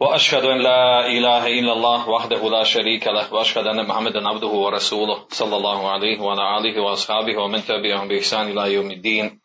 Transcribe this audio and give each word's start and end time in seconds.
وأشهد 0.00 0.44
أن 0.44 0.58
لا 0.62 1.06
إله 1.06 1.46
إلا 1.46 1.72
الله 1.72 2.08
وحده 2.08 2.50
لا 2.50 2.64
شريك 2.64 3.06
له 3.06 3.34
وأشهد 3.34 3.66
أن 3.66 3.86
محمدا 3.86 4.28
عبده 4.28 4.46
ورسوله 4.46 5.26
صلى 5.28 5.56
الله 5.56 5.90
عليه 5.90 6.20
وعلى 6.20 6.58
آله 6.58 6.82
وأصحابه 6.82 7.38
ومن 7.42 7.64
تبعهم 7.64 8.08
بإحسان 8.08 8.50
إلى 8.50 8.74
يوم 8.74 8.90
الدين. 8.90 9.40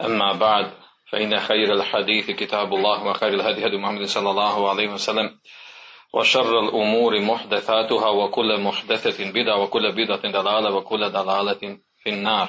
أما 0.00 0.32
بعد 0.32 0.72
فإن 1.10 1.40
خير 1.40 1.72
الحديث 1.72 2.30
كتاب 2.30 2.74
الله 2.74 3.04
وخير 3.04 3.34
الهدي 3.34 3.66
هدي 3.66 3.76
محمد 3.76 4.04
صلى 4.04 4.30
الله 4.30 4.68
عليه 4.68 4.88
وسلم 4.88 5.40
وشر 6.14 6.60
الأمور 6.60 7.20
محدثاتها 7.20 8.08
وكل 8.08 8.60
محدثة 8.60 9.30
بدعة 9.30 9.62
وكل 9.62 9.92
بدعة 9.92 10.22
دلالة 10.32 10.74
وكل 10.74 11.10
دلالة 11.12 11.78
في 12.02 12.10
النار. 12.10 12.48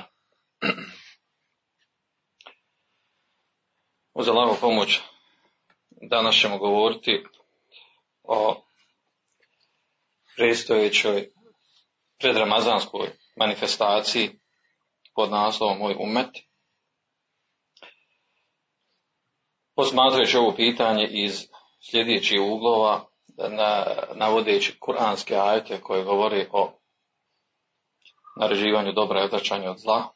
Uz 4.18 4.28
Allahovu 4.28 4.58
pomoć 4.60 5.02
danas 6.02 6.36
ćemo 6.36 6.58
govoriti 6.58 7.24
o 8.24 8.56
predstojećoj 10.36 11.30
predramazanskoj 12.20 13.12
manifestaciji 13.36 14.40
pod 15.16 15.32
naslovom 15.32 15.78
Moj 15.78 15.96
umet. 16.00 16.30
Posmatrajući 19.76 20.38
ovo 20.38 20.56
pitanje 20.56 21.08
iz 21.12 21.48
sljedećih 21.92 22.42
uglova, 22.42 23.06
na, 23.38 23.86
navodeći 24.16 24.80
kuranske 24.80 25.36
ajete 25.36 25.82
koje 25.82 26.04
govori 26.04 26.48
o 26.52 26.80
naređivanju 28.40 28.92
dobra 28.92 29.22
i 29.22 29.26
odvraćanju 29.26 29.70
od 29.70 29.78
zla. 29.78 30.08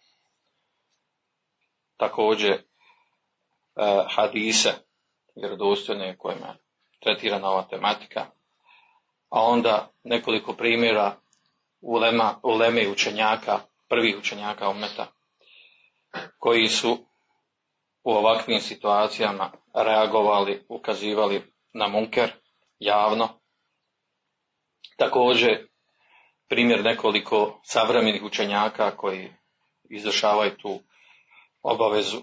Također 1.98 2.52
e, 2.52 2.64
hadise 4.10 4.91
vjerodostojne 5.36 6.18
kojima 6.18 6.48
je 6.48 6.58
tretirana 7.00 7.50
ova 7.50 7.64
tematika, 7.64 8.26
a 9.30 9.42
onda 9.42 9.92
nekoliko 10.04 10.54
primjera 10.54 11.16
ulema, 11.82 12.40
uleme 12.44 12.88
učenjaka, 12.88 13.60
prvih 13.90 14.18
učenjaka 14.20 14.70
umeta, 14.70 15.08
koji 16.40 16.68
su 16.68 16.98
u 18.04 18.12
ovakvim 18.12 18.60
situacijama 18.60 19.52
reagovali, 19.74 20.66
ukazivali 20.70 21.54
na 21.74 21.88
munker, 21.88 22.32
javno. 22.80 23.30
Također, 24.98 25.68
primjer 26.48 26.84
nekoliko 26.84 27.60
savremenih 27.64 28.24
učenjaka 28.24 28.98
koji 28.98 29.34
izvršavaju 29.90 30.58
tu 30.58 30.80
obavezu 31.62 32.22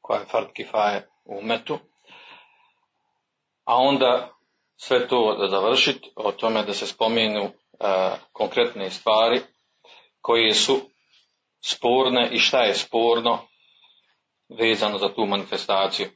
koja 0.00 0.20
je 0.20 0.26
fard 0.26 0.46
kifaje 0.52 1.08
u 1.24 1.42
metu. 1.42 1.78
A 3.64 3.76
onda 3.76 4.30
sve 4.76 5.08
to 5.08 5.46
završiti 5.50 6.10
o 6.16 6.32
tome 6.32 6.62
da 6.62 6.74
se 6.74 6.86
spomenu 6.86 7.42
e, 7.42 7.50
konkretne 8.32 8.90
stvari 8.90 9.40
koje 10.20 10.54
su 10.54 10.80
sporne 11.60 12.28
i 12.32 12.38
šta 12.38 12.62
je 12.62 12.74
sporno 12.74 13.38
vezano 14.48 14.98
za 14.98 15.14
tu 15.14 15.26
manifestaciju. 15.26 16.06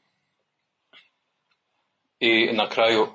I 2.20 2.52
na 2.52 2.68
kraju 2.68 3.06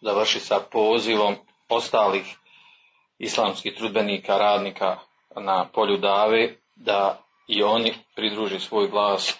završi 0.00 0.40
sa 0.40 0.60
pozivom 0.72 1.36
ostalih 1.68 2.36
islamskih 3.18 3.74
trudbenika, 3.74 4.38
radnika 4.38 4.98
na 5.36 5.68
polju 5.72 5.96
dave, 5.96 6.56
da 6.74 7.22
i 7.48 7.62
oni 7.62 7.94
pridruži 8.14 8.60
svoj 8.60 8.88
glas 8.88 9.38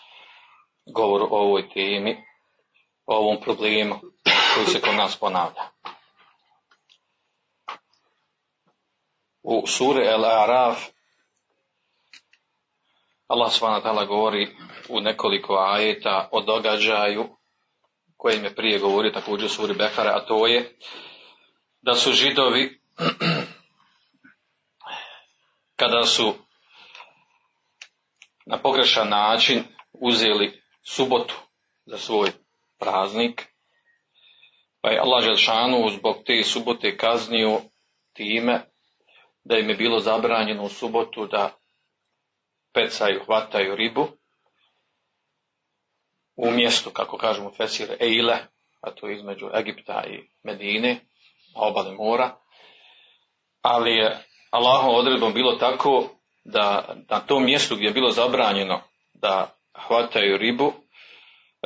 govor 0.87 1.23
o 1.23 1.27
ovoj 1.31 1.69
temi, 1.69 2.25
o 3.07 3.17
ovom 3.17 3.41
problemu 3.41 4.01
koji 4.55 4.67
se 4.67 4.81
kod 4.81 4.95
nas 4.95 5.17
ponavlja. 5.17 5.63
U 9.43 9.67
suri 9.67 10.07
El 10.07 10.25
Araf 10.25 10.79
Allah 13.27 13.53
s.w.t. 13.53 14.07
govori 14.07 14.57
u 14.89 15.01
nekoliko 15.01 15.55
ajeta 15.55 16.29
o 16.33 16.41
događaju 16.41 17.37
kojim 18.17 18.45
je 18.45 18.55
prije 18.55 18.79
govorio 18.79 19.13
također 19.13 19.51
suri 19.51 19.75
Behara, 19.75 20.17
a 20.17 20.27
to 20.27 20.47
je 20.47 20.77
da 21.83 21.95
su 21.95 22.13
židovi 22.13 22.81
kada 25.81 26.07
su 26.07 26.35
na 28.47 28.59
pogrešan 28.59 29.09
način 29.09 29.65
uzeli 29.93 30.63
subotu 30.83 31.35
za 31.87 31.99
svoj 31.99 32.31
praznik, 32.79 33.47
pa 34.81 34.91
je 34.91 35.01
Allah 35.01 35.25
Želšanu 35.25 35.91
zbog 35.91 36.17
te 36.27 36.43
subote 36.45 36.97
kaznio 36.97 37.61
time 38.13 38.61
da 39.45 39.59
im 39.59 39.69
je 39.69 39.75
bilo 39.75 39.99
zabranjeno 39.99 40.63
u 40.63 40.69
subotu 40.69 41.27
da 41.27 41.57
pecaju, 42.73 43.25
hvataju 43.27 43.77
ribu, 43.77 44.09
u 46.37 46.51
mjestu, 46.51 46.91
kako 46.91 47.19
kažemo 47.19 47.53
Fesir, 47.57 47.97
Eile, 48.01 48.39
a 48.81 48.91
to 48.91 49.09
je 49.09 49.17
između 49.17 49.47
Egipta 49.55 50.05
i 50.07 50.29
Medine, 50.43 51.01
obale 51.55 51.93
mora, 51.93 52.37
ali 53.63 53.91
je 53.91 54.19
Allahom 54.51 54.95
odredbom 54.95 55.33
bilo 55.33 55.53
tako 55.53 56.09
da 56.45 56.95
na 57.09 57.21
tom 57.21 57.45
mjestu 57.45 57.77
gdje 57.77 57.87
je 57.87 57.93
bilo 57.93 58.11
zabranjeno 58.11 58.81
da 59.15 59.57
hvataju 59.87 60.39
ribu, 60.39 60.73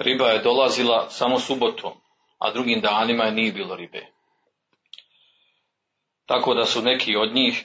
riba 0.00 0.28
je 0.28 0.42
dolazila 0.42 1.10
samo 1.10 1.38
subotom, 1.38 1.92
a 2.38 2.50
drugim 2.52 2.80
danima 2.80 3.24
je 3.24 3.32
nije 3.32 3.52
bilo 3.52 3.76
ribe. 3.76 4.06
Tako 6.26 6.54
da 6.54 6.66
su 6.66 6.82
neki 6.82 7.16
od 7.16 7.34
njih, 7.34 7.64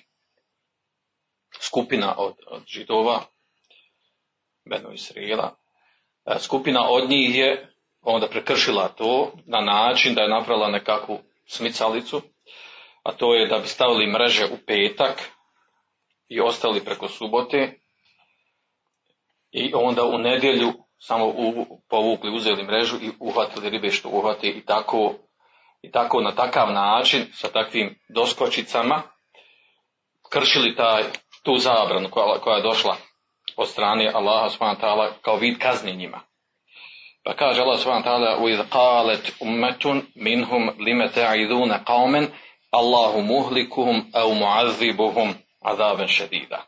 skupina 1.62 2.16
od, 2.18 2.36
od 2.48 2.64
židova, 2.68 3.24
Beno 4.70 4.92
Israela, 4.92 5.56
E, 6.26 6.40
skupina 6.40 6.90
od 6.90 7.10
njih 7.10 7.36
je 7.36 7.74
onda 8.02 8.28
prekršila 8.28 8.88
to 8.88 9.32
na 9.46 9.62
način 9.62 10.16
da 10.16 10.22
je 10.22 10.30
napravila 10.30 10.68
nekakvu 10.68 11.20
smicalicu, 11.46 12.22
a 13.04 13.12
to 13.12 13.34
je 13.36 13.48
da 13.48 13.60
bi 13.60 13.68
stavili 13.68 14.12
mreže 14.12 14.46
u 14.46 14.58
petak 14.68 15.32
i 16.28 16.42
ostali 16.42 16.86
preko 16.86 17.08
subote 17.08 17.80
i 19.52 19.72
onda 19.74 20.04
u 20.04 20.18
nedjelju 20.18 20.74
samo 21.00 21.26
u, 21.26 21.80
povukli, 21.90 22.36
uzeli 22.36 22.64
mrežu 22.64 22.98
i 23.02 23.12
uhvatili 23.20 23.70
ribe 23.70 23.92
što 23.92 24.10
uhvati 24.10 24.48
i 24.48 24.66
tako, 24.66 25.14
i 25.82 25.92
tako 25.92 26.22
na 26.22 26.32
takav 26.32 26.72
način 26.74 27.26
sa 27.34 27.48
takvim 27.48 28.00
doskočicama 28.10 29.02
kršili 30.32 30.76
taj, 30.76 31.04
tu 31.44 31.58
zabranu 31.58 32.10
koja, 32.12 32.40
koja 32.40 32.58
je 32.58 32.64
došla 32.64 32.96
od 33.58 33.68
strane 33.68 34.12
Allaha 34.14 34.50
subhanahu 34.50 35.14
kao 35.22 35.36
vid 35.36 35.58
kazni 35.60 35.96
njima. 35.96 36.20
Pa 37.24 37.34
kaže 37.34 37.62
Allah 37.62 37.80
subhanahu 37.80 38.06
ta'ala 38.10 38.38
u 38.38 38.48
qalet 38.70 39.32
ummetun 39.42 40.02
minhum 40.16 40.70
lime 40.80 41.10
ta'iduna 41.16 41.80
qaumen 41.86 42.28
Allahu 42.72 43.22
muhlikuhum 43.22 44.12
au 44.14 44.34
mu'azzibuhum 44.36 45.34
azaben 45.62 46.08
šedida. 46.08 46.66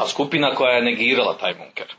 A 0.00 0.08
skupina 0.08 0.54
koja 0.54 0.72
je 0.72 0.82
negirala 0.82 1.36
taj 1.36 1.54
munker. 1.54 1.94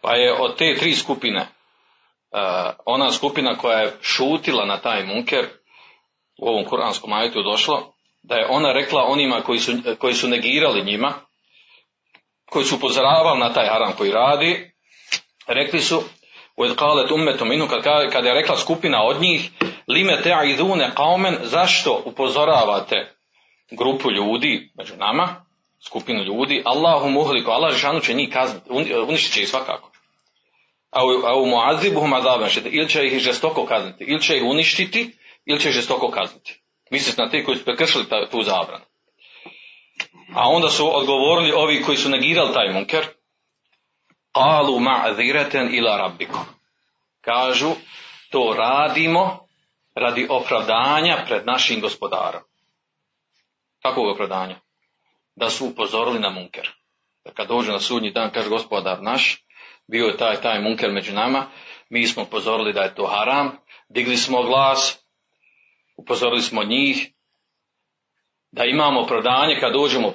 Pa 0.00 0.16
je 0.16 0.32
od 0.32 0.56
te 0.58 0.74
tri 0.74 0.94
skupine, 0.94 1.40
uh, 1.40 2.74
ona 2.86 3.12
skupina 3.12 3.56
koja 3.56 3.78
je 3.78 3.96
šutila 4.02 4.64
na 4.64 4.80
taj 4.80 5.04
munker, 5.04 5.46
u 6.38 6.48
ovom 6.48 6.64
kuranskom 6.64 7.12
ajetu 7.12 7.42
došlo, 7.42 7.94
da 8.22 8.34
je 8.34 8.46
ona 8.50 8.72
rekla 8.72 9.02
onima 9.02 9.40
koji 9.40 9.58
su, 9.58 9.72
koji 9.98 10.14
su 10.14 10.28
negirali 10.28 10.84
njima, 10.84 11.12
koji 12.50 12.64
su 12.64 12.76
upozoravali 12.76 13.40
na 13.40 13.52
taj 13.52 13.66
haram 13.66 13.92
koji 13.98 14.10
radi, 14.10 14.72
rekli 15.46 15.80
su, 15.80 16.02
u 16.56 16.74
kalet 16.76 17.10
ummetom 17.10 17.52
inu, 17.52 17.68
kad, 17.68 17.82
kad 18.12 18.24
je 18.24 18.34
rekla 18.34 18.56
skupina 18.56 19.02
od 19.02 19.20
njih, 19.20 19.50
lime 19.88 20.22
te'idune 20.24 20.94
kaumen, 20.94 21.36
zašto 21.42 22.02
upozoravate 22.04 23.14
grupu 23.70 24.10
ljudi 24.10 24.72
među 24.78 24.96
nama, 24.96 25.43
skupinu 25.86 26.24
ljudi, 26.24 26.62
Allahu 26.64 27.08
muhliku, 27.08 27.50
Allah 27.50 27.74
žanu 27.74 28.00
će 28.00 28.14
njih 28.14 28.32
kazniti, 28.32 28.70
uništit 29.08 29.34
će 29.34 29.42
ih 29.42 29.48
svakako. 29.48 29.90
A 31.24 31.36
u 31.36 31.46
muazibuhum 31.46 32.12
azaban 32.12 32.48
ili 32.64 32.88
će 32.88 33.06
ih 33.06 33.18
žestoko 33.18 33.66
kazniti, 33.66 34.04
ili 34.04 34.22
će 34.22 34.36
ih 34.36 34.42
uništiti, 34.42 35.16
ili 35.44 35.60
će 35.60 35.68
ih 35.68 35.74
žestoko 35.74 36.10
kazniti. 36.10 36.60
Misli 36.90 37.24
na 37.24 37.30
te 37.30 37.44
koji 37.44 37.58
su 37.58 37.64
prekršili 37.64 38.04
tu 38.30 38.42
zabranu. 38.42 38.84
A 40.34 40.48
onda 40.48 40.68
su 40.68 40.96
odgovorili 40.96 41.52
ovi 41.52 41.82
koji 41.82 41.96
su 41.96 42.08
negirali 42.08 42.54
taj 42.54 42.72
munker, 42.72 43.04
Qalu 44.34 44.78
ma'zireten 44.78 45.74
ila 45.74 45.96
rabbikum. 45.96 46.44
Kažu, 47.20 47.70
to 48.30 48.54
radimo 48.58 49.46
radi 49.94 50.26
opravdanja 50.30 51.24
pred 51.26 51.46
našim 51.46 51.80
gospodarom. 51.80 52.42
Kakvog 53.82 54.08
opravdanja? 54.08 54.60
Da 55.35 55.49
su 55.49 55.65
upozorili 55.65 56.19
na 56.19 56.29
munker. 56.29 56.69
Da 57.25 57.31
kad 57.33 57.47
dođu 57.47 57.71
na 57.71 57.79
sudnji 57.79 58.11
dan, 58.11 58.31
kaže 58.33 58.49
gospodar 58.49 59.01
naš, 59.01 59.45
bio 59.87 60.05
je 60.05 60.17
taj, 60.17 60.41
taj 60.41 60.61
munker 60.61 60.91
među 60.91 61.13
nama, 61.13 61.51
mi 61.89 62.07
smo 62.07 62.23
upozorili 62.23 62.73
da 62.73 62.81
je 62.81 62.95
to 62.95 63.05
haram, 63.05 63.57
digli 63.89 64.17
smo 64.17 64.43
glas, 64.43 65.05
upozorili 65.97 66.41
smo 66.41 66.63
njih, 66.63 67.11
da 68.51 68.63
imamo 68.65 69.01
opravdanje 69.01 69.59
kad 69.59 69.73
dođemo 69.73 70.13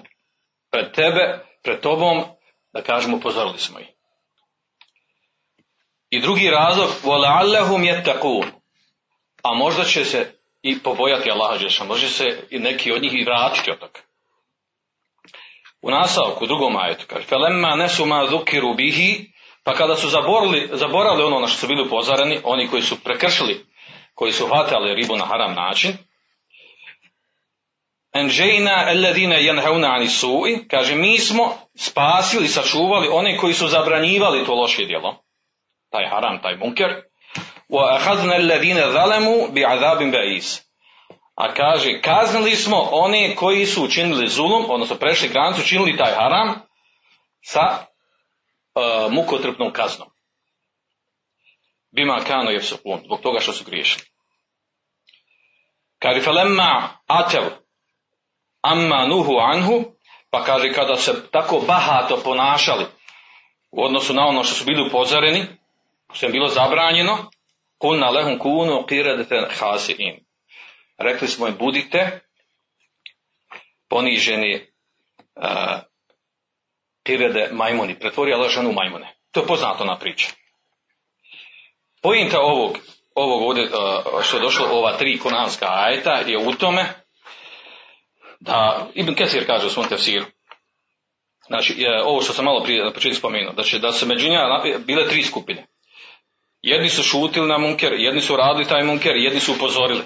pred 0.70 0.92
tebe, 0.92 1.44
pred 1.62 1.80
tobom, 1.80 2.22
da 2.72 2.82
kažemo 2.82 3.16
upozorili 3.16 3.58
smo 3.58 3.80
ih. 3.80 3.86
I 6.10 6.20
drugi 6.20 6.50
razlog, 6.50 6.88
وَلَعَلَّهُمْ 7.04 7.84
يَتَّقُونَ 7.84 8.50
A 9.42 9.54
možda 9.54 9.84
će 9.84 10.04
se 10.04 10.40
i 10.62 10.78
pobojati 10.78 11.30
Allaha 11.30 11.58
Žeša, 11.58 11.84
može 11.84 12.08
se 12.08 12.46
i 12.50 12.58
neki 12.58 12.92
od 12.92 13.02
njih 13.02 13.12
i 13.14 13.24
vratiti 13.24 13.70
od 13.70 13.78
toga. 13.78 14.00
u 15.81 15.91
nastavku, 15.91 16.43
u 16.43 16.47
drugom 16.47 16.77
ajetu, 16.77 17.05
kaže, 17.07 17.25
felemma 17.25 17.75
nesuma 17.75 18.25
zukiru 18.29 18.73
bihi, 18.73 19.31
pa 19.63 19.73
kada 19.73 19.95
su 19.95 20.09
zaborili, 20.09 20.69
zaborali 20.73 21.23
ono 21.23 21.39
na 21.39 21.47
što 21.47 21.57
su 21.57 21.67
bili 21.67 21.81
upozoreni, 21.81 22.39
oni 22.43 22.67
koji 22.67 22.81
su 22.81 23.03
prekršili, 23.03 23.65
koji 24.15 24.31
su 24.31 24.47
hvatali 24.47 24.95
ribu 24.95 25.15
na 25.15 25.25
haram 25.25 25.53
način, 25.53 25.97
Enđejna 28.13 28.85
alladine 28.87 29.43
jenheuna 29.43 29.87
ani 29.87 30.07
sui, 30.07 30.67
kaže, 30.67 30.95
mi 30.95 31.17
smo 31.17 31.57
spasili, 31.75 32.47
sačuvali 32.47 33.07
one 33.11 33.37
koji 33.37 33.53
su 33.53 33.67
zabranjivali 33.67 34.45
to 34.45 34.55
loše 34.55 34.85
djelo, 34.85 35.23
taj 35.89 36.09
haram, 36.09 36.41
taj 36.41 36.55
bunker, 36.55 36.89
wa 37.69 37.95
ahadna 37.95 38.91
zalemu 38.91 39.47
bi 39.51 39.61
bi'adabin 39.61 40.11
ba'is. 40.11 40.68
A 41.39 41.53
kaže, 41.53 42.01
kaznili 42.01 42.55
smo 42.55 42.77
one 42.91 43.35
koji 43.35 43.65
su 43.65 43.83
učinili 43.83 44.27
zulum, 44.27 44.65
odnosno 44.69 44.95
prešli 44.95 45.29
granicu, 45.29 45.61
učinili 45.61 45.97
taj 45.97 46.13
haram 46.13 46.61
sa 47.41 47.59
uh, 47.69 49.11
mukotrpnom 49.11 49.73
kaznom. 49.73 50.09
Bima 51.91 52.19
kano 52.27 52.49
je 52.49 52.61
zbog 53.05 53.21
toga 53.21 53.39
što 53.39 53.53
su 53.53 53.63
griješili. 53.65 54.05
Kaže, 55.99 56.21
felemma 56.21 56.89
atel 57.07 57.43
amma 58.61 59.05
nuhu 59.05 59.37
anhu, 59.37 59.83
pa 60.29 60.43
kaže, 60.43 60.73
kada 60.73 60.95
se 60.95 61.29
tako 61.31 61.59
bahato 61.67 62.21
ponašali 62.23 62.85
u 63.71 63.83
odnosu 63.83 64.13
na 64.13 64.27
ono 64.27 64.43
što 64.43 64.55
su 64.55 64.65
bili 64.65 64.87
upozoreni, 64.87 65.45
što 66.13 66.25
je 66.25 66.31
bilo 66.31 66.47
zabranjeno, 66.47 67.31
kulna 67.77 68.09
lehum 68.09 68.39
kunu 68.39 68.85
qiradeten 68.89 69.45
hasiin. 69.59 70.28
Rekli 70.99 71.27
smo 71.27 71.47
im 71.47 71.55
budite 71.59 72.19
poniženi 73.89 74.67
uh, 75.35 75.43
kirede 77.03 77.49
majmuni, 77.51 77.99
pretvori 77.99 78.33
Allah 78.33 78.51
ženu 78.51 78.71
majmune. 78.71 79.15
To 79.31 79.39
je 79.39 79.47
poznato 79.47 79.85
na 79.85 79.99
priča. 79.99 80.27
Pojinta 82.01 82.39
ovog, 82.39 82.77
ovog 83.15 83.41
ovdje 83.41 83.69
što 84.23 84.37
je 84.37 84.41
došlo 84.41 84.67
ova 84.71 84.97
tri 84.97 85.19
konanska 85.19 85.65
ajeta 85.69 86.11
je 86.11 86.37
u 86.37 86.53
tome 86.53 86.85
da 88.39 88.87
Ibn 88.93 89.15
Kesir 89.15 89.45
kaže 89.45 89.67
u 89.67 89.69
svom 89.69 89.87
tefsiru 89.87 90.25
Znači, 91.49 91.85
ovo 92.03 92.21
što 92.21 92.33
sam 92.33 92.45
malo 92.45 92.63
prije 92.63 92.83
na 92.83 92.93
početku 92.93 93.17
spomenuo, 93.17 93.63
će 93.63 93.79
da 93.79 93.91
se 93.91 94.05
među 94.05 94.29
njima 94.29 94.63
bile 94.85 95.09
tri 95.09 95.23
skupine. 95.23 95.67
Jedni 96.61 96.89
su 96.89 97.03
šutili 97.03 97.47
na 97.47 97.57
munker, 97.57 97.93
jedni 97.93 98.21
su 98.21 98.35
radili 98.35 98.67
taj 98.67 98.83
munker, 98.83 99.15
jedni 99.15 99.39
su 99.39 99.53
upozorili. 99.53 100.01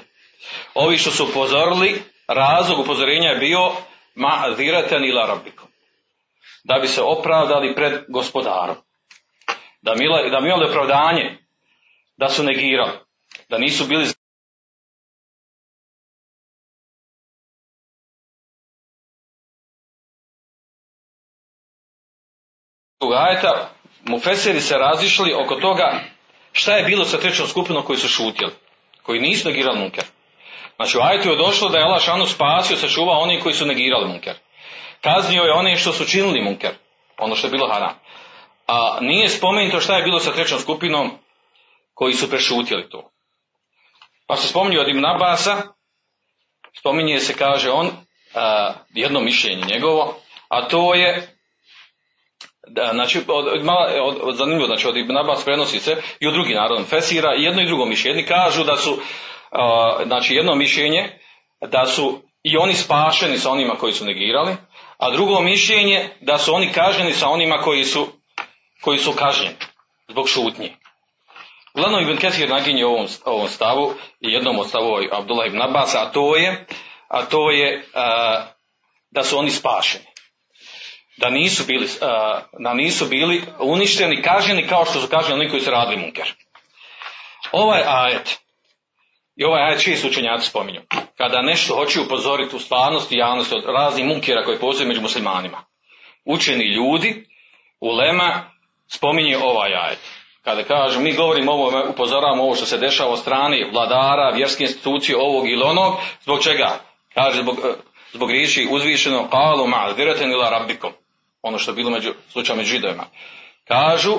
Ovi 0.73 0.97
što 0.97 1.11
su 1.11 1.23
upozorili, 1.29 2.01
razlog 2.27 2.79
upozorenja 2.79 3.29
je 3.29 3.37
bio 3.37 3.71
ma 4.15 4.53
ziratan 4.57 5.05
ila 5.05 5.27
rabbikum. 5.27 5.67
Da 6.63 6.79
bi 6.79 6.87
se 6.87 7.01
opravdali 7.01 7.75
pred 7.75 8.03
gospodarom. 8.07 8.75
Da, 9.81 9.95
mila, 9.95 10.29
da 10.29 10.37
imali 10.37 10.69
opravdanje 10.69 11.37
da 12.17 12.29
su 12.29 12.43
negirali. 12.43 12.91
Da 13.49 13.57
nisu 13.57 13.85
bili 13.85 14.05
ajeta, 23.15 23.69
mufeseri 24.05 24.61
se 24.61 24.77
razišli 24.77 25.33
oko 25.33 25.55
toga 25.55 26.13
Šta 26.53 26.75
je 26.75 26.83
bilo 26.83 27.05
sa 27.05 27.17
trećom 27.17 27.47
skupinom 27.47 27.83
koji 27.83 27.99
su 27.99 28.07
šutjeli? 28.07 28.53
Koji 29.03 29.21
nisu 29.21 29.49
negirali 29.49 29.79
munker. 29.79 30.03
Znači 30.75 30.97
u 30.97 31.01
ajetu 31.01 31.29
je 31.29 31.37
došlo 31.37 31.69
da 31.69 31.77
je 31.77 31.83
Allah 31.83 32.01
šanu 32.01 32.25
spasio, 32.25 32.77
sačuvao 32.77 33.19
oni 33.19 33.39
koji 33.39 33.55
su 33.55 33.65
negirali 33.65 34.07
munker. 34.07 34.35
Kaznio 35.01 35.43
je 35.43 35.53
one 35.53 35.77
što 35.77 35.91
su 35.91 36.05
činili 36.05 36.41
munker. 36.41 36.71
Ono 37.17 37.35
što 37.35 37.47
je 37.47 37.51
bilo 37.51 37.69
haram. 37.73 37.93
A 38.67 38.97
nije 39.01 39.29
spomenuto 39.29 39.79
šta 39.79 39.97
je 39.97 40.03
bilo 40.03 40.19
sa 40.19 40.31
trećom 40.31 40.59
skupinom 40.59 41.11
koji 41.93 42.13
su 42.13 42.29
prešutjeli 42.29 42.89
to. 42.89 43.09
Pa 44.27 44.35
se 44.35 44.47
spominje 44.47 44.79
od 44.79 44.87
Ibn 44.87 45.05
Abasa, 45.05 45.61
spominje 46.79 47.19
se, 47.19 47.33
kaže 47.33 47.71
on, 47.71 47.91
jedno 48.93 49.19
mišljenje 49.19 49.63
njegovo, 49.65 50.15
a 50.47 50.67
to 50.67 50.93
je 50.93 51.33
da, 52.67 52.89
znači, 52.93 53.21
od, 53.27 53.47
od, 53.47 54.17
od, 54.21 54.35
zanimljivo, 54.35 54.67
znači 54.67 54.87
od 54.87 54.97
Ibn 54.97 55.17
Abbas 55.17 55.45
prenosi 55.45 55.79
se 55.79 56.01
i 56.19 56.27
u 56.27 56.31
drugi 56.31 56.53
narod 56.53 56.87
Fesira 56.87 57.35
i 57.35 57.43
jedno 57.43 57.61
i 57.61 57.65
drugo 57.65 57.85
mišljenje. 57.85 58.25
Kažu 58.25 58.63
da 58.63 58.77
su, 58.77 58.97
znači 60.05 60.35
jedno 60.35 60.55
mišljenje, 60.55 61.19
da 61.61 61.85
su 61.85 62.21
i 62.43 62.57
oni 62.57 62.73
spašeni 62.73 63.37
sa 63.37 63.51
onima 63.51 63.75
koji 63.75 63.93
su 63.93 64.05
negirali, 64.05 64.55
a 64.97 65.11
drugo 65.11 65.41
mišljenje 65.41 66.09
da 66.21 66.37
su 66.37 66.55
oni 66.55 66.71
kažnjeni 66.71 67.13
sa 67.13 67.29
onima 67.29 67.57
koji 67.57 67.83
su, 67.83 68.07
koji 68.81 68.97
su 68.97 69.11
kažnjeni 69.11 69.55
zbog 70.09 70.29
šutnje. 70.29 70.73
Uglavnom 71.73 72.03
Ibn 72.03 72.17
Kesir 72.17 72.49
naginje 72.49 72.85
ovom, 72.85 73.07
ovom 73.25 73.47
stavu 73.47 73.93
i 74.19 74.31
jednom 74.31 74.59
od 74.59 74.69
stavu 74.69 74.97
Abdullah 75.11 75.47
ibn 75.47 75.61
Abbas, 75.61 75.95
a 75.95 76.11
to 76.11 76.35
je, 76.35 76.65
a 77.07 77.25
to 77.25 77.51
je 77.51 77.77
uh, 77.77 78.43
da 79.11 79.23
su 79.23 79.37
oni 79.37 79.49
spašeni 79.49 80.13
da 81.17 81.29
nisu 81.29 81.63
bili, 81.67 81.87
da 82.59 82.73
nisu 82.73 83.05
bili 83.05 83.43
uništeni, 83.59 84.21
kažnjeni 84.21 84.67
kao 84.67 84.85
što 84.85 84.99
su 85.01 85.07
kažnjeni 85.07 85.41
oni 85.41 85.49
koji 85.49 85.61
su 85.61 85.71
radili 85.71 86.01
munker. 86.01 86.33
Ovaj 87.51 87.81
ajet, 87.85 88.39
i 89.35 89.43
ovaj 89.43 89.63
ajet 89.63 89.83
čiji 89.83 89.95
su 89.95 90.07
učenjaci 90.07 90.49
spominju, 90.49 90.81
kada 91.17 91.41
nešto 91.41 91.75
hoće 91.75 92.01
upozoriti 92.01 92.55
u 92.55 92.59
stvarnosti 92.59 93.17
javnosti 93.17 93.55
od 93.55 93.63
raznih 93.75 94.05
munkera 94.05 94.43
koji 94.43 94.59
postoje 94.59 94.87
među 94.87 95.01
muslimanima. 95.01 95.63
Učeni 96.25 96.75
ljudi, 96.75 97.25
ulema, 97.79 98.51
spominje 98.87 99.37
ovaj 99.37 99.73
ajet. 99.75 99.99
Kada 100.43 100.63
kažu, 100.63 100.99
mi 100.99 101.13
govorimo 101.13 101.51
ovo, 101.51 101.89
upozoravamo 101.89 102.43
ovo 102.43 102.55
što 102.55 102.65
se 102.65 102.77
dešava 102.77 103.11
od 103.11 103.19
strane 103.19 103.69
vladara, 103.73 104.29
vjerske 104.35 104.63
institucije, 104.63 105.17
ovog 105.17 105.49
ili 105.49 105.63
onog, 105.63 105.93
zbog 106.21 106.43
čega? 106.43 106.79
Kaže, 107.13 107.41
zbog, 107.41 107.57
zbog 108.13 108.31
riječi 108.31 108.67
uzvišeno, 108.71 109.29
kalu 109.29 109.67
ma, 109.67 109.93
ila 110.33 110.49
rabbikom 110.49 110.91
ono 111.43 111.59
što 111.59 111.71
je 111.71 111.75
bilo 111.75 111.89
među, 111.89 112.13
slučaj 112.29 112.55
među 112.55 112.69
židovima. 112.69 113.03
Kažu, 113.67 114.13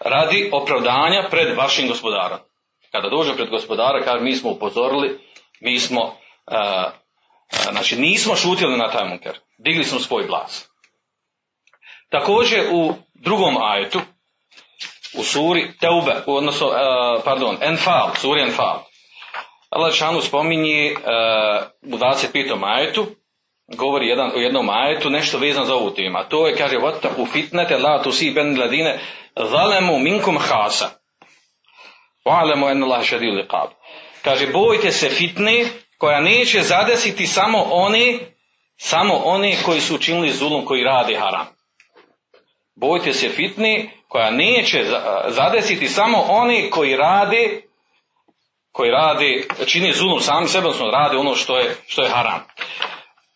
radi 0.00 0.50
opravdanja 0.52 1.28
pred 1.30 1.56
vašim 1.56 1.88
gospodarom. 1.88 2.38
Kada 2.92 3.08
dođu 3.08 3.34
pred 3.36 3.50
gospodara, 3.50 4.04
kaže, 4.04 4.24
mi 4.24 4.36
smo 4.36 4.50
upozorili, 4.50 5.18
mi 5.60 5.78
smo, 5.78 6.02
uh, 6.02 6.92
znači 7.72 7.96
nismo 7.96 8.36
šutili 8.36 8.78
na 8.78 8.90
taj 8.90 9.08
munker, 9.08 9.38
digli 9.58 9.84
smo 9.84 10.00
svoj 10.00 10.26
glas. 10.26 10.68
Također 12.10 12.60
u 12.72 12.94
drugom 13.14 13.56
ajetu, 13.62 14.00
u 15.18 15.22
suri 15.22 15.72
Teube, 15.80 16.22
odnosno, 16.26 16.66
uh, 16.66 16.74
pardon, 17.24 17.56
Enfal, 17.60 18.10
suri 18.14 18.42
Enfal, 18.42 18.82
Allah 19.70 19.94
Šanu 19.94 20.20
spominje 20.20 20.92
uh, 20.92 21.94
u 21.94 21.98
25. 21.98 22.60
ajetu, 22.64 23.06
govori 23.76 24.08
jedan, 24.08 24.30
u 24.36 24.40
jednom 24.40 24.70
ajetu 24.70 25.10
nešto 25.10 25.38
vezano 25.38 25.66
za 25.66 25.74
ovu 25.74 25.90
temu. 25.90 26.18
A 26.18 26.24
to 26.24 26.46
je, 26.46 26.56
kaže, 26.56 26.76
u 27.16 27.26
fitnete 27.26 27.76
la 27.76 28.02
ben 28.34 28.60
ladine 28.60 29.00
zalemu 29.36 29.98
minkum 29.98 30.38
hasa. 30.38 30.97
Wa'lamu 32.24 32.70
anna 32.70 32.86
Allah 32.86 33.04
šedil. 33.04 33.44
Kaže, 34.22 34.46
bojte 34.46 34.92
se 34.92 35.08
fitne 35.08 35.64
koja 35.98 36.20
neće 36.20 36.62
zadesiti 36.62 37.26
samo 37.26 37.58
one, 37.70 38.18
samo 38.76 39.14
one 39.14 39.56
koji 39.64 39.80
su 39.80 39.94
učinili 39.94 40.32
zulum, 40.32 40.64
koji 40.64 40.84
rade 40.84 41.16
haram. 41.16 41.46
Bojte 42.74 43.12
se 43.12 43.28
fitne 43.28 43.90
koja 44.08 44.30
neće 44.30 44.84
zadesiti 45.28 45.88
samo 45.88 46.18
one 46.28 46.70
koji 46.70 46.96
rade 46.96 47.62
koji 48.78 48.90
rade, 48.90 49.42
čini 49.66 49.92
zulum 49.92 50.20
sami 50.20 50.48
sebe, 50.48 50.66
odnosno 50.66 50.90
rade 50.90 51.16
ono 51.16 51.34
što 51.34 51.58
je, 51.58 51.76
što 51.86 52.02
je 52.02 52.10
haram. 52.10 52.44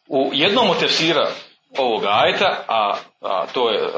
U 0.08 0.30
jednom 0.32 0.70
od 0.70 0.78
tefsira 0.78 1.30
ovog 1.78 2.04
ajeta, 2.04 2.64
a, 2.68 2.94
a 3.20 3.46
to 3.52 3.70
je 3.70 3.90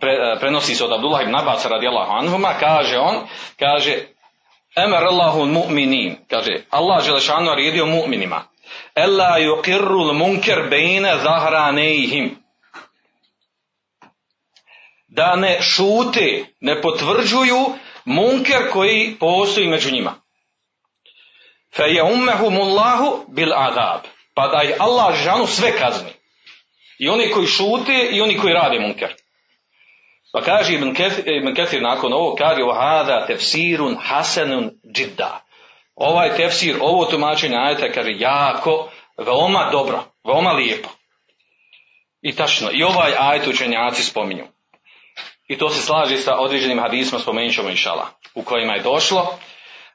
pre, 0.00 0.36
prenosi 0.40 0.74
se 0.74 0.84
od 0.84 0.92
Abdullah 0.92 1.22
ibn 1.22 1.36
Abbas 1.36 1.66
radijallahu 1.66 2.12
anhuma, 2.12 2.54
kaže 2.60 2.98
on, 2.98 3.28
kaže 3.58 4.06
Emar 4.76 5.04
Allahu 5.04 5.46
mu'minin, 5.46 6.16
kaže 6.30 6.64
Allah 6.70 7.04
Želešanu 7.04 7.44
naredio 7.44 7.86
mu'minima, 7.86 8.40
Ella 8.94 9.38
yuqirru 9.38 10.12
munker 10.12 10.68
bejne 10.70 11.18
zahranejhim. 11.18 12.36
Da 15.08 15.36
ne 15.36 15.62
šute, 15.62 16.44
ne 16.60 16.80
potvrđuju 16.82 17.74
munker 18.04 18.70
koji 18.72 19.16
postoji 19.20 19.68
među 19.68 19.92
njima. 19.92 20.14
Fe 21.76 21.82
je 21.82 22.02
ummehumullahu 22.02 23.24
bil 23.28 23.54
adab. 23.54 24.00
Pa 24.34 24.48
da 24.48 24.60
je 24.60 24.76
Allah 24.78 25.14
sve 25.48 25.78
kazni. 25.78 26.10
I 26.98 27.08
oni 27.08 27.30
koji 27.30 27.46
šute 27.46 28.08
i 28.12 28.20
oni 28.20 28.38
koji 28.38 28.54
rade 28.54 28.80
munker. 28.80 29.14
Pa 30.32 30.40
kaže 30.40 30.74
Ibn 30.74 30.94
Kethir, 30.94 31.24
Ibn 31.28 31.54
Kethir 31.54 31.82
nakon 31.82 32.12
ovo, 32.12 32.34
kaže 32.34 32.62
hada 32.74 33.26
tefsirun 33.26 33.96
hasanun 34.00 34.70
džidda. 34.94 35.40
Ovaj 35.94 36.36
tefsir, 36.36 36.76
ovo 36.80 37.04
tumačenje 37.04 37.56
ajeta 37.56 37.92
kaže 37.92 38.10
jako, 38.18 38.88
veoma 39.18 39.68
dobro, 39.72 40.04
veoma 40.24 40.52
lijepo. 40.52 40.88
I 42.22 42.36
tačno, 42.36 42.70
i 42.72 42.82
ovaj 42.82 43.12
ajet 43.18 43.46
učenjaci 43.46 44.02
spominju. 44.04 44.44
I 45.48 45.58
to 45.58 45.68
se 45.70 45.82
slaži 45.82 46.16
sa 46.16 46.38
određenim 46.38 46.80
hadisma, 46.80 47.18
spomenut 47.18 47.54
ćemo 47.54 47.68
inšala, 47.68 48.08
u 48.34 48.42
kojima 48.42 48.72
je 48.72 48.82
došlo 48.82 49.38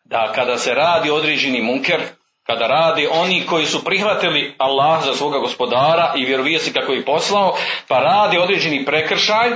da 0.03 0.31
kada 0.35 0.57
se 0.57 0.73
radi 0.73 1.09
određeni 1.09 1.61
munker, 1.61 2.01
kada 2.43 2.67
radi 2.67 3.07
oni 3.11 3.45
koji 3.45 3.65
su 3.65 3.83
prihvatili 3.83 4.55
Allah 4.57 5.03
za 5.03 5.13
svoga 5.13 5.39
gospodara 5.39 6.13
i 6.17 6.25
vjerovijesi 6.25 6.73
kako 6.73 6.91
je 6.91 7.05
poslao, 7.05 7.57
pa 7.87 7.99
radi 7.99 8.37
određeni 8.37 8.85
prekršaj, 8.85 9.51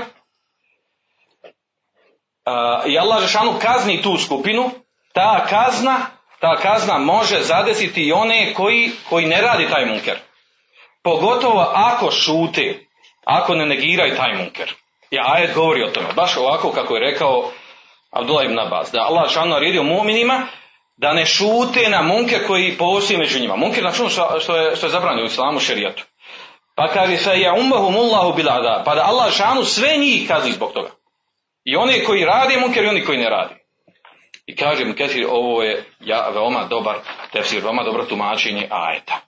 i 2.86 3.00
Allah 3.00 3.22
Žešanu 3.22 3.54
kazni 3.62 4.02
tu 4.02 4.18
skupinu, 4.18 4.72
ta 5.14 5.46
kazna, 5.50 5.96
ta 6.40 6.56
kazna 6.56 6.98
može 6.98 7.42
zadesiti 7.42 8.02
i 8.02 8.12
one 8.12 8.54
koji, 8.54 8.92
koji 9.10 9.26
ne 9.26 9.42
radi 9.42 9.70
taj 9.70 9.86
munker. 9.86 10.18
Pogotovo 11.04 11.72
ako 11.74 12.12
šute, 12.12 12.86
ako 13.26 13.56
ne 13.56 13.66
negiraju 13.66 14.18
taj 14.18 14.36
munker. 14.36 14.74
I 15.12 15.18
ajet 15.22 15.56
govori 15.56 15.84
o 15.84 15.90
tome, 15.90 16.08
baš 16.16 16.38
ovako 16.38 16.72
kako 16.72 16.96
je 16.96 17.12
rekao 17.12 17.52
Abdullah 18.12 18.46
ibn 18.46 18.60
Abbas, 18.60 18.92
da 18.92 19.02
Allah 19.02 19.28
Žešanu 19.28 19.50
naredio 19.50 19.84
mu'minima 19.84 20.42
da 20.98 21.14
ne 21.14 21.26
šute 21.26 21.90
na 21.90 22.02
munker 22.02 22.48
koji 22.48 22.78
postoji 22.78 23.20
među 23.20 23.40
njima. 23.40 23.56
Munker 23.56 23.84
na 23.84 23.92
što, 23.92 24.10
što 24.40 24.56
je, 24.56 24.76
što 24.76 24.86
je 24.86 24.90
zabranio 24.90 25.24
u 25.24 25.28
islamu 25.28 25.60
šerijatu. 25.60 26.04
Pa 26.76 26.88
kaže 26.88 27.18
se 27.18 27.32
je 27.32 27.52
umahumullahu 27.52 28.34
bilada, 28.34 28.84
pa 28.86 28.96
da 28.96 29.04
Allah 29.04 29.30
Žešanu 29.30 29.64
sve 29.64 29.98
njih 29.98 30.28
kazni 30.28 30.52
zbog 30.52 30.72
toga. 30.74 30.90
I 31.72 31.76
oni 31.76 32.04
koji 32.06 32.26
radi 32.26 32.60
munker 32.60 32.84
i 32.84 32.88
oni 32.88 33.06
koji 33.06 33.18
ne 33.18 33.30
radi. 33.30 33.56
I 34.46 34.56
kaže 34.56 34.86
mu 34.86 34.94
Kesir, 34.94 35.26
ovo 35.30 35.64
je 35.64 35.84
ja, 36.00 36.30
veoma 36.30 36.64
dobar 36.70 36.96
tefsir, 37.32 37.64
veoma 37.64 37.84
dobro 37.84 38.06
tumačenje 38.06 38.68
ajeta. 38.70 39.22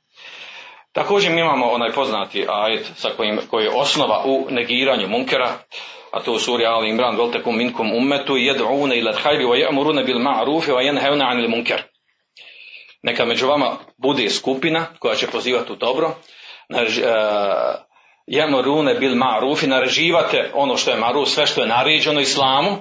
Također 0.91 1.31
mi 1.31 1.41
imamo 1.41 1.65
onaj 1.65 1.91
poznati 1.91 2.45
ajet 2.49 2.91
sa 2.95 3.09
kojim, 3.17 3.39
koji 3.49 3.63
je 3.63 3.71
osnova 3.73 4.23
u 4.25 4.47
negiranju 4.49 5.07
munkera, 5.07 5.51
a 6.11 6.19
to 6.19 6.31
u 6.31 6.39
suri 6.39 6.65
Ali 6.65 6.89
Imran, 6.89 7.17
veltekum 7.17 7.57
minkum 7.57 7.93
ummetu 7.93 8.33
jed'une 8.33 8.97
ila 8.97 9.13
hajbi 9.23 9.43
wa 9.45 9.55
ya'muruna 9.55 10.05
bil 10.05 10.19
ma'rufi 10.19 10.71
wa 10.71 10.81
yanhauna 10.81 11.25
'anil 11.25 11.49
munkar. 11.49 11.81
Neka 13.03 13.25
među 13.25 13.47
vama 13.47 13.77
bude 13.97 14.29
skupina 14.29 14.85
koja 14.99 15.15
će 15.15 15.27
pozivati 15.27 15.71
u 15.71 15.75
dobro, 15.75 16.15
rune 18.63 18.93
bil 18.93 19.15
ma'rufi, 19.15 19.67
nareživate 19.67 20.51
ono 20.53 20.77
što 20.77 20.91
je 20.91 20.97
maruf, 20.97 21.29
sve 21.29 21.47
što 21.47 21.61
je 21.61 21.67
naređeno 21.67 22.19
islamu, 22.19 22.77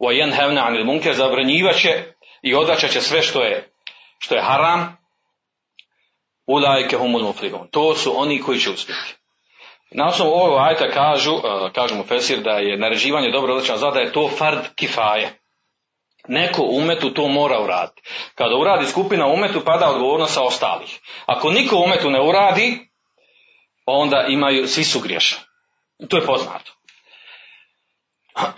wa 0.00 0.12
yanhauna 0.12 0.66
'anil 0.66 0.84
munkar, 0.84 1.14
zabranjivaće 1.14 2.02
i 2.42 2.54
odvraćat 2.54 2.90
će 2.90 3.00
sve 3.00 3.22
što 3.22 3.42
je 3.42 3.72
što 4.18 4.34
je 4.34 4.42
haram, 4.42 4.96
ulajke 6.46 6.96
humul 6.96 7.22
muflihun. 7.22 7.68
To 7.70 7.94
su 7.94 8.20
oni 8.20 8.42
koji 8.42 8.58
će 8.58 8.70
uspjeti. 8.70 9.14
Na 9.90 10.08
osnovu 10.08 10.30
ovog 10.30 10.58
ajta 10.58 10.90
kažu, 10.90 11.32
kažu 11.74 11.94
mu 11.94 12.04
Fesir 12.04 12.38
da 12.38 12.50
je 12.50 12.78
naređivanje 12.78 13.30
dobro 13.30 13.54
odličan 13.54 13.78
zada 13.78 14.00
je 14.00 14.12
to 14.12 14.30
fard 14.38 14.58
kifaje. 14.74 15.38
Neko 16.28 16.62
umetu 16.62 17.10
to 17.10 17.28
mora 17.28 17.60
uraditi. 17.60 18.02
Kada 18.34 18.56
uradi 18.56 18.86
skupina 18.86 19.26
umetu 19.26 19.60
pada 19.64 19.90
odgovornost 19.90 20.34
sa 20.34 20.42
ostalih. 20.42 21.00
Ako 21.26 21.50
niko 21.50 21.76
umetu 21.76 22.10
ne 22.10 22.20
uradi, 22.20 22.88
onda 23.86 24.26
imaju, 24.28 24.68
svi 24.68 24.84
su 24.84 25.00
griješni. 25.00 25.38
To 26.08 26.16
je 26.16 26.26
poznato. 26.26 26.72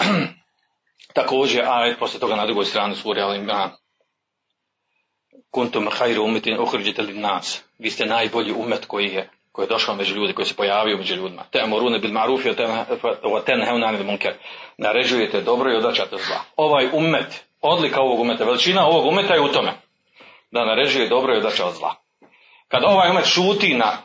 Također, 1.15 1.65
a 1.65 1.95
poslije 1.99 2.21
toga 2.21 2.37
na 2.37 2.47
drugoj 2.47 2.65
strani 2.65 2.95
suri 2.95 3.21
ali 3.21 3.39
ima 3.39 3.71
kuntum 5.51 5.89
hajru 5.91 6.25
umetin 6.25 6.61
uhriđite 6.61 7.03
li 7.03 7.15
nas. 7.15 7.65
Vi 7.79 7.91
ste 7.91 8.07
najbolji 8.07 8.53
umet 8.53 8.87
koji 8.87 9.07
je 9.07 9.31
koji 9.59 9.67
je 9.67 9.69
došao 9.69 9.95
među 9.95 10.15
ljudi, 10.15 10.35
koji 10.35 10.47
se 10.47 10.55
pojavio 10.55 10.97
među 10.97 11.15
ljudima. 11.15 11.45
Te 11.51 11.61
amorune 11.61 11.99
bil 11.99 12.13
marufi, 12.13 12.51
o 13.23 13.41
ten 13.41 13.65
heunanil 13.65 14.05
munker. 14.05 14.35
Naređujete 14.77 15.41
dobro 15.41 15.73
i 15.73 15.77
odačate 15.77 16.17
zla. 16.17 16.41
Ovaj 16.57 16.89
umet, 16.93 17.45
odlika 17.61 18.01
ovog 18.01 18.21
umeta, 18.21 18.45
veličina 18.45 18.87
ovog 18.87 19.07
umeta 19.07 19.35
je 19.35 19.41
u 19.41 19.49
tome. 19.49 19.73
Da 20.51 20.65
naređuje 20.65 21.09
dobro 21.09 21.35
i 21.35 21.39
odača 21.39 21.67
od 21.67 21.75
zla. 21.75 21.95
Kad 22.69 22.83
ovaj 22.85 23.11
umet 23.11 23.27
šuti 23.27 23.75
na 23.75 23.97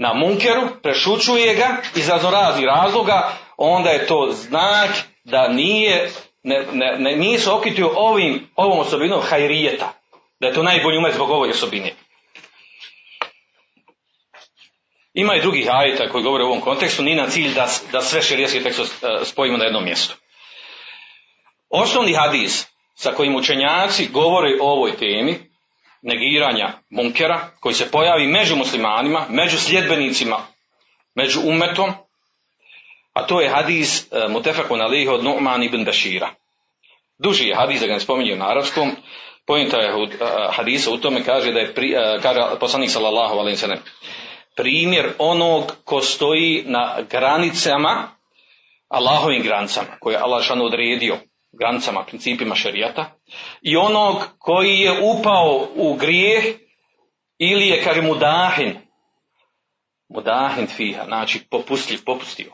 na 0.00 0.14
munkeru, 0.14 0.62
prešučuje 0.82 1.54
ga 1.54 1.76
iz 1.96 2.08
raznoraznih 2.08 2.66
razloga, 2.66 3.32
onda 3.56 3.90
je 3.90 4.06
to 4.06 4.28
znak 4.32 4.90
da 5.24 5.48
nije, 5.48 6.10
ne, 6.42 6.66
ne, 6.72 6.96
ne, 6.98 7.16
nije 7.16 7.38
se 7.38 7.50
okitio 7.50 7.90
ovim, 7.94 8.48
ovom 8.56 8.78
osobinom 8.78 9.20
hajrijeta. 9.22 9.92
Da 10.40 10.46
je 10.46 10.54
to 10.54 10.62
najbolji 10.62 10.98
umet 10.98 11.14
zbog 11.14 11.30
ovoj 11.30 11.50
osobine. 11.50 11.92
Ima 15.14 15.34
i 15.34 15.40
drugih 15.40 15.68
ajeta 15.70 16.08
koji 16.08 16.24
govore 16.24 16.44
u 16.44 16.46
ovom 16.46 16.60
kontekstu, 16.60 17.02
nije 17.02 17.16
na 17.16 17.28
cilj 17.28 17.54
da, 17.54 17.68
da 17.92 18.00
sve 18.00 18.22
širijeske 18.22 18.62
tekste 18.62 18.82
spojimo 19.24 19.58
na 19.58 19.64
jednom 19.64 19.84
mjestu. 19.84 20.14
Osnovni 21.70 22.14
hadis 22.14 22.66
sa 22.94 23.12
kojim 23.12 23.36
učenjaci 23.36 24.08
govore 24.12 24.50
o 24.60 24.72
ovoj 24.72 24.96
temi 24.96 25.49
negiranja 26.02 26.72
munkera 26.90 27.48
koji 27.60 27.74
se 27.74 27.90
pojavi 27.90 28.26
među 28.26 28.56
muslimanima, 28.56 29.26
među 29.28 29.58
sljedbenicima, 29.58 30.38
među 31.14 31.40
umetom, 31.44 31.90
a 33.12 33.26
to 33.26 33.40
je 33.40 33.48
hadis 33.48 34.12
e, 34.12 34.28
Mutefakun 34.28 34.80
alihi 34.80 35.08
od 35.08 35.24
Nu'man 35.24 35.64
ibn 35.64 35.84
Bashira. 35.84 36.30
Duži 37.18 37.48
je 37.48 37.56
hadis, 37.56 37.80
da 37.80 37.86
ga 37.86 37.92
ne 37.92 38.00
spominje 38.00 38.36
na 38.36 38.50
arabskom, 38.50 38.92
pojenta 39.46 39.76
je 39.76 39.94
uh, 39.94 40.08
hadisa 40.50 40.90
u 40.90 40.96
tome 40.96 41.24
kaže 41.24 41.52
da 41.52 41.60
je, 41.60 41.74
pri, 41.74 41.94
uh, 41.94 42.22
kaže 42.22 42.40
poslanik 42.60 42.90
sallallahu 42.90 43.38
alaihi 43.38 43.56
sallam, 43.56 43.78
primjer 44.56 45.12
onog 45.18 45.72
ko 45.84 46.00
stoji 46.00 46.64
na 46.66 46.96
granicama, 47.10 48.08
Allahovim 48.88 49.42
granicama, 49.42 49.88
koje 50.00 50.14
je 50.14 50.20
Allah 50.22 50.44
šanu 50.44 50.64
odredio, 50.64 51.18
granicama, 51.52 52.04
principima 52.04 52.54
šerijata, 52.54 53.10
i 53.62 53.76
onog 53.76 54.16
koji 54.38 54.78
je 54.78 55.00
upao 55.02 55.68
u 55.74 55.94
grijeh 55.94 56.44
ili 57.38 57.68
je, 57.68 57.84
kaže, 57.84 58.02
mudahin, 58.02 58.78
mudahin 60.08 60.66
fiha, 60.66 61.04
znači 61.04 61.46
popustljiv, 61.50 62.00
popustio. 62.06 62.52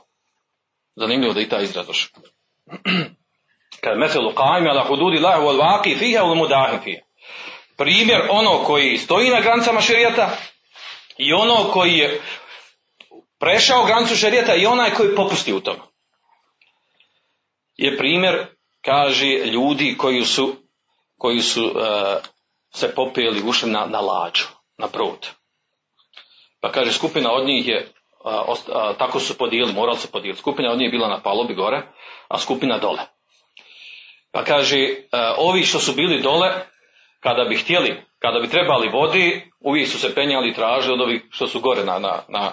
Zanimljivo 0.97 1.35
da 1.35 1.41
i 1.41 1.49
ta 1.49 1.61
izraz 1.61 1.87
došao. 1.87 2.23
Kad 3.83 3.99
meselu 3.99 4.31
qajmi 4.31 4.71
ala 4.71 4.85
hududi 4.89 5.19
lahu 5.19 5.43
wal 5.43 5.59
vaqi 5.59 5.99
fiha 5.99 6.23
wal 6.23 6.37
mudahin 6.37 6.81
fiha. 6.85 7.03
Primjer 7.77 8.23
ono 8.31 8.65
koji 8.65 8.99
stoji 8.99 9.31
na 9.31 9.41
granicama 9.41 9.81
šerijata 9.81 10.31
i 11.19 11.33
ono 11.33 11.71
koji 11.73 11.93
je 11.93 12.21
prešao 13.39 13.85
granicu 13.85 14.17
šerijata 14.17 14.55
i 14.55 14.67
onaj 14.67 14.91
koji 14.91 15.15
popusti 15.15 15.53
u 15.53 15.61
tome. 15.61 15.79
Je 17.77 17.97
primjer 17.97 18.47
kaže 18.87 19.27
ljudi 19.27 19.97
koji 19.99 20.25
su, 20.25 20.55
koji 21.19 21.41
su 21.41 21.65
uh, 21.65 21.73
se 22.75 22.95
popeli, 22.95 23.43
ušli 23.47 23.71
na, 23.71 23.87
na 23.87 24.01
lađu, 24.01 24.45
na 24.79 24.87
brod. 24.93 25.29
Pa 26.61 26.73
kaže 26.73 26.93
skupina 26.93 27.33
od 27.33 27.47
njih 27.47 27.69
je, 27.69 27.93
uh, 28.25 28.49
uh, 28.49 28.97
tako 28.99 29.21
su 29.21 29.39
podijelili, 29.39 29.75
morali 29.75 29.99
se 29.99 30.11
podijeliti. 30.11 30.41
Skupina 30.41 30.73
od 30.73 30.79
njih 30.79 30.87
je 30.87 30.99
bila 30.99 31.09
na 31.09 31.23
palobi 31.23 31.55
gore, 31.55 31.83
a 32.29 32.39
skupina 32.39 32.79
dole. 32.79 33.17
Pa 34.37 34.45
kaže, 34.45 34.79
e, 34.79 34.97
ovi 35.37 35.63
što 35.63 35.79
su 35.79 35.93
bili 35.93 36.23
dole, 36.23 36.53
kada 37.21 37.45
bi 37.45 37.57
htjeli, 37.57 38.03
kada 38.19 38.41
bi 38.41 38.51
trebali 38.51 38.89
vodi, 38.89 39.51
uvijek 39.61 39.89
su 39.89 39.99
se 39.99 40.15
penjali 40.15 40.51
i 40.51 40.55
tražili 40.55 40.95
od 40.95 41.01
ovih 41.01 41.23
što 41.31 41.47
su 41.47 41.61
gore 41.61 41.85
na, 41.85 41.99
na, 41.99 42.23
na, 42.29 42.53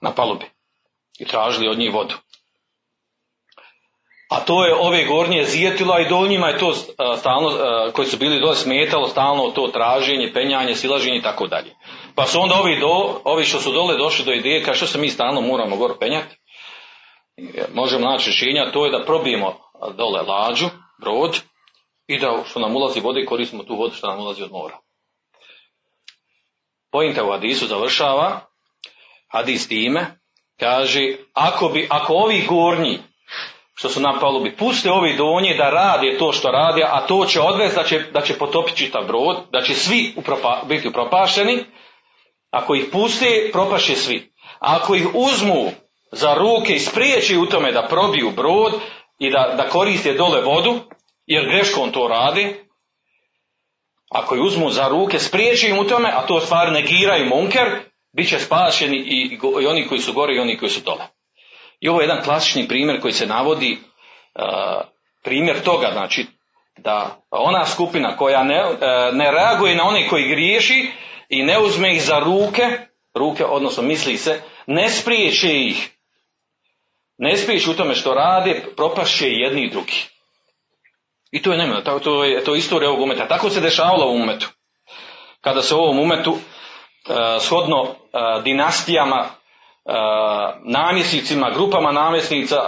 na 0.00 0.10
palubi. 0.14 0.44
I 1.18 1.24
tražili 1.24 1.68
od 1.68 1.78
njih 1.78 1.94
vodu. 1.94 2.14
A 4.28 4.40
to 4.40 4.64
je 4.64 4.74
ove 4.74 5.04
gornje 5.04 5.44
zijetilo, 5.44 5.94
a 5.94 6.00
i 6.00 6.08
do 6.08 6.26
njima 6.26 6.48
je 6.48 6.58
to 6.58 6.70
e, 6.70 6.74
stalno, 7.16 7.50
e, 7.50 7.92
koji 7.92 8.08
su 8.08 8.16
bili 8.16 8.40
dole 8.40 8.56
smetalo, 8.56 9.08
stalno 9.08 9.50
to 9.50 9.68
traženje, 9.68 10.32
penjanje, 10.34 10.74
silaženje 10.74 11.18
i 11.18 11.22
tako 11.22 11.46
dalje. 11.46 11.74
Pa 12.14 12.26
su 12.26 12.40
onda 12.40 12.54
ovi, 12.54 12.80
do, 12.80 13.20
ovi 13.24 13.44
što 13.44 13.60
su 13.60 13.72
dole 13.72 13.96
došli 13.96 14.24
do 14.24 14.32
ideje, 14.32 14.62
kao 14.62 14.74
što 14.74 14.86
se 14.86 14.98
mi 14.98 15.08
stalno 15.08 15.40
moramo 15.40 15.76
gore 15.76 15.94
penjati, 16.00 16.36
možemo 17.74 18.10
naći 18.10 18.30
rješenja, 18.30 18.72
to 18.72 18.84
je 18.84 18.90
da 18.90 19.04
probijemo 19.04 19.54
dole 19.96 20.22
lađu, 20.22 20.66
brod, 21.00 21.40
i 22.06 22.18
da 22.18 22.42
što 22.46 22.60
nam 22.60 22.76
ulazi 22.76 23.00
vode 23.00 23.24
koristimo 23.24 23.62
tu 23.62 23.76
vodu 23.76 23.94
što 23.94 24.06
nam 24.06 24.20
ulazi 24.20 24.42
od 24.42 24.52
mora. 24.52 24.78
Pojinta 26.90 27.24
u 27.24 27.30
hadisu 27.30 27.66
završava, 27.66 28.40
hadis 29.28 29.68
time, 29.68 30.18
kaže, 30.60 31.16
ako, 31.32 31.68
bi, 31.68 31.86
ako 31.90 32.14
ovi 32.14 32.46
gornji, 32.48 32.98
što 33.78 33.88
su 33.88 34.00
na 34.00 34.18
palubi, 34.20 34.56
puste 34.56 34.90
ovi 34.90 35.16
donji 35.16 35.54
da 35.54 35.70
rade 35.70 36.18
to 36.18 36.32
što 36.32 36.50
radi, 36.50 36.82
a 36.84 37.06
to 37.06 37.26
će 37.26 37.40
odvesti 37.40 37.76
da 37.76 37.84
će, 37.84 38.00
da 38.12 38.20
će 38.20 38.38
potopiti 38.38 38.76
čitav 38.76 39.04
brod, 39.06 39.36
da 39.52 39.62
će 39.62 39.74
svi 39.74 40.14
upropa, 40.16 40.62
biti 40.68 40.88
upropašeni, 40.88 41.64
ako 42.50 42.74
ih 42.74 42.84
puste, 42.92 43.50
propaše 43.52 43.96
svi. 43.96 44.32
A 44.60 44.76
ako 44.76 44.94
ih 44.94 45.06
uzmu 45.14 45.70
za 46.12 46.34
ruke 46.34 46.72
i 46.72 46.78
spriječi 46.78 47.36
u 47.36 47.46
tome 47.46 47.72
da 47.72 47.86
probiju 47.88 48.30
brod 48.30 48.72
i 49.18 49.30
da, 49.30 49.54
da 49.56 49.68
koriste 49.68 50.14
dole 50.14 50.40
vodu, 50.40 50.80
jer 51.26 51.44
greškom 51.44 51.92
to 51.92 52.08
radi, 52.08 52.54
ako 54.10 54.36
ih 54.36 54.42
uzmu 54.42 54.70
za 54.70 54.88
ruke, 54.88 55.18
spriječi 55.18 55.68
im 55.68 55.78
u 55.78 55.84
tome, 55.84 56.08
a 56.14 56.26
to 56.26 56.40
stvari 56.40 56.70
negiraju 56.70 57.26
munker, 57.26 57.66
bit 58.12 58.28
će 58.28 58.38
spašeni 58.38 58.96
i, 58.96 59.38
i 59.62 59.66
oni 59.66 59.88
koji 59.88 60.00
su 60.00 60.12
gore 60.12 60.36
i 60.36 60.40
oni 60.40 60.58
koji 60.58 60.70
su 60.70 60.80
dole. 60.80 61.15
I 61.80 61.88
ovo 61.88 62.00
je 62.00 62.04
jedan 62.04 62.24
klasični 62.24 62.68
primjer 62.68 63.00
koji 63.00 63.12
se 63.12 63.26
navodi, 63.26 63.78
uh, 64.34 64.44
primjer 65.24 65.62
toga, 65.62 65.90
znači, 65.92 66.26
da 66.76 67.20
ona 67.30 67.66
skupina 67.66 68.16
koja 68.16 68.44
ne, 68.44 68.64
uh, 68.64 68.78
ne 69.12 69.30
reaguje 69.30 69.74
na 69.74 69.84
one 69.84 70.08
koji 70.08 70.28
griješi 70.28 70.90
i 71.28 71.42
ne 71.42 71.58
uzme 71.58 71.94
ih 71.94 72.02
za 72.02 72.18
ruke, 72.18 72.78
ruke, 73.14 73.44
odnosno 73.44 73.82
misli 73.82 74.16
se, 74.16 74.42
ne 74.66 74.90
spriječe 74.90 75.48
ih, 75.48 75.90
ne 77.18 77.36
spriječi 77.36 77.70
u 77.70 77.74
tome 77.74 77.94
što 77.94 78.14
rade, 78.14 78.64
propašće 78.76 79.26
jedni 79.28 79.62
i 79.62 79.70
drugi. 79.70 80.04
I 81.30 81.42
to 81.42 81.52
je 81.52 81.58
nema, 81.58 81.80
to, 81.80 82.24
je 82.24 82.44
to 82.44 82.54
istorija 82.54 82.90
ovog 82.90 83.02
umeta. 83.02 83.28
Tako 83.28 83.50
se 83.50 83.60
dešavalo 83.60 84.06
u 84.06 84.14
umetu. 84.14 84.48
Kada 85.40 85.62
se 85.62 85.74
u 85.74 85.78
ovom 85.78 85.98
umetu, 85.98 86.30
uh, 86.30 86.38
shodno 87.40 87.94
dinastijama, 88.44 89.28
namjesnicima, 90.64 91.50
grupama 91.50 91.92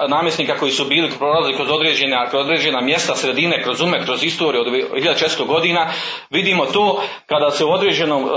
namjesnika 0.09 0.59
koji 0.59 0.73
su 0.73 0.85
bili 0.85 1.11
prolazili 1.19 1.57
kroz 1.57 1.71
određena, 1.71 2.27
kroz 2.31 2.47
određena 2.47 2.81
mjesta, 2.81 3.15
sredine, 3.15 3.63
kroz 3.63 3.81
umet, 3.81 4.05
kroz 4.05 4.25
istoriju 4.25 4.61
od 4.61 4.67
1600 4.67 5.47
godina, 5.47 5.91
vidimo 6.31 6.67
to 6.67 7.03
kada 7.27 7.51
se 7.51 7.65
u 7.65 7.71
određenom 7.71 8.25
uh, 8.25 8.31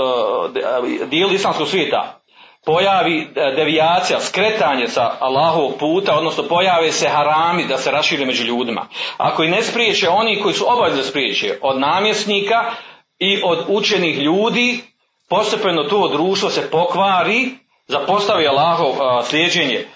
dijelu 1.08 1.32
islamskog 1.32 1.68
svijeta 1.68 2.22
pojavi 2.66 3.28
devijacija, 3.56 4.20
skretanje 4.20 4.88
sa 4.88 5.16
Allahovog 5.20 5.78
puta, 5.78 6.18
odnosno 6.18 6.42
pojave 6.42 6.92
se 6.92 7.08
harami 7.08 7.64
da 7.64 7.78
se 7.78 7.90
rašire 7.90 8.26
među 8.26 8.44
ljudima. 8.44 8.86
Ako 9.16 9.44
i 9.44 9.50
ne 9.50 9.62
spriječe 9.62 10.08
oni 10.08 10.40
koji 10.42 10.54
su 10.54 10.64
obavezni 10.68 10.98
da 10.98 11.08
spriječe 11.08 11.58
od 11.62 11.80
namjesnika 11.80 12.70
i 13.18 13.40
od 13.44 13.64
učenih 13.68 14.18
ljudi, 14.18 14.80
postepeno 15.28 15.84
to 15.84 16.08
društvo 16.08 16.50
se 16.50 16.70
pokvari, 16.70 17.50
zapostavi 17.86 18.46
Allahov 18.46 19.02
a, 19.02 19.22
slijeđenje 19.22 19.86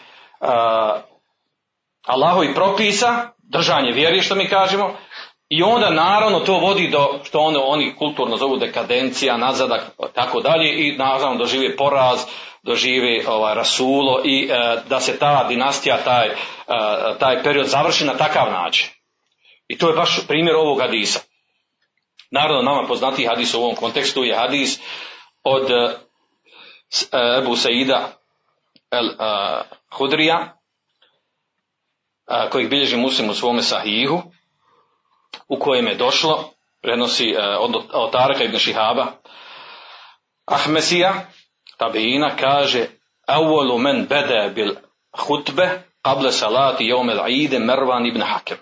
a, 0.41 1.01
propisa, 2.55 3.29
držanje 3.39 3.93
vjeri 3.93 4.21
što 4.21 4.35
mi 4.35 4.49
kažemo, 4.49 4.97
i 5.49 5.63
onda 5.63 5.91
naravno 5.91 6.41
to 6.41 6.59
vodi 6.59 6.89
do 6.89 7.21
što 7.25 7.41
ono, 7.41 7.61
oni 7.61 7.97
kulturno 7.97 8.37
zovu 8.37 8.57
dekadencija, 8.57 9.37
nazadak, 9.37 9.83
tako 10.15 10.41
dalje 10.41 10.87
i 10.87 10.97
naravno 10.97 11.39
dožive 11.39 11.77
poraz, 11.77 12.21
doživi 12.63 13.25
ovaj, 13.29 13.55
rasulo 13.55 14.21
i 14.25 14.49
e, 14.51 14.77
da 14.89 15.01
se 15.01 15.19
ta 15.19 15.45
dinastija, 15.49 15.99
taj, 16.05 16.27
e, 16.27 16.35
taj 17.19 17.43
period 17.43 17.67
završi 17.67 18.05
na 18.05 18.17
takav 18.17 18.53
način. 18.53 18.89
I 19.69 19.79
to 19.79 19.89
je 19.89 19.97
baš 19.97 20.27
primjer 20.29 20.57
ovog 20.57 20.81
hadisa. 20.81 21.21
Naravno, 22.31 22.63
nama 22.63 22.87
poznati 22.89 23.27
hadis 23.27 23.55
u 23.55 23.59
ovom 23.59 23.75
kontekstu 23.75 24.25
je 24.25 24.37
hadis 24.37 24.81
od 25.45 25.71
e, 25.71 26.06
Ebu 27.39 27.57
Saida 27.57 28.17
el 28.91 29.07
e, 29.07 29.63
Hudrija, 29.91 30.57
e, 32.29 32.51
kojeg 32.51 32.71
bilježi 32.71 32.97
muslim 32.97 33.31
u 33.31 33.35
svome 33.35 33.63
sahihu, 33.63 34.23
u 35.49 35.59
kojem 35.59 35.87
je 35.87 35.95
došlo, 35.95 36.51
prenosi 36.83 37.31
e, 37.31 37.57
od, 37.59 37.75
od 37.93 38.15
ibn 38.45 38.59
Šihaba, 38.59 39.07
Ahmesija, 40.47 41.27
tabiina 41.77 42.37
kaže 42.37 42.87
Awwalu 43.29 43.79
men 43.79 44.07
bada 44.07 44.49
bil 44.55 44.77
hutbe 45.13 45.83
qabla 46.03 46.31
salati 46.31 46.85
yawm 46.85 47.11
al-Eid 47.11 47.59
Marwan 47.61 48.07
ibn 48.07 48.23
Hakem. 48.23 48.59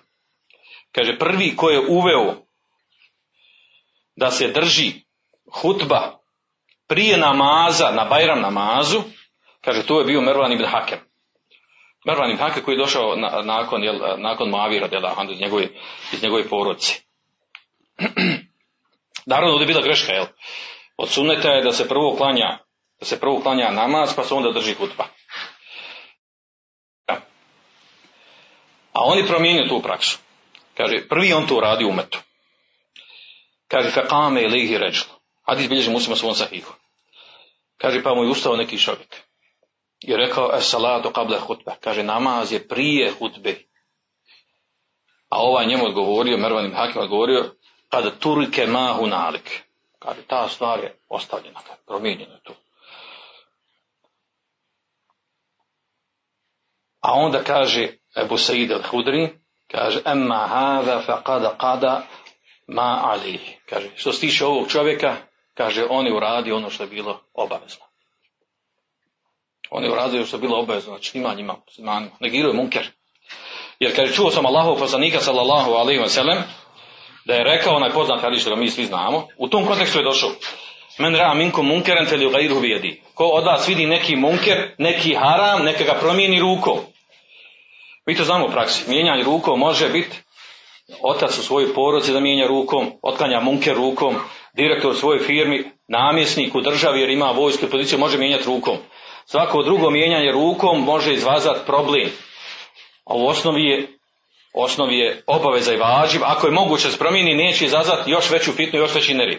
Kaže 0.92 1.18
prvi 1.18 1.56
ko 1.56 1.70
je 1.70 1.86
uveo 1.88 2.34
da 4.16 4.30
se 4.30 4.48
drži 4.48 5.04
hutba 5.52 6.23
prije 6.88 7.16
namaza, 7.16 7.90
na 7.90 8.04
Bajram 8.04 8.40
namazu, 8.40 9.02
kaže 9.60 9.86
to 9.86 9.98
je 9.98 10.04
bio 10.04 10.20
Mervan 10.20 10.52
ibn 10.52 10.64
Hakem. 10.64 10.98
Mervan 12.04 12.30
ibn 12.30 12.42
Hakem 12.42 12.64
koji 12.64 12.74
je 12.74 12.78
došao 12.78 13.16
na, 13.16 13.42
nakon, 13.42 13.82
jel, 13.82 13.96
nakon 14.16 14.50
Moavira 14.50 14.88
dela, 14.88 15.26
iz 15.30 15.40
njegove, 15.40 15.68
iz 16.12 16.22
njegove 16.22 16.48
porodice. 16.48 16.94
Naravno, 19.26 19.52
ovdje 19.52 19.64
je 19.64 19.66
bila 19.66 19.82
greška, 19.82 20.12
jel? 20.12 20.26
Od 20.96 21.08
suneta 21.08 21.48
je 21.48 21.64
da 21.64 21.72
se 21.72 21.88
prvo 21.88 22.16
klanja 22.16 22.58
da 23.00 23.06
se 23.06 23.20
prvo 23.20 23.40
klanja 23.40 23.70
namaz, 23.70 24.14
pa 24.16 24.24
se 24.24 24.34
onda 24.34 24.52
drži 24.52 24.74
hutba. 24.74 25.04
A 28.92 29.04
oni 29.04 29.26
promijenio 29.26 29.68
tu 29.68 29.82
praksu. 29.82 30.18
Kaže, 30.76 31.08
prvi 31.08 31.32
on 31.32 31.46
to 31.46 31.60
radi 31.60 31.84
umetu. 31.84 32.18
Kaže, 33.68 33.90
fekame 33.90 34.42
ilihi 34.42 34.78
ređlu. 34.78 35.12
Hadis 35.44 35.68
bilježi 35.68 35.90
muslima 35.90 36.16
svom 36.16 36.34
sahihu. 36.34 36.72
Kaže, 37.78 38.02
pa 38.02 38.14
mu 38.14 38.24
je 38.24 38.30
ustao 38.30 38.56
neki 38.56 38.78
čovjek. 38.78 39.16
I 40.00 40.16
rekao, 40.16 40.50
es 40.56 40.70
salatu 40.70 41.08
qabla 41.08 41.38
hutbe. 41.38 41.72
Kaže, 41.80 42.02
namaz 42.02 42.52
je 42.52 42.68
prije 42.68 43.12
hutbe. 43.18 43.56
A 45.28 45.40
ovaj 45.40 45.66
njemu 45.66 45.84
odgovorio, 45.84 46.36
Mervan 46.36 46.64
im 46.64 46.74
Hakim 46.74 47.02
odgovorio, 47.02 47.54
kada 47.88 48.10
turike 48.10 48.66
mahu 48.66 49.06
nalik. 49.06 49.62
Kaže, 49.98 50.22
ta 50.26 50.48
stvar 50.48 50.78
je 50.78 50.98
ostavljena, 51.08 51.60
promijenjena 51.86 52.38
tu. 52.42 52.52
A 57.00 57.12
onda 57.12 57.42
kaže 57.42 57.88
Ebu 58.16 58.36
Said 58.36 58.70
al-Hudri, 58.70 59.28
kaže, 59.70 60.00
emma 60.04 60.46
hada 60.46 61.02
faqada 61.06 61.56
qada 61.58 62.02
ma 62.66 63.00
ali. 63.02 63.40
Kaže, 63.68 63.90
što 63.96 64.12
se 64.12 64.20
tiče 64.20 64.44
ovog 64.44 64.68
čovjeka, 64.68 65.16
kaže, 65.54 65.86
on 65.90 66.06
je 66.06 66.14
uradio 66.14 66.56
ono 66.56 66.70
što 66.70 66.82
je 66.82 66.88
bilo 66.88 67.20
obavezno. 67.34 67.84
On 69.70 69.84
je 69.84 69.92
uradio 69.92 70.26
što 70.26 70.36
je 70.36 70.40
bilo 70.40 70.58
obavezno, 70.58 70.92
znači 70.92 71.18
ima 71.18 71.34
njima, 71.34 71.56
muslimanima, 71.66 72.10
negiruje 72.20 72.54
munker. 72.54 72.90
Jer 73.78 73.96
kaže, 73.96 74.12
čuo 74.12 74.30
sam 74.30 74.46
Allahov 74.46 74.78
poslanika, 74.78 75.20
sallallahu 75.20 75.70
alaihi 75.70 76.00
wa 76.00 76.08
sallam, 76.08 76.42
da 77.24 77.34
je 77.34 77.44
rekao 77.44 77.74
onaj 77.74 77.90
poznat 77.90 78.22
hadis 78.22 78.40
što 78.40 78.56
mi 78.56 78.70
svi 78.70 78.84
znamo, 78.84 79.28
u 79.38 79.48
tom 79.48 79.66
kontekstu 79.66 79.98
je 79.98 80.04
došao, 80.04 80.30
Men 80.98 81.14
ra 81.14 81.34
minkum 81.34 81.66
munkeren 81.66 82.06
li 82.18 82.30
gajruhu 82.30 82.60
bijedi. 82.60 83.02
Ko 83.14 83.24
od 83.24 83.44
vas 83.44 83.68
vidi 83.68 83.86
neki 83.86 84.16
munker, 84.16 84.74
neki 84.78 85.14
haram, 85.14 85.64
neka 85.64 85.84
ga 85.84 85.94
promijeni 85.94 86.40
rukom. 86.40 86.78
Mi 88.06 88.16
to 88.16 88.24
znamo 88.24 88.46
u 88.46 88.50
praksi. 88.50 88.90
Mijenjanje 88.90 89.24
rukom 89.24 89.58
može 89.58 89.88
biti 89.88 90.16
otac 91.02 91.38
u 91.38 91.42
svojoj 91.42 91.74
porodci 91.74 92.12
da 92.12 92.20
mijenja 92.20 92.46
rukom, 92.46 92.92
otklanja 93.02 93.40
munker 93.40 93.74
rukom, 93.76 94.16
direktor 94.56 94.90
u 94.90 94.94
svojoj 94.94 95.18
firmi, 95.18 95.64
namjesnik 95.88 96.54
u 96.54 96.60
državi 96.60 97.00
jer 97.00 97.10
ima 97.10 97.30
vojsku 97.30 97.64
i 97.64 97.70
policiju 97.70 97.98
može 97.98 98.18
mijenjati 98.18 98.44
rukom. 98.46 98.76
Svako 99.26 99.62
drugo 99.62 99.90
mijenjanje 99.90 100.32
rukom 100.32 100.84
može 100.84 101.14
izvazati 101.14 101.60
problem. 101.66 102.10
A 103.04 103.14
u 103.14 103.26
osnovi 103.26 103.64
je, 103.64 103.88
osnovi 104.54 104.98
je 104.98 105.22
obaveza 105.26 105.74
i 105.74 105.76
važiv. 105.76 106.24
Ako 106.24 106.46
je 106.46 106.52
moguće 106.52 106.90
se 106.90 106.98
promijeni, 106.98 107.34
neće 107.34 107.64
izazvati 107.64 108.10
još 108.10 108.30
veću 108.30 108.52
fitnu 108.52 108.78
još 108.78 108.94
veći 108.94 109.14
nerid. 109.14 109.38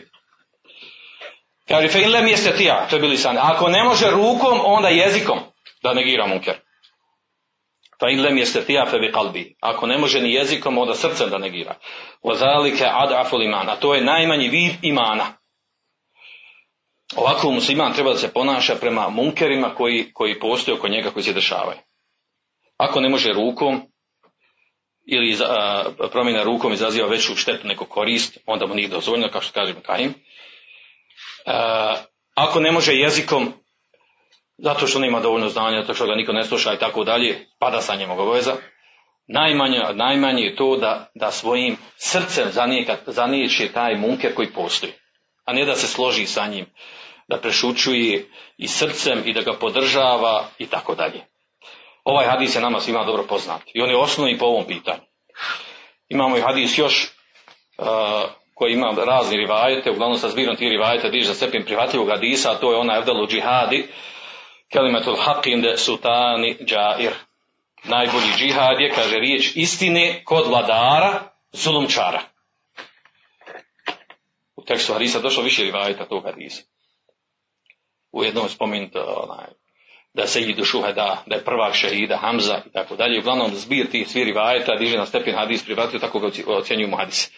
Kaže, 1.67 1.87
fe 1.87 2.01
in 2.01 2.11
lem 2.11 2.27
jeste 2.27 2.55
tija, 2.57 2.87
to 2.89 2.95
je 2.95 3.01
bili 3.01 3.17
san. 3.17 3.37
Ako 3.37 3.69
ne 3.69 3.83
može 3.83 4.11
rukom, 4.11 4.59
onda 4.63 4.89
jezikom 4.89 5.39
da 5.83 5.93
negira 5.93 6.27
munker. 6.27 6.64
Pa 7.99 8.09
in 8.09 8.21
lem 8.21 8.37
jeste 8.37 8.65
tijafe 8.65 8.99
bi 8.99 9.11
kalbi. 9.11 9.55
Ako 9.59 9.87
ne 9.87 9.97
može 9.97 10.21
ni 10.21 10.33
jezikom, 10.33 10.77
onda 10.77 10.95
srcem 10.95 11.29
da 11.29 11.37
negira. 11.37 11.75
Ozalike 12.21 12.85
ad 12.85 13.11
aful 13.11 13.43
iman. 13.43 13.69
A 13.69 13.75
to 13.75 13.95
je 13.95 14.03
najmanji 14.03 14.47
vid 14.49 14.71
imana. 14.81 15.25
Ovako 17.15 17.51
musliman 17.51 17.93
treba 17.93 18.11
da 18.11 18.17
se 18.17 18.33
ponaša 18.33 18.75
prema 18.75 19.09
munkerima 19.09 19.75
koji, 19.75 20.11
koji 20.13 20.39
postoje 20.39 20.77
oko 20.77 20.87
njega, 20.87 21.09
koji 21.09 21.23
se 21.23 21.33
dešavaju. 21.33 21.77
Ako 22.77 23.01
ne 23.01 23.09
može 23.09 23.33
rukom, 23.33 23.81
ili 25.05 25.37
a, 25.43 25.83
promjena 26.11 26.43
rukom 26.43 26.73
izaziva 26.73 27.07
veću 27.07 27.35
štetu 27.35 27.67
nego 27.67 27.85
korist, 27.85 28.37
onda 28.45 28.67
mu 28.67 28.75
nije 28.75 28.87
dozvoljeno, 28.87 29.29
kao 29.31 29.41
što 29.41 29.53
kažem 29.53 29.75
Kajim. 29.81 30.13
ako 32.35 32.59
ne 32.59 32.71
može 32.71 32.93
jezikom, 32.93 33.53
zato 34.57 34.87
što 34.87 34.99
nema 34.99 35.19
dovoljno 35.19 35.49
znanja, 35.49 35.81
zato 35.81 35.93
što 35.93 36.05
ga 36.05 36.15
niko 36.15 36.33
ne 36.33 36.43
sluša 36.43 36.73
i 36.73 36.79
tako 36.79 37.03
dalje, 37.03 37.47
pada 37.59 37.81
sa 37.81 37.95
njim 37.95 38.11
obaveza. 38.11 38.55
Najmanje, 39.27 39.79
najmanje 39.93 40.43
je 40.43 40.55
to 40.55 40.77
da, 40.77 41.09
da 41.15 41.31
svojim 41.31 41.77
srcem 41.97 42.47
zanijeće 43.07 43.71
taj 43.73 43.95
munker 43.95 44.33
koji 44.35 44.47
postoji, 44.47 44.93
a 45.45 45.53
ne 45.53 45.65
da 45.65 45.75
se 45.75 45.87
složi 45.87 46.25
sa 46.25 46.47
njim, 46.47 46.65
da 47.27 47.37
prešučuje 47.37 48.29
i 48.57 48.67
srcem 48.67 49.21
i 49.25 49.33
da 49.33 49.41
ga 49.41 49.53
podržava 49.53 50.45
i 50.57 50.65
tako 50.65 50.95
dalje. 50.95 51.25
Ovaj 52.03 52.25
hadis 52.25 52.55
je 52.55 52.61
nama 52.61 52.79
svima 52.79 53.03
dobro 53.03 53.23
poznat 53.23 53.61
i 53.73 53.81
on 53.81 53.89
je 53.89 53.97
osnovni 53.97 54.37
po 54.37 54.45
ovom 54.45 54.65
pitanju. 54.65 55.01
Imamo 56.09 56.37
i 56.37 56.41
hadis 56.41 56.77
još 56.77 57.07
uh, 57.77 57.85
koji 58.53 58.73
ima 58.73 58.93
razni 59.05 59.37
rivajete, 59.37 59.91
uglavnom 59.91 60.17
sa 60.17 60.29
zbirom 60.29 60.55
tih 60.55 60.69
rivajeta 60.69 61.09
diže 61.09 61.27
za 61.27 61.33
stepin 61.33 61.65
prihvatljivog 61.65 62.09
hadisa, 62.09 62.51
a 62.51 62.55
to 62.55 62.71
je 62.71 62.77
ona 62.77 62.97
evdelu 62.97 63.27
džihadi, 63.27 63.87
kelimetul 64.73 65.15
haqinde 65.15 65.77
sutani 65.77 66.57
džair. 66.65 67.13
Najbolji 67.83 68.31
džihad 68.37 68.79
je, 68.79 68.89
kaže 68.89 69.15
riječ 69.15 69.51
istine 69.55 70.21
kod 70.23 70.47
vladara 70.47 71.23
zulumčara. 71.51 72.21
U 74.55 74.63
tekstu 74.63 74.93
hadisa 74.93 75.19
došlo 75.19 75.43
više 75.43 75.63
rivajeta 75.63 76.05
tog 76.05 76.23
hadisa. 76.25 76.63
U 78.11 78.23
jednom 78.23 78.49
spomenuto 78.49 78.99
onaj, 78.99 79.47
da 80.13 80.27
se 80.27 80.41
idu 80.41 80.65
šuheda, 80.65 81.23
da 81.25 81.35
je 81.35 81.43
prvak 81.43 81.73
šehida, 81.73 82.17
Hamza 82.17 82.61
i 82.65 82.71
tako 82.71 82.95
dalje. 82.95 83.19
Uglavnom 83.19 83.55
zbir 83.55 83.89
tih 83.91 84.09
svi 84.09 84.23
rivajeta 84.23 84.75
diže 84.75 84.97
na 84.97 85.05
stepen 85.05 85.35
hadis 85.35 85.65
prihvatio, 85.65 85.99
tako 85.99 86.19
ga 86.19 86.27
ocjenjuju 86.47 86.95
hadis. 86.97 87.31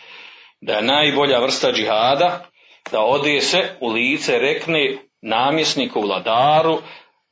Da 0.62 0.74
je 0.74 0.82
najbolja 0.82 1.40
vrsta 1.40 1.72
džihada 1.72 2.50
da 2.92 3.02
ode 3.02 3.42
se 3.42 3.70
u 3.80 3.90
lice 3.90 4.40
rekne 4.40 4.98
namjesniku, 5.22 6.02
vladaru, 6.02 6.78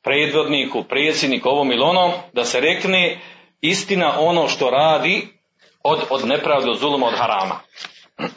predvodniku, 0.06 0.84
predsjedniku, 0.84 1.50
ovom 1.50 1.72
ili 1.72 1.82
onom, 1.82 2.12
da 2.34 2.46
se 2.46 2.60
rekne 2.60 3.22
istina 3.62 4.20
ono 4.20 4.48
što 4.48 4.70
radi 4.70 5.28
od, 5.84 6.00
od 6.10 6.28
nepravde, 6.28 6.70
od 6.70 6.80
zuluma, 6.80 7.08
od 7.08 7.18
harama. 7.18 7.60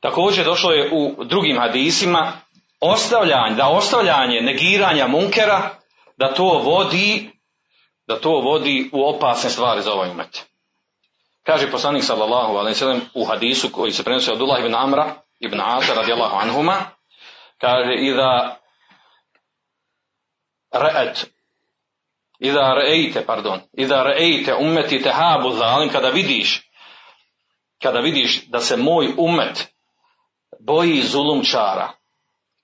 Također 0.00 0.44
došlo 0.44 0.70
je 0.72 0.90
u 0.92 1.24
drugim 1.24 1.58
hadisima 1.58 2.32
ostavljanje, 2.80 3.54
da 3.54 3.68
ostavljanje 3.68 4.40
negiranja 4.40 5.06
munkera, 5.06 5.70
da 6.16 6.34
to 6.34 6.44
vodi, 6.44 7.30
da 8.06 8.20
to 8.20 8.30
vodi 8.30 8.90
u 8.92 9.08
opasne 9.08 9.50
stvari 9.50 9.82
za 9.82 9.92
ovaj 9.92 10.10
umet. 10.10 10.46
Kaže 11.42 11.70
poslanik 11.70 12.04
sallallahu 12.04 12.56
alejhi 12.56 13.00
u 13.14 13.24
hadisu 13.24 13.72
koji 13.72 13.92
se 13.92 14.04
prenosi 14.04 14.30
od 14.30 14.40
Ullah 14.40 14.60
ibn 14.60 14.74
Amra 14.74 15.14
ibn 15.40 15.60
Asa 15.60 15.94
radijallahu 15.94 16.36
anhuma, 16.36 16.76
kaže 17.60 17.94
iza 17.94 18.58
ra'at 20.72 21.26
iza 22.38 22.74
ra'ejte, 22.74 23.26
pardon, 23.26 23.60
iza 23.72 24.02
ra'ejte 24.02 24.54
ummeti 24.54 25.02
tehabu 25.02 25.50
zalim, 25.50 25.90
kada 25.90 26.10
vidiš 26.10 26.68
kada 27.82 28.00
vidiš 28.00 28.46
da 28.46 28.60
se 28.60 28.76
moj 28.76 29.14
umet 29.16 29.68
boji 30.60 31.02
zulumčara, 31.02 31.92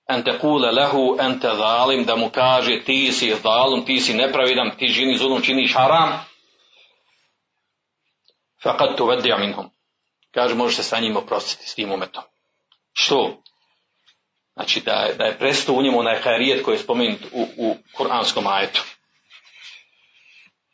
ente 0.09 0.39
kule 0.39 0.71
lehu 0.71 1.17
ente 1.19 1.49
zalim, 1.57 2.03
da 2.05 2.15
mu 2.15 2.29
kaže 2.29 2.83
ti 2.83 3.11
si 3.11 3.35
zalum, 3.43 3.85
ti 3.85 3.99
si 3.99 4.13
nepravidan, 4.13 4.71
ti 4.77 4.87
žini 4.87 5.17
zulum, 5.17 5.41
činiš 5.41 5.73
haram, 5.73 6.19
faqad 8.63 8.97
tu 8.97 9.07
minhum. 9.39 9.71
Kaže, 10.31 10.55
možeš 10.55 10.75
se 10.75 10.83
sa 10.83 10.99
njim 10.99 11.17
oprostiti, 11.17 11.69
s 11.69 11.75
tim 11.75 11.91
umetom. 11.91 12.23
Što? 12.93 13.41
Znači, 14.55 14.81
da 14.81 14.91
je, 14.91 15.13
da 15.13 15.25
je 15.25 15.37
prestao 15.37 15.75
u 15.75 15.81
njemu 15.81 15.99
onaj 15.99 16.21
hajrijet 16.21 16.63
koji 16.63 16.75
je 16.75 16.79
spomenut 16.79 17.19
u, 17.31 17.47
u 17.57 17.75
kuranskom 17.97 18.47
ajetu. 18.47 18.83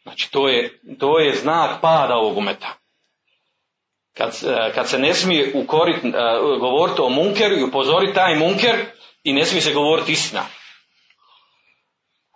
Znači, 0.03 0.31
to 0.31 0.47
je, 0.47 0.79
to 0.99 1.19
je 1.19 1.35
znak 1.35 1.81
pada 1.81 2.15
ovog 2.15 2.37
umeta. 2.37 2.73
Kad, 4.17 4.31
kad 4.75 4.89
se 4.89 4.99
ne 4.99 5.13
smije 5.13 5.51
ukorit, 5.55 6.03
govoriti 6.59 7.01
o 7.01 7.09
munkeru 7.09 7.55
i 7.55 7.63
upozoriti 7.63 8.13
taj 8.13 8.35
munker, 8.35 8.75
i 9.23 9.33
ne 9.33 9.45
smije 9.45 9.61
se 9.61 9.73
govoriti 9.73 10.11
istina. 10.11 10.45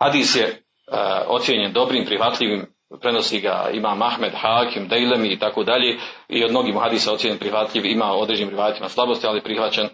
Hadis 0.00 0.36
je 0.36 0.46
uh, 0.46 0.98
ocjenjen 1.26 1.72
dobrim, 1.72 2.04
prihvatljivim, 2.04 2.66
prenosi 3.00 3.40
ga 3.40 3.70
ima 3.72 3.94
Mahmed, 3.94 4.32
Hakim, 4.34 4.88
Dejlemi 4.88 5.28
i 5.28 5.38
tako 5.38 5.64
dalje 5.64 5.98
i 6.28 6.44
od 6.44 6.50
mnogih 6.50 6.74
hadisa 6.74 7.12
ocjenjen 7.12 7.38
prihvatljiv, 7.38 7.86
ima 7.86 8.12
određenim 8.12 8.50
rivajetima 8.50 8.88
slabosti, 8.88 9.26
ali 9.26 9.42
prihvaćen 9.42 9.88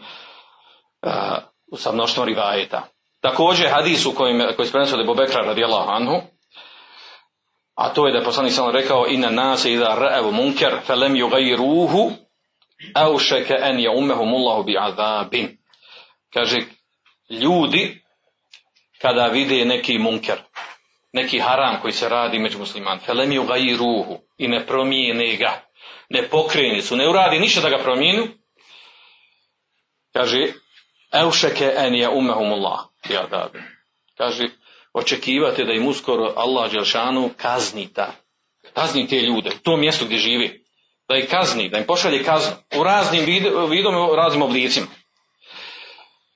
sa 1.76 1.92
mnoštvom 1.92 2.26
rivajeta. 2.28 2.88
Također 3.20 3.70
hadis 3.70 4.06
u 4.06 4.14
kojim, 4.14 4.42
koji 4.56 4.66
se 4.66 4.72
prenosi 4.72 4.94
od 4.94 5.06
Bobekra 5.06 5.42
radijallahu 5.42 5.90
anhu, 5.90 6.20
a 7.74 7.88
to 7.88 8.06
je 8.06 8.12
da 8.12 8.18
je 8.18 8.24
poslanik 8.24 8.52
sam 8.52 8.70
rekao 8.70 9.06
ina 9.08 9.30
nase 9.30 9.72
ida 9.72 9.96
ra'evu 9.98 10.32
munker 10.32 10.74
felem 10.86 11.14
yugayiruhu 11.14 12.10
aušeke 12.94 13.54
en 13.62 13.80
je 13.80 13.90
umehumullahu 13.90 14.64
bi 14.64 14.76
azabin. 14.78 15.58
Kaže, 16.34 16.58
ljudi 17.30 18.02
kada 19.02 19.26
vide 19.26 19.64
neki 19.64 19.98
munker, 19.98 20.38
neki 21.12 21.38
haram 21.38 21.80
koji 21.80 21.92
se 21.92 22.08
radi 22.08 22.38
među 22.38 22.58
musliman, 22.58 22.98
felem 22.98 23.46
ga 23.46 23.56
i 23.56 23.76
ruhu 23.76 24.18
i 24.38 24.48
ne 24.48 24.66
promijene 24.66 25.36
ga, 25.36 25.60
ne 26.08 26.28
pokreni 26.28 26.82
su, 26.82 26.96
ne 26.96 27.08
uradi 27.08 27.38
ništa 27.38 27.60
da 27.60 27.68
ga 27.68 27.82
promijenu, 27.82 28.28
kaže, 30.12 30.52
eušeke 31.12 31.72
en 31.76 31.94
je 31.94 32.08
umehumullah, 32.08 32.80
ja 33.10 33.28
kaže, 34.18 34.48
očekivate 34.92 35.64
da 35.64 35.72
im 35.72 35.86
uskoro 35.86 36.32
Allah 36.36 36.70
Đelšanu 36.72 37.30
kazni 37.36 37.92
ta, 37.92 38.12
kazni 38.74 39.08
te 39.08 39.20
ljude, 39.20 39.50
u 39.50 39.62
tom 39.62 39.80
mjestu 39.80 40.04
gdje 40.04 40.18
živi, 40.18 40.64
da 41.08 41.16
ih 41.16 41.30
kazni, 41.30 41.68
da 41.68 41.78
im 41.78 41.86
pošalje 41.86 42.24
kaznu, 42.24 42.52
u 42.78 42.84
raznim 42.84 43.24
vidom, 43.70 44.10
u 44.10 44.16
raznim 44.16 44.42
oblicima. 44.42 44.86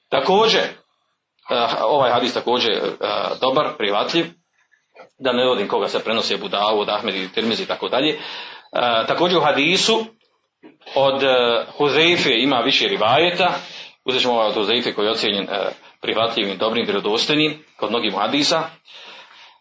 Također, 0.08 0.60
eh, 0.60 1.66
ovaj 1.82 2.10
hadis 2.10 2.34
također 2.34 2.72
eh, 2.72 2.96
dobar, 3.40 3.76
privatljiv, 3.78 4.26
da 5.18 5.32
ne 5.32 5.46
vodim 5.46 5.68
koga 5.68 5.88
se 5.88 6.04
prenosi 6.04 6.34
Abu 6.34 6.48
od 6.80 6.88
Ahmed 6.88 7.14
i 7.14 7.32
Tirmizi 7.32 7.62
i 7.62 7.66
tako 7.66 7.88
dalje. 7.88 8.10
Eh, 8.12 9.06
također 9.06 9.38
u 9.38 9.44
hadisu 9.44 10.04
od 10.94 11.22
Huzeife 11.76 12.30
ima 12.30 12.56
više 12.56 12.88
rivajeta, 12.88 13.54
uzet 14.06 14.22
ćemo 14.22 14.34
ovaj 14.34 14.52
Huzeife 14.52 14.94
koji 14.94 15.06
je 15.06 15.10
ocijenjen 15.10 15.48
prihvatljivim, 16.00 16.58
dobrim, 16.58 16.84
vjerodostojnim 16.84 17.64
kod 17.76 17.90
mnogih 17.90 18.14
hadisa. 18.14 18.62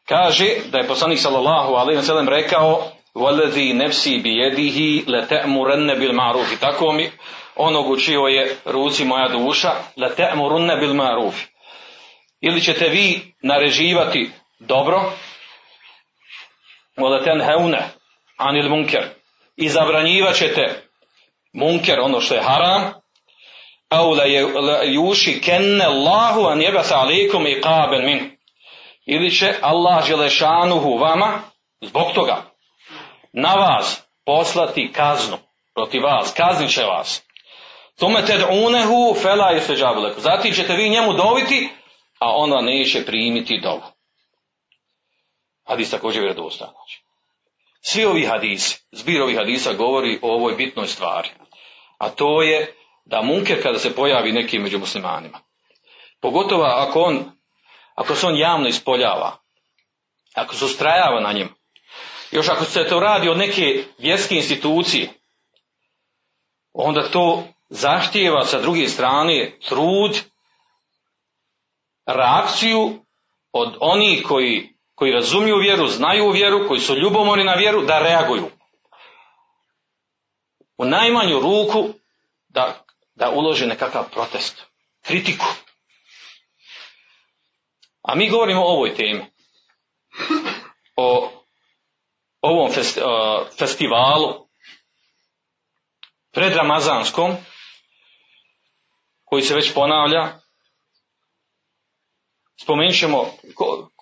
Kaže 0.07 0.45
da 0.71 0.77
je 0.77 0.87
poslanik 0.87 1.19
sallallahu 1.19 1.87
ve 1.87 2.01
sellem 2.01 2.29
rekao: 2.29 2.83
"Wallazi 3.15 3.73
nafsi 3.73 4.19
bi 4.23 4.29
yadihi 4.29 5.03
la 5.07 5.27
ta'muranna 5.27 5.95
bil 5.99 6.11
ma'ruf." 6.11 6.59
Tako 6.59 6.91
mi 6.91 7.11
onog 7.55 7.89
u 7.89 7.97
čijoj 7.97 8.35
je 8.35 8.55
ruci 8.65 9.05
moja 9.05 9.27
duša, 9.27 9.71
la 9.97 10.09
te'murunne 10.09 10.79
bil 10.79 10.93
maruf. 10.93 11.43
Ili 12.41 12.61
ćete 12.61 12.89
vi 12.89 13.33
nareživati 13.41 14.31
dobro, 14.59 15.11
la 16.97 17.23
tenheune 17.23 17.83
anil 18.37 18.69
munker. 18.69 19.03
I 19.55 19.69
zabranjivat 19.69 20.35
ćete 20.35 20.83
munker, 21.53 21.99
ono 21.99 22.21
što 22.21 22.35
je 22.35 22.43
haram, 22.43 22.93
au 23.89 24.13
la 24.13 24.25
juši 24.83 25.41
kenne 25.41 25.85
Allahu 25.85 26.45
an 26.47 26.61
jebasa 26.61 26.95
alikum 26.95 27.47
i 27.47 27.61
kaben 27.61 28.05
min. 28.05 28.37
Ili 29.05 29.31
će 29.31 29.53
Allah 29.61 30.05
želešanuhu 30.07 30.97
vama, 30.97 31.41
zbog 31.81 32.11
toga, 32.13 32.43
na 33.33 33.53
vas 33.53 34.01
poslati 34.25 34.91
kaznu 34.93 35.37
protiv 35.75 36.03
vas, 36.03 36.33
kaznit 36.33 36.73
će 36.73 36.83
vas. 36.83 37.23
Tome 37.99 38.21
ted'unehu 38.21 39.21
fela 39.21 39.51
isteđabu 39.51 40.01
leku. 40.01 40.19
Zatim 40.19 40.53
ćete 40.53 40.75
vi 40.75 40.89
njemu 40.89 41.13
doviti, 41.13 41.69
a 42.19 42.35
ona 42.35 42.61
neće 42.61 43.05
primiti 43.05 43.61
dovu. 43.63 43.81
Hadis 45.63 45.91
također 45.91 46.21
vjerodostan. 46.21 46.69
Svi 47.81 48.05
ovi 48.05 48.25
hadisi, 48.25 48.85
zbir 48.91 49.21
ovih 49.21 49.37
hadisa 49.37 49.73
govori 49.73 50.19
o 50.21 50.33
ovoj 50.33 50.53
bitnoj 50.53 50.87
stvari. 50.87 51.29
A 51.97 52.09
to 52.09 52.41
je 52.41 52.75
da 53.05 53.21
munker 53.21 53.63
kada 53.63 53.79
se 53.79 53.95
pojavi 53.95 54.31
neki 54.31 54.59
među 54.59 54.79
muslimanima. 54.79 55.39
Pogotovo 56.21 56.63
ako 56.63 57.01
on, 57.01 57.31
ako 57.95 58.15
se 58.15 58.27
on 58.27 58.37
javno 58.37 58.67
ispoljava, 58.67 59.37
ako 60.35 60.55
se 60.55 60.65
ustrajava 60.65 61.21
na 61.21 61.31
njemu, 61.31 61.49
još 62.31 62.49
ako 62.49 62.65
se 62.65 62.87
to 62.87 62.99
radi 62.99 63.29
od 63.29 63.37
neke 63.37 63.83
vjerske 63.97 64.35
institucije, 64.35 65.09
onda 66.73 67.09
to 67.11 67.43
zahtijeva 67.69 68.45
sa 68.45 68.61
druge 68.61 68.87
strane 68.87 69.57
trud, 69.67 70.21
reakciju 72.05 73.05
od 73.51 73.77
onih 73.79 74.23
koji, 74.27 74.69
koji 74.95 75.11
razumiju 75.11 75.57
vjeru, 75.57 75.87
znaju 75.87 76.31
vjeru, 76.31 76.67
koji 76.67 76.79
su 76.79 76.95
ljubomorni 76.95 77.43
na 77.43 77.53
vjeru, 77.53 77.81
da 77.81 77.99
reaguju. 77.99 78.49
U 80.77 80.85
najmanju 80.85 81.39
ruku 81.39 81.89
da, 82.49 82.84
da 83.15 83.29
ulože 83.29 83.67
nekakav 83.67 84.09
protest, 84.11 84.65
kritiku. 85.01 85.45
A 88.01 88.15
mi 88.15 88.29
govorimo 88.29 88.61
o 88.61 88.73
ovoj 88.73 88.95
temi. 88.95 89.25
O 90.95 91.31
ovom 92.41 92.71
fest, 92.71 92.99
festivalu 93.59 94.45
predramazanskom 96.33 97.35
koji 99.25 99.41
se 99.41 99.55
već 99.55 99.73
ponavlja. 99.73 100.39
Spomenut 102.61 102.95
ćemo 102.95 103.31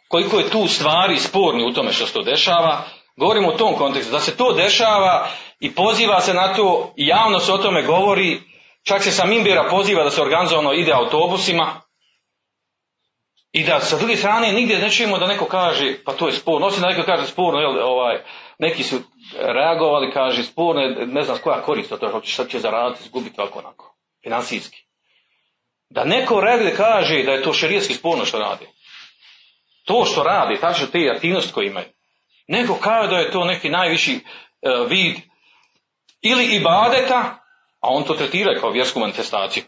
koliko 0.08 0.40
je 0.40 0.50
tu 0.50 0.68
stvari 0.68 1.18
sporni 1.18 1.66
u 1.66 1.74
tome 1.74 1.94
što 1.94 2.08
se 2.08 2.14
to 2.14 2.22
dešava. 2.22 2.84
Govorimo 3.16 3.50
u 3.50 3.58
tom 3.58 3.76
kontekstu 3.76 4.12
da 4.12 4.20
se 4.20 4.38
to 4.38 4.54
dešava 4.54 5.28
i 5.60 5.76
poziva 5.76 6.22
se 6.22 6.34
na 6.34 6.56
to 6.56 6.94
i 6.96 7.08
javno 7.08 7.40
se 7.40 7.54
o 7.54 7.58
tome 7.58 7.82
govori. 7.82 8.53
Čak 8.84 9.04
se 9.04 9.12
sa 9.12 9.26
Mimbira 9.26 9.68
poziva 9.70 10.04
da 10.04 10.10
se 10.10 10.22
organizovano 10.22 10.74
ide 10.74 10.92
autobusima 10.92 11.82
i 13.52 13.64
da 13.64 13.80
sa 13.80 13.98
druge 13.98 14.16
strane 14.16 14.54
nigdje 14.54 14.80
ne 14.80 14.90
čujemo 14.90 15.18
da 15.18 15.28
neko 15.28 15.46
kaže, 15.46 15.96
pa 16.06 16.14
to 16.14 16.28
je 16.28 16.34
sporno, 16.34 16.68
osim 16.68 16.82
da 16.82 16.90
neko 16.90 17.04
kaže 17.04 17.28
sporno, 17.28 17.60
jel, 17.60 17.80
ovaj, 17.84 18.24
neki 18.60 18.84
su 18.84 19.00
reagovali, 19.38 20.12
kaže 20.12 20.44
sporno, 20.44 20.82
ne 21.06 21.22
znam 21.22 21.38
koja 21.44 21.62
korist 21.62 21.92
od 21.92 22.00
toga, 22.00 22.20
šta 22.24 22.46
će 22.46 22.60
zaraditi, 22.60 23.04
izgubiti 23.04 23.42
ovako 23.42 23.60
onako, 23.60 23.96
financijski. 24.24 24.78
Da 25.90 26.04
neko 26.04 26.42
reaguje 26.42 26.76
kaže 26.76 27.24
da 27.24 27.32
je 27.32 27.44
to 27.44 27.54
šerijetski 27.54 27.94
sporno 27.94 28.26
što 28.26 28.40
radi. 28.40 28.66
To 29.86 30.06
što 30.06 30.24
radi, 30.24 30.60
tačno 30.62 30.88
te 30.88 31.12
aktivnosti 31.16 31.54
koje 31.54 31.68
imaju. 31.68 31.88
Neko 32.48 32.76
kaže 32.82 33.10
da 33.10 33.18
je 33.18 33.32
to 33.32 33.46
neki 33.46 33.70
najviši 33.70 34.16
uh, 34.16 34.90
vid 34.90 35.16
ili 36.22 36.56
ibadeta, 36.56 37.43
a 37.84 37.90
on 37.90 38.04
to 38.04 38.14
tretira 38.14 38.60
kao 38.60 38.72
vjersku 38.72 39.00
manifestaciju. 39.00 39.64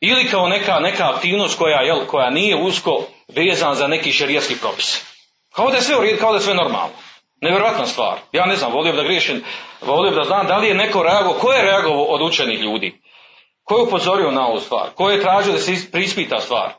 Ili 0.00 0.28
kao 0.28 0.48
neka, 0.48 0.80
neka 0.80 1.10
aktivnost 1.14 1.58
koja, 1.58 1.80
jel, 1.80 2.06
koja 2.06 2.30
nije 2.30 2.56
usko 2.56 3.04
vezana 3.28 3.74
za 3.74 3.86
neki 3.86 4.12
šerijatski 4.12 4.56
propis. 4.60 5.04
Kao 5.52 5.70
da 5.70 5.76
je 5.76 5.82
sve 5.82 5.98
u 5.98 6.02
redu, 6.02 6.18
kao 6.20 6.32
da 6.32 6.36
je 6.36 6.42
sve 6.42 6.54
normalno. 6.54 6.94
Nevjerojatna 7.40 7.86
stvar. 7.86 8.18
Ja 8.32 8.46
ne 8.46 8.56
znam, 8.56 8.72
volio 8.72 8.92
bi 8.92 8.96
da 8.96 9.04
griješim, 9.04 9.44
volio 9.80 10.10
bi 10.10 10.16
da 10.16 10.24
znam 10.24 10.46
da 10.46 10.56
li 10.56 10.68
je 10.68 10.74
neko 10.74 11.02
reagovao, 11.02 11.38
ko 11.38 11.52
je 11.52 11.62
reagovao 11.62 12.04
od 12.04 12.22
učenih 12.22 12.60
ljudi? 12.60 13.00
Ko 13.64 13.76
je 13.76 13.82
upozorio 13.82 14.30
na 14.30 14.46
ovu 14.46 14.60
stvar? 14.60 14.90
Ko 14.94 15.10
je 15.10 15.22
tražio 15.22 15.52
da 15.52 15.58
se 15.58 15.90
prispita 15.92 16.40
stvar? 16.40 16.72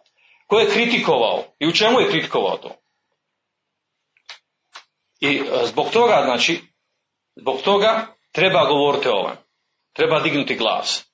Ko 0.48 0.60
je 0.60 0.70
kritikovao? 0.70 1.44
I 1.60 1.68
u 1.68 1.72
čemu 1.72 2.00
je 2.00 2.10
kritikovao 2.10 2.58
to? 2.58 2.70
I 5.20 5.36
e, 5.38 5.66
zbog 5.66 5.90
toga, 5.90 6.22
znači, 6.26 6.62
zbog 7.36 7.62
toga 7.62 8.19
treba 8.40 8.66
govoriti 8.66 9.08
ovom. 9.08 9.32
Treba 9.94 10.20
dignuti 10.20 10.56
glas 10.56 11.10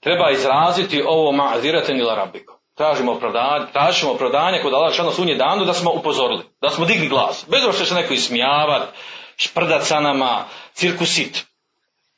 treba 0.00 0.30
izraziti 0.30 1.02
ovo 1.06 1.32
ma'zireten 1.32 1.98
ila 1.98 2.14
rabbiko. 2.14 2.60
Tražimo 2.74 3.12
opravdanje, 3.12 3.66
tražimo 3.72 4.12
opravdanje 4.12 4.62
kod 4.62 4.74
Allah 4.74 4.94
šano 4.94 5.12
sunje 5.12 5.34
danu 5.34 5.64
da 5.64 5.74
smo 5.74 5.92
upozorili, 5.92 6.44
da 6.60 6.70
smo 6.70 6.84
digli 6.84 7.08
glas. 7.08 7.44
Bez 7.48 7.62
što 7.62 7.72
će 7.72 7.86
se 7.86 7.94
neko 7.94 8.14
ismijavat, 8.14 8.88
šprdat 9.36 9.86
sa 9.86 10.00
nama, 10.00 10.44
cirkusit. 10.72 11.46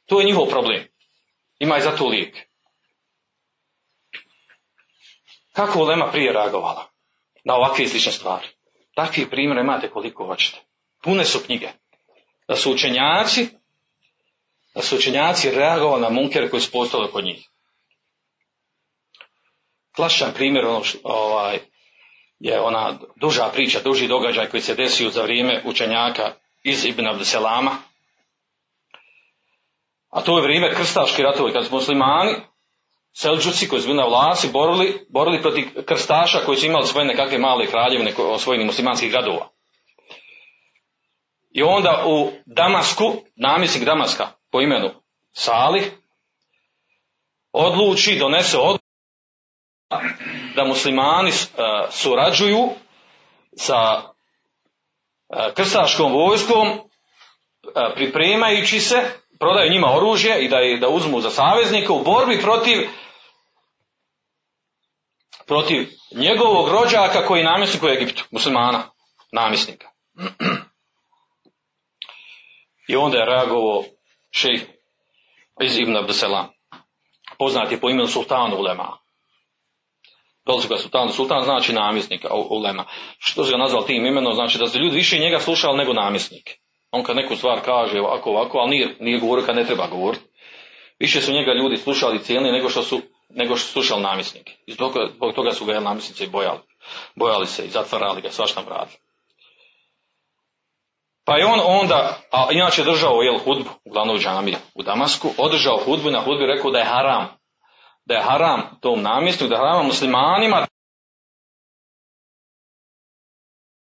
To 0.07 0.20
je 0.20 0.26
njihov 0.26 0.46
problem. 0.46 0.85
Ima 1.59 1.76
i 1.76 1.81
za 1.81 1.96
to 1.96 2.07
lijek. 2.07 2.37
Kako 5.53 5.79
Ulema 5.79 6.11
prije 6.11 6.33
reagovala 6.33 6.87
na 7.44 7.55
ovakve 7.55 7.87
slične 7.87 8.12
stvari? 8.12 8.46
Takvih 8.94 9.26
primjera 9.31 9.61
imate 9.61 9.90
koliko 9.90 10.26
hoćete. 10.26 10.59
Pune 11.03 11.24
su 11.24 11.38
knjige. 11.46 11.68
Da 12.48 12.57
su 12.57 12.72
učenjaci, 12.72 13.48
da 14.74 14.83
su 14.83 14.96
učenjaci 14.96 15.50
reagovali 15.50 16.02
na 16.02 16.11
munkere 16.11 16.50
koji 16.50 16.61
su 16.61 16.70
postali 16.70 17.11
kod 17.12 17.24
njih 17.24 17.50
klasičan 20.00 20.33
primjer 20.35 20.66
ono 20.66 20.85
što, 20.85 20.98
ovaj, 21.04 21.59
je 22.38 22.61
ona 22.61 22.98
duža 23.16 23.50
priča, 23.52 23.80
duži 23.80 24.09
događaj 24.09 24.48
koji 24.48 24.61
se 24.61 24.74
desio 24.74 25.11
za 25.11 25.22
vrijeme 25.22 25.62
učenjaka 25.64 26.33
iz 26.62 26.85
Ibn 26.85 27.06
Abdeselama. 27.06 27.70
A 30.11 30.20
to 30.20 30.38
je 30.38 30.42
vrijeme 30.42 30.74
krstaški 30.74 31.22
ratovi, 31.22 31.52
kad 31.52 31.66
su 31.66 31.74
muslimani, 31.74 32.35
Selđuci 33.12 33.68
koji 33.68 33.83
su 33.83 33.88
bili 33.88 33.98
na 33.98 34.06
vlasi, 34.06 34.48
borili, 34.48 35.06
borili 35.09 35.42
protiv 35.42 35.64
krstaša 35.87 36.38
koji 36.38 36.59
su 36.59 36.66
imali 36.66 36.87
svoje 36.87 37.06
nekakve 37.06 37.38
male 37.38 37.66
kraljevine 37.66 38.12
osvojenih 38.18 38.66
muslimanskih 38.66 39.11
gradova. 39.11 39.48
I 41.50 41.62
onda 41.62 42.04
u 42.06 42.30
Damasku, 42.46 43.14
namjesnik 43.37 43.85
Damaska 43.85 44.39
po 44.50 44.60
imenu 44.60 44.90
Salih, 45.32 45.92
odluči, 47.52 48.18
donese 48.18 48.58
odluku 48.58 48.84
da 50.56 50.64
muslimani 50.64 51.30
surađuju 51.90 52.68
sa 53.56 54.02
krstaškom 55.54 56.12
vojskom 56.12 56.80
pripremajući 57.94 58.80
se, 58.80 58.96
prodaju 59.38 59.70
njima 59.70 59.96
oružje 59.96 60.44
i 60.44 60.48
da, 60.48 60.56
da 60.80 60.88
uzmu 60.88 61.20
za 61.20 61.30
saveznike 61.30 61.92
u 61.92 62.04
borbi 62.04 62.40
protiv 62.42 62.88
protiv 65.46 65.88
njegovog 66.14 66.68
rođaka 66.68 67.26
koji 67.26 67.40
je 67.40 67.44
namjesnik 67.44 67.82
u 67.82 67.88
Egiptu, 67.88 68.24
muslimana, 68.30 68.90
namjesnika. 69.32 69.88
I 72.88 72.96
onda 72.96 73.18
je 73.18 73.26
reagovao 73.26 73.84
šejh 74.31 74.61
iz 75.62 75.79
Ibn 75.79 75.97
Abdeselam. 75.97 76.49
Poznat 77.38 77.73
je 77.73 77.81
po 77.81 77.90
imenu 77.90 78.07
sultanu 78.07 78.57
Ulema. 78.57 78.99
Dolazi 80.47 80.69
ga 80.69 80.77
sultan, 80.77 81.09
sultan 81.12 81.45
znači 81.45 81.73
namjesnik 81.73 82.25
ulema. 82.51 82.85
Što 83.19 83.45
se 83.45 83.51
ga 83.51 83.57
nazvao 83.57 83.83
tim 83.83 84.07
imenom, 84.07 84.35
znači 84.35 84.59
da 84.59 84.66
su 84.66 84.79
ljudi 84.79 84.97
više 84.97 85.19
njega 85.19 85.38
slušali 85.38 85.79
nego 85.79 85.93
namjesnik. 85.93 86.59
On 86.90 87.03
kad 87.03 87.16
neku 87.16 87.37
stvar 87.37 87.61
kaže 87.64 88.01
ovako, 88.01 88.31
ovako, 88.31 88.59
ali 88.59 88.71
nije, 88.71 88.97
nije 89.01 89.19
govorio 89.19 89.47
kad 89.47 89.57
ne 89.57 89.64
treba 89.64 89.87
govoriti. 89.87 90.25
Više 90.99 91.21
su 91.21 91.33
njega 91.33 91.53
ljudi 91.53 91.77
slušali 91.77 92.23
cijeli 92.23 92.53
nego 92.53 92.69
što 92.69 92.83
su, 92.83 93.01
nego 93.29 93.57
što 93.57 93.66
su 93.66 93.73
slušali 93.73 94.03
namjesnike. 94.03 94.53
I 94.66 94.73
zbog, 94.73 94.93
toga 95.35 95.53
su 95.53 95.64
ga 95.64 95.81
namjesnici 95.81 96.27
bojali. 96.27 96.61
Bojali 97.14 97.47
se 97.47 97.64
i 97.64 97.71
zatvarali 97.71 98.21
ga, 98.21 98.31
svašta 98.31 98.62
radili. 98.69 98.99
Pa 101.24 101.37
je 101.37 101.46
on 101.46 101.61
onda, 101.66 102.18
a 102.33 102.48
inače 102.50 102.85
držao 102.85 103.22
jel, 103.22 103.38
hudbu, 103.38 103.70
u 104.14 104.18
džamiji 104.18 104.56
u 104.74 104.83
Damasku, 104.83 105.28
održao 105.38 105.78
hudbu 105.85 106.09
i 106.09 106.12
na 106.12 106.20
hudbi 106.20 106.46
rekao 106.46 106.70
da 106.70 106.78
je 106.78 106.85
haram 106.85 107.40
da 108.04 108.14
je 108.14 108.22
haram 108.22 108.78
tom 108.80 109.02
namjestu, 109.02 109.48
da 109.48 109.54
je 109.54 109.61
haram 109.61 109.87
muslimanima 109.87 110.66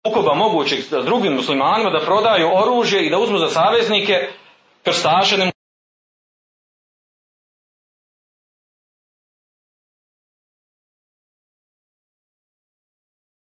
ukoba 0.08 0.34
mogućeg 0.34 0.80
s 0.80 0.90
drugim 0.90 1.34
muslimanima 1.34 1.90
da 1.90 2.06
prodaju 2.06 2.52
oružje 2.56 3.06
i 3.06 3.10
da 3.10 3.18
uzmu 3.18 3.38
za 3.38 3.50
saveznike 3.50 4.30
krstaše 4.84 5.52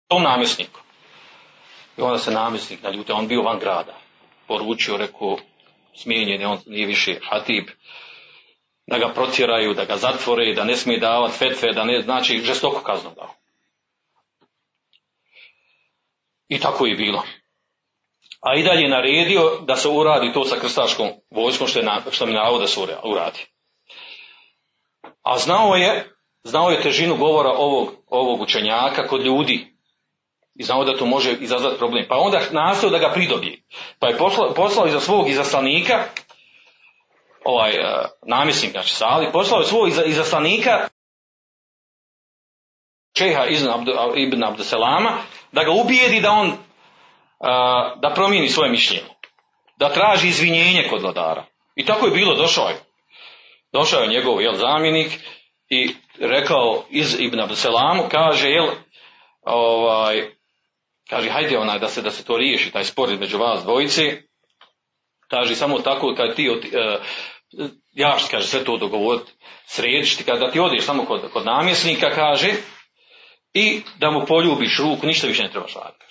tom 0.07 0.23
namjesniku. 0.23 0.79
I 1.97 2.01
onda 2.01 2.17
se 2.17 2.31
namjesnik 2.31 2.83
naljutio, 2.83 3.15
on 3.15 3.27
bio 3.27 3.41
van 3.41 3.59
grada. 3.59 3.97
Poručio, 4.47 4.97
rekao, 4.97 5.37
smijenjen 5.93 6.41
je, 6.41 6.47
on 6.47 6.59
nije 6.65 6.87
više 6.87 7.19
hatib 7.29 7.67
da 8.87 8.97
ga 8.97 9.13
protjeraju, 9.13 9.73
da 9.73 9.85
ga 9.85 9.97
zatvore, 9.97 10.53
da 10.53 10.63
ne 10.63 10.75
smije 10.75 10.99
davati 10.99 11.37
fetve, 11.37 11.73
da 11.73 11.83
ne, 11.83 12.01
znači 12.01 12.41
žestoko 12.45 12.81
kaznu 12.83 13.11
dao. 13.15 13.33
I 16.47 16.59
tako 16.59 16.85
je 16.85 16.95
bilo. 16.95 17.23
A 18.41 18.55
i 18.55 18.63
dalje 18.63 18.81
je 18.81 18.89
naredio 18.89 19.59
da 19.61 19.75
se 19.75 19.89
uradi 19.89 20.33
to 20.33 20.45
sa 20.45 20.59
krstaškom 20.59 21.09
vojskom 21.29 21.67
što, 21.67 21.79
je 21.79 21.85
na, 21.85 22.01
što 22.11 22.25
mi 22.25 22.33
navode 22.33 22.61
da 22.61 22.67
se 22.67 22.79
uradi. 23.03 23.45
A 25.21 25.37
znao 25.37 25.75
je, 25.75 26.15
znao 26.43 26.69
je 26.69 26.81
težinu 26.81 27.17
govora 27.17 27.49
ovog, 27.49 27.89
ovog 28.07 28.41
učenjaka 28.41 29.07
kod 29.07 29.21
ljudi. 29.21 29.75
I 30.61 30.63
znao 30.63 30.83
da 30.83 30.97
to 30.97 31.05
može 31.05 31.31
izazvati 31.39 31.77
problem. 31.77 32.05
Pa 32.09 32.17
onda 32.17 32.41
nastao 32.51 32.89
da 32.89 32.97
ga 32.97 33.11
pridobije. 33.13 33.61
Pa 33.99 34.07
je 34.07 34.17
poslao, 34.17 34.53
poslao 34.53 34.87
iza 34.87 34.99
svog 34.99 35.29
izaslanika 35.29 36.03
ovaj 37.43 37.71
uh, 37.71 38.05
namjesnik, 38.27 38.71
znači 38.71 38.93
Sali, 38.93 39.31
poslao 39.31 39.59
je 39.59 39.65
svog 39.65 39.89
izaslanika 40.05 40.87
šeha 43.17 43.45
Ibn, 44.15 44.43
Abduselama, 44.43 45.17
da 45.51 45.63
ga 45.63 45.71
ubijedi 45.71 46.21
da 46.21 46.31
on 46.31 46.53
a, 47.39 47.95
da 48.01 48.13
promijeni 48.13 48.49
svoje 48.49 48.71
mišljenje. 48.71 49.03
Da 49.77 49.89
traži 49.89 50.27
izvinjenje 50.27 50.87
kod 50.89 51.01
vladara. 51.01 51.45
I 51.75 51.85
tako 51.85 52.05
je 52.05 52.11
bilo, 52.11 52.35
došao 52.35 52.69
je. 52.69 52.75
Došao 53.73 54.01
je 54.01 54.09
njegov 54.09 54.41
jel, 54.41 54.53
zamjenik 54.53 55.19
i 55.69 55.95
rekao 56.19 56.83
iz 56.89 57.19
Ibn 57.19 57.39
Abduselamu, 57.39 58.03
kaže, 58.11 58.49
jel, 58.49 58.67
ovaj, 59.41 60.40
kaže, 61.11 61.29
hajde 61.29 61.57
onaj 61.57 61.79
da 61.79 61.87
se, 61.87 62.01
da 62.01 62.11
se 62.11 62.23
to 62.25 62.37
riješi, 62.37 62.71
taj 62.71 62.83
spor 62.83 63.11
između 63.11 63.37
vas 63.37 63.63
dvojice, 63.63 64.21
kaže, 65.27 65.55
samo 65.55 65.79
tako 65.79 66.13
kad 66.17 66.35
ti, 66.35 66.49
oti- 66.49 66.75
e, 66.75 66.99
ja 67.91 68.17
ću, 68.19 68.25
kaže, 68.31 68.47
sve 68.47 68.63
to 68.63 68.77
dogovoriti, 68.77 69.31
srediti, 69.65 70.23
kada 70.23 70.51
ti 70.51 70.59
odeš 70.59 70.85
samo 70.85 71.05
kod, 71.05 71.31
kod 71.33 71.45
namjesnika, 71.45 72.09
kaže, 72.09 72.53
i 73.53 73.81
da 73.99 74.11
mu 74.11 74.25
poljubiš 74.25 74.79
ruku, 74.79 75.07
ništa 75.07 75.27
više 75.27 75.43
ne 75.43 75.51
trebaš 75.51 75.73
raditi. 75.75 76.05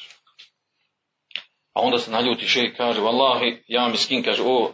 A 1.75 1.81
onda 1.81 1.99
se 1.99 2.11
naljuti 2.11 2.49
šejh, 2.49 2.75
kaže, 2.77 3.01
vallahi, 3.01 3.63
ja 3.69 3.89
miskin, 3.89 4.23
kaže, 4.23 4.43
o, 4.43 4.73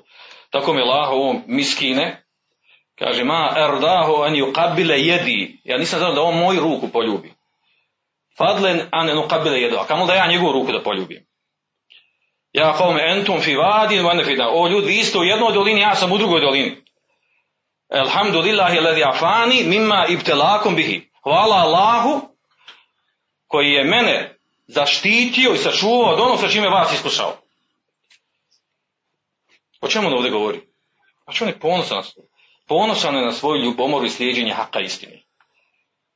tako 0.50 0.74
mi 0.74 0.80
laho, 0.80 1.14
ovo 1.14 1.42
miskine, 1.46 2.26
kaže, 2.98 3.24
ma 3.24 3.54
erdahu 3.56 4.14
an 4.22 4.34
yuqabbila 4.34 4.94
jedi, 4.94 5.60
ja 5.64 5.78
nisam 5.78 5.98
znao 5.98 6.12
da 6.12 6.22
on 6.22 6.38
moju 6.38 6.60
ruku 6.60 6.88
poljubi. 6.88 7.35
Fadlen 8.38 8.88
an 8.92 9.06
nuqabbila 9.06 9.56
jedu, 9.56 9.76
a 9.76 9.86
kamo 9.86 10.06
da 10.06 10.14
ja 10.14 10.26
njegovu 10.26 10.52
ruku 10.52 10.72
da 10.72 10.82
poljubim. 10.82 11.26
Ja 12.52 12.72
kome 12.72 13.02
entum 13.06 13.40
fi 13.40 13.54
vadin. 13.54 14.06
O 14.52 14.68
ljudi, 14.68 14.86
vi 14.86 15.04
ste 15.04 15.18
u 15.18 15.24
jednoj 15.24 15.52
dolini, 15.52 15.80
ja 15.80 15.94
sam 15.94 16.12
u 16.12 16.18
drugoj 16.18 16.40
dolini. 16.40 16.76
Alhamdulillahi 17.88 18.78
alladhi 18.78 19.02
afani 19.04 19.64
mimma 19.64 20.06
ibtelakum 20.08 20.76
bihi. 20.76 21.10
Hvala 21.22 21.56
Allahu 21.56 22.28
koji 23.46 23.72
je 23.72 23.84
mene 23.84 24.36
zaštitio 24.66 25.54
i 25.54 25.58
sačuvao 25.58 26.12
od 26.12 26.20
onog 26.20 26.40
sa 26.40 26.48
čime 26.48 26.68
vas 26.68 26.92
iskušao. 26.92 27.36
O 29.80 29.88
čemu 29.88 30.06
on 30.06 30.14
ovdje 30.14 30.30
govori? 30.30 30.60
Znači 31.24 31.44
on 31.44 31.48
je 31.48 31.58
ponosan, 31.58 32.02
ponosan 32.68 33.16
je 33.16 33.24
na 33.24 33.32
svoju 33.32 33.62
ljubomoru 33.62 34.04
i 34.06 34.10
slijedženje 34.10 34.52
haka 34.52 34.80
istine. 34.80 35.25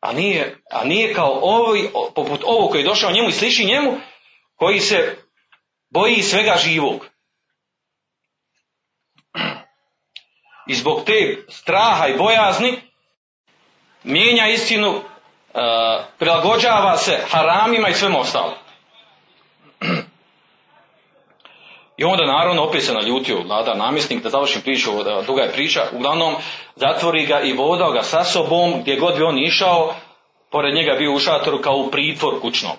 A 0.01 0.13
nije, 0.13 0.57
a 0.71 0.85
nije 0.85 1.15
kao 1.15 1.41
ovi, 1.43 1.91
poput 2.15 2.41
ovog 2.45 2.71
koji 2.71 2.81
je 2.81 2.89
došao 2.89 3.13
njemu 3.13 3.29
i 3.29 3.33
sliči 3.33 3.65
njemu, 3.65 3.97
koji 4.57 4.81
se 4.81 5.17
boji 5.91 6.23
svega 6.23 6.57
živog. 6.57 7.07
I 10.67 10.75
zbog 10.75 11.05
te 11.07 11.45
straha 11.49 12.07
i 12.07 12.17
bojazni 12.17 12.79
mijenja 14.05 14.47
istinu, 14.47 14.91
uh, 14.91 15.03
prilagođava 16.19 16.97
se 16.97 17.19
haramima 17.31 17.89
i 17.89 17.95
svemu 17.95 18.21
ostalo. 18.21 18.60
I 22.01 22.05
onda 22.05 22.27
naravno 22.27 22.63
opet 22.63 22.85
se 22.85 22.95
naljutio 22.95 23.43
vlada 23.43 23.75
namjesnik, 23.75 24.23
da 24.23 24.29
završim 24.29 24.63
priču, 24.63 24.91
duga 25.27 25.43
je 25.43 25.53
priča, 25.53 25.81
uglavnom 25.93 26.35
zatvori 26.77 27.27
ga 27.27 27.41
i 27.41 27.53
vodao 27.53 27.93
ga 27.93 28.03
sa 28.03 28.25
sobom, 28.25 28.81
gdje 28.81 28.97
god 28.97 29.17
bi 29.17 29.23
on 29.23 29.39
išao, 29.39 29.95
pored 30.51 30.75
njega 30.75 30.95
bio 30.99 31.13
u 31.13 31.19
šatoru 31.19 31.59
kao 31.63 31.77
u 31.77 31.91
pritvor 31.91 32.41
kućnom. 32.41 32.73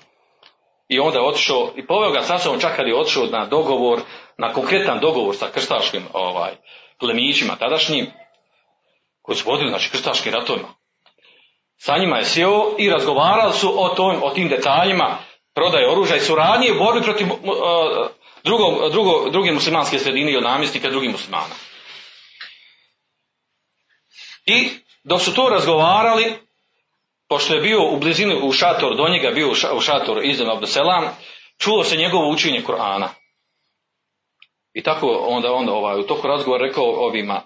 I 0.88 1.00
onda 1.00 1.20
je 1.20 1.26
otišao, 1.26 1.72
i 1.76 1.88
poveo 1.88 2.12
ga 2.12 2.22
sa 2.22 2.38
sobom 2.38 2.60
čak 2.60 2.76
kad 2.76 2.88
je 2.88 3.00
otišao 3.00 3.26
na 3.26 3.46
dogovor, 3.46 4.00
na 4.38 4.54
konkretan 4.54 5.00
dogovor 5.00 5.36
sa 5.36 5.48
krstaškim 5.54 6.04
ovaj, 6.14 6.52
plemićima 7.00 7.56
tadašnjim, 7.56 8.08
koji 9.22 9.36
su 9.36 9.50
vodili, 9.50 9.70
znači, 9.70 9.92
krstaškim 9.92 10.34
ratovima. 10.34 10.68
Sa 11.78 11.98
njima 11.98 12.18
je 12.18 12.26
sjeo 12.26 12.76
i 12.78 12.90
razgovarali 12.90 13.54
su 13.54 13.84
o, 13.84 13.90
tom, 13.90 14.16
o 14.24 14.30
tim 14.30 14.50
detaljima 14.50 15.18
prodaje 15.54 15.92
oružja 15.92 16.16
i 16.16 16.20
suradnje 16.20 16.72
u 16.72 16.84
borbi 16.84 17.02
protiv 17.02 17.28
uh, 17.32 17.42
drugo, 18.43 18.89
drugo, 18.89 19.30
druge 19.30 19.51
muslimanske 19.51 19.99
sredine 19.99 20.32
ili 20.32 20.41
namjesnika 20.41 20.89
drugih 20.89 21.12
muslimana. 21.12 21.56
I 24.45 24.69
dok 25.04 25.21
su 25.21 25.34
to 25.34 25.49
razgovarali, 25.49 26.34
pošto 27.30 27.54
je 27.54 27.62
bio 27.62 27.84
u 27.84 27.99
blizini 27.99 28.39
u 28.43 28.51
šator, 28.51 28.95
do 28.97 29.10
njega 29.10 29.32
bio 29.32 29.51
u 29.51 29.56
ša- 29.56 29.77
u 29.77 29.82
šator 29.82 30.25
Izem 30.25 30.49
Abdeselam, 30.49 31.17
čulo 31.58 31.84
se 31.84 31.97
njegovo 31.97 32.30
učenje 32.30 32.63
Kur'ana. 32.67 33.08
I 34.73 34.84
tako 34.84 35.08
onda, 35.08 35.54
onda 35.54 35.71
ovaj, 35.71 35.99
u 35.99 36.08
toku 36.08 36.27
razgovora 36.27 36.67
rekao 36.67 36.86
ovima, 36.86 37.41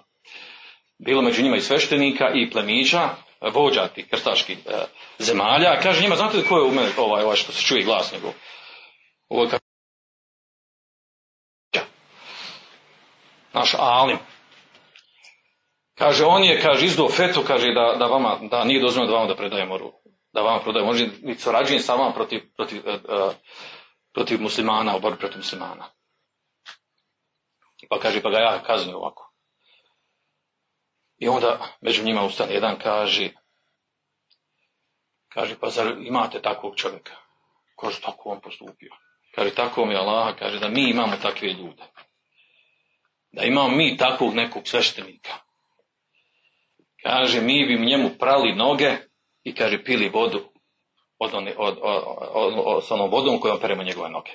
bilo 0.98 1.22
među 1.22 1.42
njima 1.42 1.56
i 1.56 1.60
sveštenika 1.60 2.30
i 2.34 2.50
plemića, 2.50 3.10
vođa 3.40 3.88
tih 3.88 4.08
krstaških 4.10 4.58
e, 4.66 4.84
zemalja, 5.18 5.80
kaže 5.82 6.02
njima, 6.02 6.16
znate 6.16 6.44
ko 6.44 6.56
je 6.56 6.64
u 6.64 6.70
mene, 6.70 6.88
ovaj, 6.96 7.24
ovaj 7.24 7.36
što 7.36 7.52
se 7.52 7.62
čuje 7.62 7.84
glas 7.84 8.12
njegov? 8.12 8.32
Ovo 9.28 9.42
je 9.42 9.50
naš 13.56 13.74
alim. 13.78 14.18
Kaže, 15.98 16.24
on 16.24 16.44
je, 16.44 16.60
kaže, 16.60 16.86
izdao 16.86 17.08
fetu, 17.08 17.42
kaže, 17.46 17.72
da, 17.72 17.96
da 17.98 18.06
vama, 18.06 18.38
da 18.50 18.64
nije 18.64 18.80
dozvoljeno 18.80 19.12
da 19.12 19.18
vama 19.18 19.32
da 19.32 19.36
predajemo 19.36 19.78
ruku. 19.78 20.10
Da 20.32 20.40
vama 20.42 20.60
predajemo, 20.60 20.92
može 20.92 21.08
niti 21.22 21.42
surađujem 21.42 21.80
sa 21.80 21.94
vama 21.94 22.12
protiv, 22.12 22.40
protiv, 22.56 22.88
e, 22.88 22.98
protiv 24.14 24.40
muslimana, 24.40 24.96
u 24.96 25.00
borbi 25.00 25.18
protiv 25.18 25.38
muslimana. 25.38 25.88
Pa 27.88 27.98
kaže, 27.98 28.22
pa 28.22 28.30
ga 28.30 28.38
ja 28.38 28.62
kaznio 28.62 28.96
ovako. 28.96 29.32
I 31.18 31.28
onda 31.28 31.58
među 31.80 32.04
njima 32.04 32.24
ustane 32.24 32.54
jedan 32.54 32.78
kaže, 32.78 33.30
kaže, 35.28 35.58
pa 35.60 35.70
zar 35.70 35.94
imate 36.00 36.42
takvog 36.42 36.76
čovjeka? 36.76 37.16
Kaže, 37.80 38.00
tako 38.00 38.28
on 38.28 38.40
postupio. 38.40 38.92
Kaže, 39.34 39.54
tako 39.54 39.84
mi 39.86 39.94
je 39.94 39.98
Allah, 39.98 40.36
kaže, 40.38 40.58
da 40.58 40.68
mi 40.68 40.90
imamo 40.90 41.16
takve 41.16 41.48
ljude. 41.48 41.82
Da 43.36 43.42
imamo 43.44 43.68
mi 43.68 43.96
takvog 43.96 44.34
nekog 44.34 44.68
sveštenika. 44.68 45.32
Kaže, 47.02 47.40
mi 47.40 47.66
bi 47.66 47.86
njemu 47.86 48.10
prali 48.18 48.54
noge 48.54 48.96
i 49.42 49.54
kaže, 49.54 49.84
pili 49.84 50.08
vodu 50.08 50.40
od 51.18 51.34
one, 51.34 51.54
od, 51.56 51.78
od, 51.82 52.54
od, 52.64 52.84
s 52.84 52.90
onom 52.90 53.10
vodom 53.10 53.40
kojom 53.40 53.60
peremo 53.60 53.82
njegove 53.82 54.10
noge. 54.10 54.30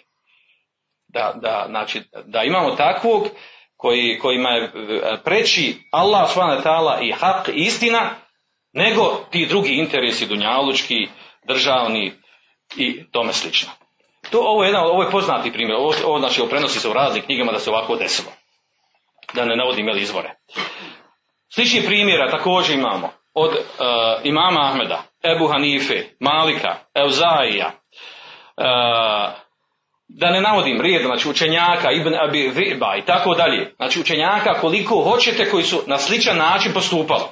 Da, 1.07 1.33
da, 1.41 1.65
znači, 1.69 2.01
da 2.25 2.43
imamo 2.43 2.75
takvog 2.75 3.27
koji, 3.77 4.19
kojima 4.19 4.49
je 4.49 4.63
e, 4.63 4.71
preći 5.23 5.75
Allah 5.91 6.29
ta'ala 6.35 6.99
i 7.01 7.11
hak 7.11 7.47
i 7.47 7.51
istina, 7.61 8.15
nego 8.73 9.25
ti 9.31 9.45
drugi 9.45 9.73
interesi 9.73 10.27
dunjalučki, 10.27 11.07
državni 11.47 12.13
i 12.75 13.11
tome 13.11 13.33
slično. 13.33 13.71
To, 14.31 14.39
ovo, 14.39 14.63
je 14.63 14.67
jedan, 14.67 14.83
ovo 14.83 15.03
je 15.03 15.11
poznati 15.11 15.53
primjer, 15.53 15.75
ovo, 15.75 15.93
ovo 16.05 16.19
znači 16.19 16.41
prenosi 16.49 16.79
se 16.79 16.89
u 16.89 16.93
raznim 16.93 17.23
knjigama 17.23 17.51
da 17.51 17.59
se 17.59 17.69
ovako 17.69 17.95
desilo. 17.95 18.31
Da 19.33 19.45
ne 19.45 19.55
navodim 19.55 19.87
jel, 19.87 19.97
izvore. 19.97 20.35
Sličnih 21.53 21.83
primjera 21.85 22.31
također 22.31 22.75
imamo 22.75 23.09
od 23.33 23.49
uh, 23.49 23.55
imama 24.23 24.69
Ahmeda, 24.69 25.03
Ebu 25.23 25.47
Hanife, 25.47 26.03
Malika, 26.19 26.75
Euzaija, 26.95 27.71
uh, 28.57 29.41
da 30.07 30.31
ne 30.31 30.41
navodim 30.41 30.81
rijed, 30.81 31.05
znači 31.05 31.29
učenjaka, 31.29 31.91
Ibn 31.91 32.15
Abi 32.15 32.51
Ziba 32.53 32.95
i 32.97 33.05
tako 33.05 33.35
dalje. 33.35 33.73
Znači 33.75 33.99
učenjaka 33.99 34.53
koliko 34.53 35.03
hoćete 35.03 35.49
koji 35.49 35.63
su 35.63 35.83
na 35.87 35.97
sličan 35.97 36.37
način 36.37 36.73
postupali. 36.73 37.23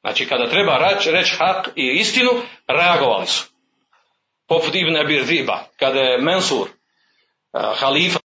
Znači 0.00 0.26
kada 0.26 0.50
treba 0.50 0.78
reći 0.78 1.10
reć 1.10 1.38
hak 1.38 1.68
i 1.76 1.96
istinu, 2.00 2.30
reagovali 2.66 3.26
su. 3.26 3.44
Poput 4.48 4.74
Ibn 4.74 4.96
Abi 4.96 5.24
Ziba, 5.24 5.64
kada 5.76 6.00
je 6.00 6.18
Mensur, 6.18 6.68
uh, 6.68 7.80
halifa, 7.80 8.18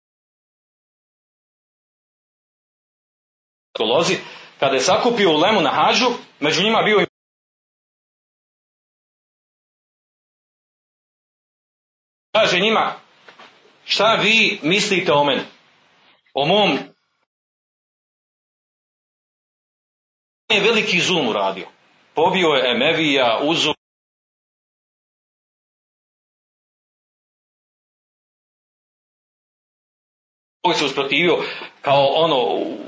lozi, 3.84 4.16
kada 4.60 4.74
je 4.74 4.80
sakupio 4.80 5.30
ulemu 5.30 5.60
na 5.60 5.70
hađu, 5.70 6.06
među 6.40 6.62
njima 6.62 6.82
bio 6.82 7.00
i 7.00 7.06
kaže 12.32 12.60
njima, 12.60 12.94
šta 13.84 14.14
vi 14.14 14.60
mislite 14.62 15.12
o 15.12 15.24
meni? 15.24 15.42
O 16.34 16.46
mom 16.46 16.78
je 20.48 20.60
veliki 20.60 21.00
zulum 21.00 21.28
uradio. 21.28 21.68
Pobio 22.14 22.48
je 22.48 22.70
Emevija, 22.70 23.40
Uzu, 23.42 23.74
koji 30.70 30.78
se 30.78 30.84
usprotivio 30.84 31.38
kao 31.80 32.06
ono 32.06 32.36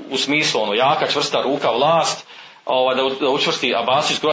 u- 0.09 0.17
smislu 0.17 0.61
ono 0.61 0.73
jaka 0.73 1.07
čvrsta 1.07 1.41
ruka 1.41 1.71
vlast 1.71 2.27
ovaj, 2.65 2.95
da, 2.95 3.03
da 3.19 3.29
učvrsti 3.29 3.75
Abasijsku 3.75 4.27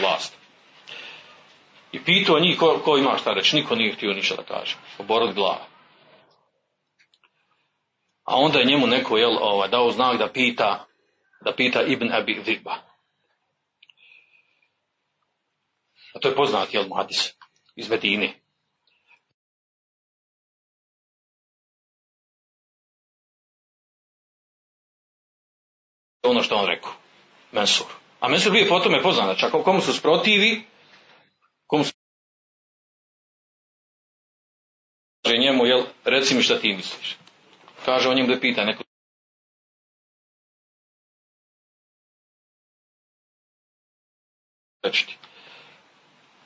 vlast. 0.00 0.34
I 1.92 2.04
pitao 2.04 2.38
njih 2.38 2.58
ko, 2.58 2.80
ko 2.84 2.96
ima 2.96 3.18
šta 3.18 3.32
reći, 3.32 3.56
niko 3.56 3.74
nije 3.74 3.94
htio 3.94 4.12
ništa 4.12 4.34
da 4.36 4.42
kaže. 4.42 4.76
Oborod 4.98 5.34
glava. 5.34 5.66
A 8.24 8.36
onda 8.36 8.58
je 8.58 8.64
njemu 8.64 8.86
neko 8.86 9.16
jel, 9.16 9.36
ovaj, 9.40 9.68
dao 9.68 9.90
znak 9.90 10.18
da 10.18 10.32
pita, 10.32 10.86
da 11.44 11.52
pita 11.52 11.82
Ibn 11.82 12.12
Abi 12.12 12.42
Ziba. 12.46 12.74
A 16.14 16.18
to 16.20 16.28
je 16.28 16.34
poznati, 16.36 16.76
jel, 16.76 16.84
Hadis 16.96 17.32
iz 17.76 17.90
Medine. 17.90 18.40
Ono 26.26 26.42
što 26.42 26.54
on 26.54 26.66
rekao. 26.66 26.92
Mensur. 27.52 27.86
A 28.20 28.28
Mensur 28.28 28.52
bio 28.52 28.66
po 28.68 28.80
tome 28.80 29.02
poznat. 29.02 29.38
Čak 29.38 29.52
komu 29.64 29.80
su 29.80 29.92
sprotivi, 29.92 30.64
komu 31.66 31.84
su 31.84 31.92
kaže 35.24 35.38
njemu, 35.38 35.66
jel, 35.66 35.82
reci 36.04 36.34
mi 36.34 36.42
šta 36.42 36.58
ti 36.58 36.74
misliš. 36.74 37.16
Kaže 37.84 38.08
on 38.08 38.16
njemu 38.16 38.28
da 38.28 38.40
pita 38.40 38.64
neko. 38.64 38.82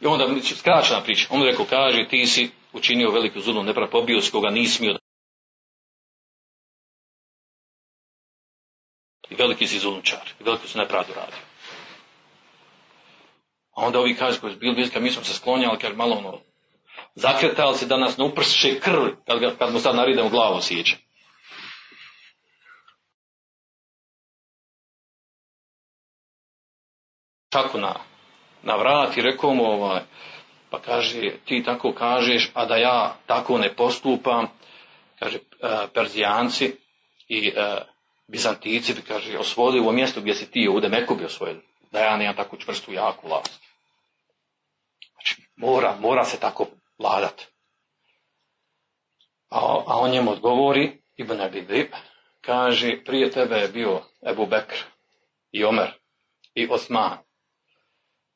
I 0.00 0.06
onda 0.06 0.26
skraćena 0.42 1.02
priča. 1.02 1.26
On 1.30 1.38
mu 1.38 1.44
rekao, 1.44 1.66
kaže, 1.66 2.08
ti 2.08 2.26
si 2.26 2.50
učinio 2.72 3.10
veliku 3.10 3.40
zulnu 3.40 3.62
nepravdu, 3.62 3.92
pobio 3.92 4.20
s 4.20 4.30
koga 4.30 4.50
nisi 4.50 4.76
smio 4.76 4.99
veliki 9.40 9.66
si 9.66 9.78
zulumčar, 9.78 10.30
i 10.40 10.44
veliku 10.44 10.68
su 10.68 10.78
nepravdu 10.78 11.12
radio. 11.14 11.38
A 13.76 13.86
onda 13.86 13.98
ovi 13.98 14.16
kažu 14.16 14.40
koji 14.40 14.52
su 14.52 14.58
bili 14.58 14.74
bliska, 14.74 15.00
mi 15.00 15.10
smo 15.10 15.24
se 15.24 15.34
sklonjali, 15.34 15.78
kaže 15.78 15.94
malo 15.94 16.16
ono, 16.16 16.40
zakretali 17.14 17.78
se 17.78 17.86
da 17.86 17.96
nas 17.96 18.16
ne 18.16 18.24
uprše 18.24 18.80
krv, 18.80 19.06
kad, 19.26 19.58
kad 19.58 19.72
mu 19.72 19.80
sad 19.80 19.96
naridemo 19.96 20.28
glavu 20.28 20.60
sjeće. 20.60 20.96
Čaku 27.52 27.78
na, 27.78 27.94
na 28.62 28.76
vrat 28.76 29.16
i 29.16 29.22
rekao 29.22 29.54
mu 29.54 29.64
ovaj, 29.64 30.00
pa 30.70 30.80
kaže, 30.80 31.32
ti 31.44 31.62
tako 31.64 31.92
kažeš, 31.92 32.50
a 32.54 32.66
da 32.66 32.76
ja 32.76 33.16
tako 33.26 33.58
ne 33.58 33.74
postupam, 33.74 34.46
kaže, 35.18 35.38
e, 35.38 35.86
Perzijanci 35.94 36.76
i 37.28 37.48
e, 37.48 37.76
Bizantici 38.30 38.94
bi, 38.94 39.02
kaže, 39.02 39.38
osvojili 39.38 39.88
u 39.88 39.92
mjesto 39.92 40.20
gdje 40.20 40.34
si 40.34 40.50
ti 40.50 40.68
ovdje 40.68 40.88
Meku 40.88 41.14
bi 41.14 41.24
osvojili, 41.24 41.60
da 41.90 41.98
ja 42.00 42.16
nemam 42.16 42.36
takvu 42.36 42.58
čvrstu 42.58 42.92
jaku 42.92 43.28
vlast. 43.28 43.60
Znači, 45.12 45.42
mora, 45.56 45.96
mora 46.00 46.24
se 46.24 46.40
tako 46.40 46.66
vladat. 46.98 47.42
A, 49.48 49.58
a 49.86 49.98
on 49.98 50.10
njemu 50.10 50.30
odgovori, 50.30 51.02
Ibn 51.16 51.40
Abi 51.40 51.62
Dhib, 51.62 51.86
kaže, 52.40 53.04
prije 53.04 53.30
tebe 53.30 53.56
je 53.56 53.68
bio 53.68 54.02
Ebu 54.30 54.46
Bekr 54.46 54.76
i 55.52 55.64
Omer 55.64 55.92
i 56.54 56.68
Osman. 56.70 57.18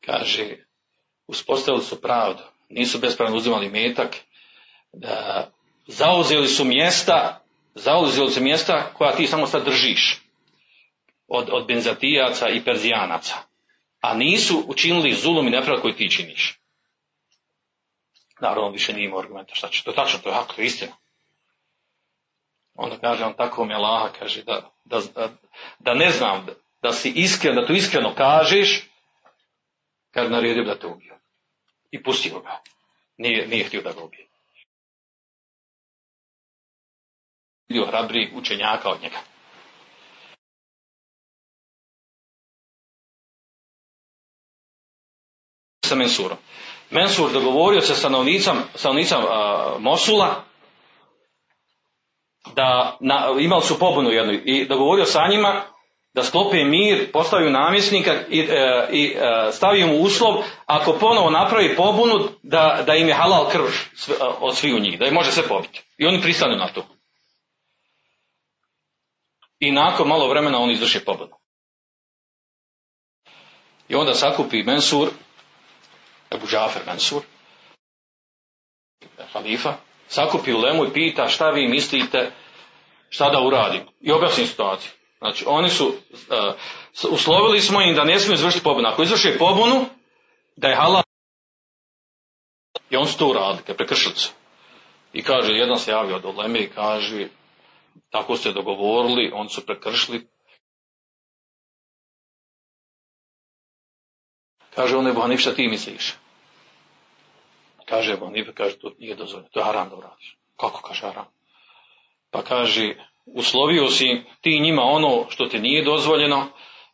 Kaže, 0.06 0.56
uspostavili 1.26 1.84
su 1.84 2.00
pravdu, 2.00 2.42
nisu 2.68 2.98
bespravno 2.98 3.36
uzimali 3.36 3.70
metak, 3.70 4.16
da 4.92 5.50
zauzeli 5.86 6.48
su 6.48 6.64
mjesta, 6.64 7.43
zauzeli 7.74 8.30
su 8.30 8.40
mjesta 8.40 8.90
koja 8.94 9.16
ti 9.16 9.26
samo 9.26 9.46
sad 9.46 9.64
držiš 9.64 10.20
od, 11.28 11.48
od 11.52 11.66
benzatijaca 11.66 12.48
i 12.48 12.64
perzijanaca, 12.64 13.34
a 14.00 14.14
nisu 14.14 14.64
učinili 14.66 15.12
zulum 15.12 15.46
i 15.46 15.50
nepravdu 15.50 15.82
koji 15.82 15.96
ti 15.96 16.10
činiš. 16.10 16.60
Naravno, 18.40 18.70
više 18.70 18.92
nije 18.92 19.04
imao 19.04 19.18
argumenta, 19.18 19.54
šta 19.54 19.68
će, 19.68 19.84
to 19.84 19.92
tačno, 19.92 20.18
to 20.18 20.28
je 20.28 20.34
hak, 20.34 20.54
to 20.54 20.62
je 20.62 20.66
istina. 20.66 20.92
Onda 22.74 22.98
kaže 22.98 23.24
on 23.24 23.34
tako 23.36 23.64
mi 23.64 23.74
Allaha, 23.74 24.12
kaže 24.18 24.42
da, 24.42 24.70
da, 24.84 25.00
da 25.78 25.94
ne 25.94 26.10
znam, 26.10 26.46
da 26.82 26.92
si 26.92 27.12
iskren, 27.16 27.54
da 27.54 27.66
to 27.66 27.72
iskreno 27.72 28.14
kažeš, 28.14 28.88
kad 30.10 30.30
naredio 30.30 30.64
da 30.64 30.78
te 30.78 30.86
ubio. 30.86 31.18
I 31.90 32.02
pustio 32.02 32.40
ga. 32.40 32.60
Nije, 33.16 33.46
nije 33.46 33.64
htio 33.64 33.82
da 33.82 33.92
ga 33.92 34.02
ubije. 34.04 34.28
Bio 37.74 37.86
hrabri 37.86 38.30
učenjaka 38.34 38.88
od 38.90 39.02
njega. 39.02 39.18
Sa 45.86 45.94
Mensurom. 45.94 46.38
Mensur 46.90 47.32
dogovorio 47.32 47.80
se 47.80 47.94
stanovnicom, 47.94 48.58
stanovnicom 48.74 49.24
uh, 49.24 49.30
Mosula, 49.80 50.44
da 52.54 52.96
na, 53.00 53.34
imali 53.40 53.62
su 53.62 53.78
pobunu 53.78 54.10
jednu 54.10 54.32
i 54.32 54.64
dogovorio 54.64 55.04
sa 55.04 55.28
njima 55.30 55.62
da 56.14 56.22
sklope 56.22 56.64
mir, 56.64 57.12
postaviju 57.12 57.50
namjesnika 57.50 58.14
i, 58.30 58.40
e, 58.40 58.88
i 58.92 59.16
e, 59.16 59.52
stavio 59.52 59.86
mu 59.86 59.98
uslov 59.98 60.34
ako 60.66 60.92
ponovo 60.92 61.30
napravi 61.30 61.76
pobunu 61.76 62.28
da, 62.42 62.82
da 62.86 62.94
im 62.94 63.08
je 63.08 63.14
halal 63.14 63.48
krv 63.50 63.64
sve, 63.94 64.14
od 64.40 64.56
svih 64.56 64.74
njih, 64.74 64.98
da 64.98 65.04
je 65.04 65.12
može 65.12 65.32
sve 65.32 65.42
pobiti. 65.48 65.82
I 65.98 66.06
oni 66.06 66.20
pristanu 66.20 66.56
na 66.56 66.68
to. 66.68 66.93
I 69.64 69.72
nakon 69.72 70.08
malo 70.08 70.28
vremena 70.28 70.58
oni 70.58 70.72
izvrše 70.72 71.04
pobunu. 71.04 71.36
I 73.88 73.94
onda 73.94 74.14
sakupi 74.14 74.62
Mensur, 74.62 75.08
Ebu 76.30 76.46
Džafer 76.46 76.82
Mensur, 76.86 77.22
halifa, 79.32 79.76
sakupi 80.08 80.52
u 80.52 80.60
lemu 80.60 80.84
i 80.84 80.92
pita 80.92 81.28
šta 81.28 81.50
vi 81.50 81.68
mislite 81.68 82.30
šta 83.08 83.30
da 83.30 83.40
uradim. 83.40 83.82
I 84.00 84.12
objasni 84.12 84.46
situaciju. 84.46 84.90
Znači, 85.18 85.44
oni 85.48 85.70
su, 85.70 85.86
uh, 85.86 87.12
uslovili 87.12 87.60
smo 87.60 87.82
im 87.82 87.94
da 87.94 88.04
ne 88.04 88.18
smiju 88.18 88.34
izvršiti 88.34 88.64
pobunu. 88.64 88.88
Ako 88.88 89.02
izvrši 89.02 89.38
pobunu, 89.38 89.86
da 90.56 90.68
je 90.68 90.76
halal. 90.76 91.02
I 92.90 92.96
on 92.96 93.06
su 93.06 93.18
to 93.18 93.28
uradili, 93.28 93.76
prekršili 93.76 94.16
se. 94.16 94.28
I 95.12 95.22
kaže, 95.22 95.52
jedan 95.52 95.78
se 95.78 95.90
javio 95.90 96.16
od 96.16 96.24
Oleme 96.24 96.60
i 96.60 96.70
kaže, 96.70 97.28
tako 98.10 98.36
ste 98.36 98.52
dogovorili, 98.52 99.30
oni 99.34 99.48
su 99.48 99.66
prekršili. 99.66 100.28
Kaže, 104.74 104.96
on 104.96 105.06
je 105.06 105.12
Bohanif, 105.12 105.40
šta 105.40 105.54
ti 105.54 105.68
misliš? 105.68 106.14
Kaže 107.84 108.16
Bohanif, 108.16 108.48
kaže, 108.54 108.78
to 108.78 108.92
nije 108.98 109.14
dozvoljeno, 109.14 109.48
to 109.52 109.60
je 109.60 109.64
haram 109.64 109.88
da 109.88 109.96
uradiš. 109.96 110.36
Kako 110.56 110.82
kaže 110.82 111.00
haram? 111.00 111.26
Pa 112.30 112.42
kaže, 112.42 112.94
uslovio 113.26 113.88
si 113.88 114.22
ti 114.40 114.60
njima 114.60 114.82
ono 114.82 115.26
što 115.30 115.46
ti 115.46 115.58
nije 115.58 115.84
dozvoljeno, 115.84 116.46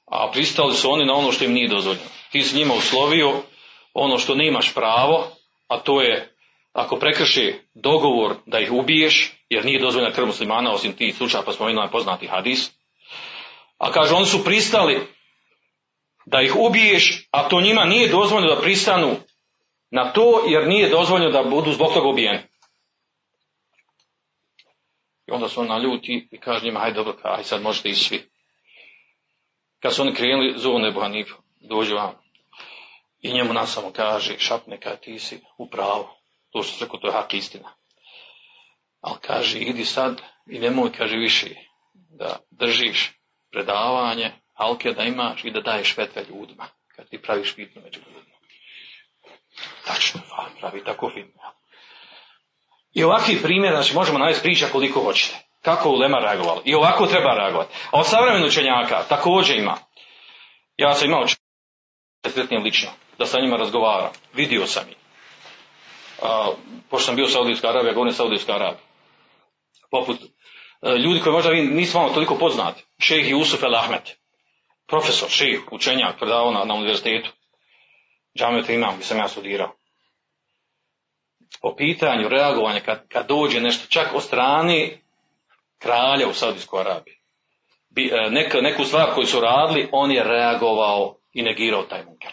a 0.07 0.31
pristali 0.33 0.75
su 0.75 0.91
oni 0.91 1.07
na 1.07 1.15
ono 1.15 1.33
što 1.33 1.45
im 1.45 1.53
nije 1.53 1.69
dozvoljeno. 1.69 2.07
Ti 2.33 2.43
si 2.43 2.57
njima 2.57 2.75
uslovio 2.75 3.43
ono 3.95 4.19
što 4.19 4.35
nemaš 4.35 4.75
pravo, 4.75 5.27
a 5.69 5.81
to 5.81 6.03
je 6.03 6.30
ako 6.73 6.97
prekrši 6.97 7.55
dogovor 7.75 8.35
da 8.47 8.59
ih 8.59 8.73
ubiješ, 8.73 9.33
jer 9.49 9.64
nije 9.64 9.81
dozvoljena 9.81 10.14
krv 10.14 10.27
muslimana, 10.27 10.73
osim 10.73 10.93
tih 10.93 11.16
slučaja, 11.16 11.43
pa 11.43 11.53
smo 11.53 11.68
imali 11.68 11.91
poznati 11.91 12.27
hadis. 12.27 12.71
A 13.79 13.93
kaže, 13.93 14.14
oni 14.14 14.27
su 14.27 14.45
pristali 14.45 15.07
da 16.27 16.41
ih 16.41 16.57
ubiješ, 16.57 17.29
a 17.31 17.49
to 17.49 17.61
njima 17.61 17.85
nije 17.85 18.09
dozvoljeno 18.09 18.55
da 18.55 18.61
pristanu 18.61 19.16
na 19.91 20.12
to, 20.12 20.45
jer 20.47 20.68
nije 20.68 20.89
dozvoljeno 20.89 21.31
da 21.31 21.51
budu 21.51 21.73
zbog 21.73 21.93
toga 21.95 22.09
ubijeni. 22.09 22.39
I 25.27 25.33
onda 25.33 25.49
su 25.49 25.61
on 25.61 25.66
naljuti 25.66 26.29
i 26.31 26.39
kaže 26.39 26.64
njima, 26.64 26.81
hajde 26.81 26.95
dobro, 26.95 27.14
aj 27.23 27.45
sad 27.45 27.62
možete 27.62 27.89
i 27.89 27.95
svi. 27.95 28.31
Kad 29.81 29.95
su 29.95 30.03
oni 30.03 30.14
krenuli, 30.14 30.55
zovu 30.57 30.79
Nebu 30.79 31.01
Hanifu, 31.01 31.37
dođu 31.61 31.95
vam. 31.95 32.14
I 33.21 33.33
njemu 33.33 33.53
nas 33.53 33.75
samo 33.75 33.93
kaže, 33.93 34.39
šapne 34.39 34.81
kad 34.81 35.01
ti 35.01 35.18
si 35.18 35.41
u 35.59 35.71
pravu. 35.71 36.20
Što 36.51 36.63
se 36.63 36.89
to 36.89 37.07
je 37.07 37.13
hak 37.13 37.35
istina. 37.35 37.75
Ali 39.01 39.19
kaže, 39.21 39.59
idi 39.59 39.85
sad 39.85 40.23
i 40.47 40.59
nemoj, 40.59 40.93
kaže, 40.93 41.17
više 41.17 41.47
da 41.93 42.37
držiš 42.51 43.13
predavanje, 43.51 44.33
halke 44.55 44.93
da 44.93 45.03
imaš 45.03 45.45
i 45.45 45.51
da 45.51 45.61
daješ 45.61 45.95
fetve 45.95 46.25
ljudima, 46.29 46.69
kad 46.97 47.09
ti 47.09 47.23
praviš 47.23 47.55
fitnu 47.55 47.83
među 47.83 48.01
ljudima. 48.01 48.37
Tačno, 49.87 50.21
pravi 50.61 50.85
tako 50.85 51.11
fitnu. 51.15 51.41
I 52.93 53.05
ovakvih 53.05 53.39
primjera, 53.43 53.77
znači 53.77 53.95
možemo 53.95 54.19
navesti 54.19 54.43
priča 54.43 54.67
koliko 54.73 55.01
hoćete. 55.01 55.37
Kako 55.63 55.91
u 55.91 55.97
Lema 55.97 56.19
reagovalo. 56.19 56.63
I 56.65 56.75
ovako 56.75 57.07
treba 57.07 57.35
reagovati. 57.35 57.75
A 57.91 58.01
od 58.01 58.07
savremenog 58.07 58.49
učenjaka 58.49 59.03
također 59.09 59.57
ima. 59.57 59.77
Ja 60.77 60.95
sam 60.95 61.09
imao 61.09 61.27
četvrtnije 62.23 62.63
lično, 62.63 62.91
da 63.19 63.27
sa 63.27 63.41
njima 63.41 63.57
razgovaram. 63.57 64.13
Vidio 64.35 64.67
sam 64.67 64.89
ih. 64.89 65.00
A, 66.23 66.53
pošto 66.91 67.07
sam 67.07 67.16
bio 67.16 67.25
u 67.25 67.29
Saudijskoj 67.29 67.71
Arabiji, 67.71 67.91
ja 67.91 67.95
govorim 67.95 68.14
Saudijskoj 68.14 68.55
Arabiji. 68.55 68.85
Poput 69.91 70.16
a, 70.81 70.95
ljudi 70.95 71.21
koji 71.21 71.33
možda 71.33 71.51
vi 71.51 71.62
nismo 71.62 72.01
vama 72.01 72.14
toliko 72.14 72.35
poznati. 72.35 72.85
Šejh 72.99 73.31
Jusuf 73.31 73.62
El 73.62 73.75
Ahmed. 73.75 74.11
Profesor, 74.87 75.31
šejh, 75.31 75.61
učenjak, 75.73 76.18
predavao 76.18 76.51
na, 76.51 76.64
na 76.64 76.75
univerzitetu. 76.75 77.31
Džamet 78.39 78.68
imam, 78.68 78.95
gdje 78.95 79.05
sam 79.05 79.18
ja 79.18 79.29
studirao 79.29 79.73
po 81.61 81.75
pitanju 81.77 82.29
reagovanja 82.29 82.81
kad, 82.81 83.09
kad 83.09 83.29
dođe 83.29 83.61
nešto 83.61 83.87
čak 83.89 84.14
od 84.14 84.23
strane 84.23 84.99
kralja 85.79 86.29
u 86.29 86.33
Saudijskoj 86.33 86.81
Arabiji. 86.81 87.14
Bi, 87.91 88.12
neka, 88.31 88.61
neku 88.61 88.85
stvar 88.85 89.14
koju 89.14 89.27
su 89.27 89.41
radili, 89.41 89.89
on 89.93 90.11
je 90.11 90.25
reagovao 90.25 91.16
i 91.33 91.43
negirao 91.43 91.83
taj 91.83 92.05
munker. 92.05 92.33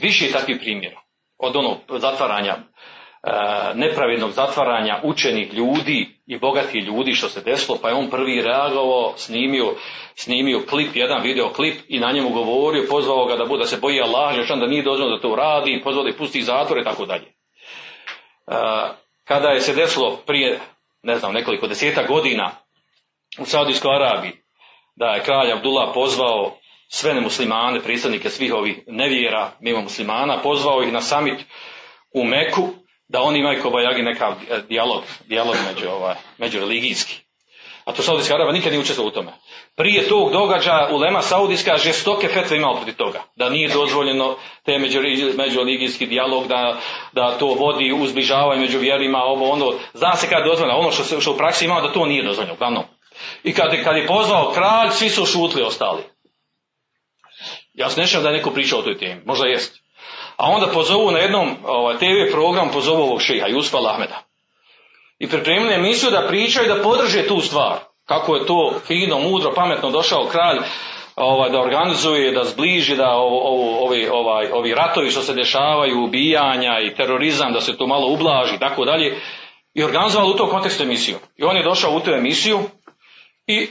Više 0.00 0.26
je 0.26 0.32
takvih 0.32 0.58
primjera. 0.60 1.00
od 1.38 1.56
onog 1.56 1.78
zatvaranja, 1.88 2.52
e, 2.52 2.62
nepravednog 3.74 4.30
zatvaranja 4.30 5.00
učenih 5.02 5.54
ljudi 5.54 6.08
i 6.26 6.38
bogatih 6.38 6.84
ljudi 6.84 7.12
što 7.12 7.28
se 7.28 7.40
desilo, 7.40 7.78
pa 7.82 7.88
je 7.88 7.94
on 7.94 8.10
prvi 8.10 8.42
reagovao, 8.42 9.12
snimio, 9.16 9.74
snimio 10.14 10.62
klip, 10.70 10.90
jedan 10.96 11.22
video 11.22 11.48
klip 11.48 11.80
i 11.88 12.00
na 12.00 12.12
njemu 12.12 12.30
govorio, 12.30 12.86
pozvao 12.90 13.26
ga 13.26 13.36
da 13.36 13.44
bude 13.44 13.62
da 13.62 13.66
se 13.66 13.76
boji 13.76 14.00
Allah, 14.00 14.36
još 14.36 14.48
da 14.48 14.66
nije 14.66 14.82
dozvoljeno 14.82 15.16
da 15.16 15.22
to 15.22 15.36
radi, 15.36 15.80
pozvao 15.84 16.04
da 16.04 16.10
je 16.10 16.16
pusti 16.16 16.42
zatvor 16.42 16.78
i 16.78 16.84
tako 16.84 17.06
dalje. 17.06 17.24
E, 17.26 17.32
kada 19.24 19.48
je 19.48 19.60
se 19.60 19.74
desilo 19.74 20.16
prije, 20.26 20.60
ne 21.02 21.16
znam, 21.16 21.32
nekoliko 21.32 21.66
deseta 21.66 22.02
godina 22.02 22.50
u 23.38 23.44
Saudijskoj 23.44 23.96
Arabiji, 23.96 24.32
da 24.96 25.06
je 25.06 25.22
kralj 25.22 25.52
Abdullah 25.52 25.90
pozvao 25.94 26.56
sve 26.88 27.14
nemuslimane, 27.14 27.80
predstavnike 27.80 28.30
svih 28.30 28.54
ovih 28.54 28.82
nevjera 28.86 29.50
mimo 29.60 29.80
muslimana, 29.80 30.38
pozvao 30.42 30.82
ih 30.82 30.92
na 30.92 31.00
samit 31.00 31.40
u 32.14 32.24
Meku, 32.24 32.83
da 33.14 33.22
oni 33.22 33.38
imaju 33.38 33.62
kobajagi 33.62 34.02
nekav 34.02 34.32
e, 34.32 34.60
dijalog, 34.68 35.02
dijalog 35.26 35.56
među, 35.68 35.88
ovaj, 35.90 36.14
međureligijski. 36.38 37.14
A 37.84 37.92
to 37.92 38.02
Saudijska 38.02 38.34
Araba 38.34 38.52
nikad 38.52 38.72
nije 38.72 38.80
učestvovao 38.80 39.08
u 39.08 39.14
tome. 39.14 39.32
Prije 39.76 40.08
tog 40.08 40.32
događaja 40.32 40.88
Ulema 40.92 41.22
Saudijska 41.22 41.76
žestoke 41.76 42.28
fetve 42.28 42.56
imao 42.56 42.74
protiv 42.74 42.94
toga. 42.94 43.22
Da 43.36 43.50
nije 43.50 43.68
dozvoljeno 43.68 44.36
te 44.64 44.78
međureligijski 45.36 46.06
dijalog, 46.06 46.46
da, 46.48 46.80
da 47.12 47.38
to 47.38 47.46
vodi 47.46 47.92
u 47.92 48.06
zbližavanje 48.06 48.60
među 48.60 48.78
vjerima, 48.78 49.18
ovo 49.18 49.50
ono. 49.50 49.72
Zna 49.92 50.16
se 50.16 50.28
kad 50.28 50.38
je 50.38 50.50
dozvoljeno, 50.50 50.78
ono 50.78 50.90
što, 50.90 51.20
što 51.20 51.32
u 51.32 51.36
praksi 51.36 51.64
imao 51.64 51.82
da 51.82 51.92
to 51.92 52.06
nije 52.06 52.24
dozvoljeno, 52.24 52.54
uglavnom. 52.54 52.84
I 53.44 53.52
kad, 53.54 53.84
kad 53.84 53.96
je 53.96 54.06
pozvao 54.06 54.52
kralj, 54.52 54.90
svi 54.90 55.08
su 55.08 55.26
šutli 55.26 55.62
ostali. 55.62 56.02
Ja 57.74 57.90
se 57.90 58.00
ne 58.00 58.22
da 58.22 58.28
je 58.28 58.36
neko 58.36 58.50
pričao 58.50 58.78
o 58.78 58.82
toj 58.82 58.98
temi, 58.98 59.20
možda 59.24 59.46
jest. 59.46 59.83
A 60.36 60.50
onda 60.50 60.66
pozovu 60.66 61.10
na 61.10 61.18
jednom 61.18 61.56
ovaj, 61.64 61.98
TV 61.98 62.32
program, 62.32 62.70
pozovu 62.72 63.02
ovog 63.02 63.22
šeha, 63.22 63.46
Jusfa 63.46 63.78
Ahmeda. 63.90 64.22
I 65.18 65.28
pripremili 65.28 65.74
emisiju 65.74 66.10
da 66.10 66.26
pričaju 66.28 66.68
da 66.68 66.82
podrže 66.82 67.26
tu 67.26 67.40
stvar. 67.40 67.78
Kako 68.04 68.36
je 68.36 68.46
to 68.46 68.74
fino, 68.86 69.18
mudro, 69.18 69.52
pametno 69.54 69.90
došao 69.90 70.24
kralj 70.24 70.58
ovaj, 71.16 71.50
da 71.50 71.60
organizuje, 71.60 72.32
da 72.32 72.44
zbliži, 72.44 72.96
da 72.96 73.10
ovo, 73.10 73.78
ovi, 73.86 74.08
ovaj, 74.08 74.50
ovi 74.52 74.74
ratovi 74.74 75.10
što 75.10 75.20
se 75.20 75.34
dešavaju, 75.34 76.04
ubijanja 76.04 76.80
i 76.80 76.94
terorizam, 76.94 77.52
da 77.52 77.60
se 77.60 77.76
to 77.76 77.86
malo 77.86 78.08
ublaži 78.08 78.54
i 78.54 78.58
tako 78.58 78.84
dalje. 78.84 79.16
I 79.74 79.84
organizovali 79.84 80.30
u 80.30 80.36
tom 80.36 80.50
kontekstu 80.50 80.82
emisiju. 80.82 81.16
I 81.36 81.44
on 81.44 81.56
je 81.56 81.64
došao 81.64 81.96
u 81.96 82.00
tu 82.00 82.10
emisiju 82.10 82.60
i 83.46 83.68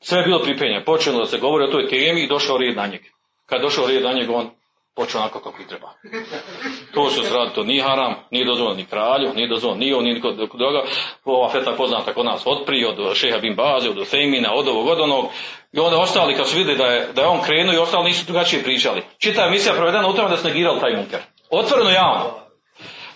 sve 0.00 0.18
je 0.18 0.24
bilo 0.24 0.42
pripremljeno. 0.42 0.84
Počelo 0.84 1.18
da 1.18 1.26
se 1.26 1.38
govori 1.38 1.64
o 1.64 1.70
toj 1.70 1.88
temi 1.88 2.22
i 2.22 2.28
došao 2.28 2.58
red 2.58 2.76
na 2.76 2.86
njeg. 2.86 3.00
Kad 3.46 3.62
došao 3.62 3.86
red 3.86 4.02
na 4.02 4.12
njeg, 4.12 4.30
on 4.30 4.50
počeo 4.96 5.20
onako 5.20 5.40
kako 5.40 5.62
i 5.62 5.66
treba. 5.66 5.90
To 6.94 7.10
se 7.10 7.34
radi, 7.34 7.54
to 7.54 7.64
nije 7.64 7.82
haram, 7.82 8.14
nije 8.30 8.46
dozvoljeno 8.46 8.76
ni 8.76 8.86
kralju, 8.86 9.34
nije 9.34 9.48
dozvoljeno 9.48 9.80
ni 9.80 9.92
on, 9.92 10.04
ni 10.04 10.20
kod 10.20 10.36
druga. 10.36 10.82
Ova 11.24 11.48
feta 11.48 11.72
poznata 11.76 12.14
kod 12.14 12.24
nas 12.24 12.42
od 12.46 12.64
prije, 12.66 12.88
od 12.88 13.16
šeha 13.16 13.38
bin 13.38 13.54
Baze, 13.54 13.90
od 13.90 14.08
Fejmina, 14.08 14.54
od 14.54 14.68
ovog, 14.68 14.86
od 14.86 15.00
onog. 15.00 15.24
I 15.72 15.78
onda 15.78 15.98
ostali 15.98 16.34
kad 16.34 16.48
su 16.48 16.56
vidjeli 16.56 16.78
da 16.78 16.86
je, 16.86 17.08
da 17.12 17.22
je 17.22 17.28
on 17.28 17.42
krenuo 17.42 17.74
i 17.74 17.78
ostali 17.78 18.04
nisu 18.04 18.26
drugačije 18.26 18.62
pričali. 18.62 19.02
Čita 19.18 19.46
emisija 19.46 19.74
provedena 19.74 20.08
u 20.08 20.12
tome 20.12 20.28
da 20.28 20.36
se 20.36 20.48
negirali 20.48 20.80
taj 20.80 20.96
munker. 20.96 21.20
Otvoreno 21.50 21.90
javno. 21.90 22.24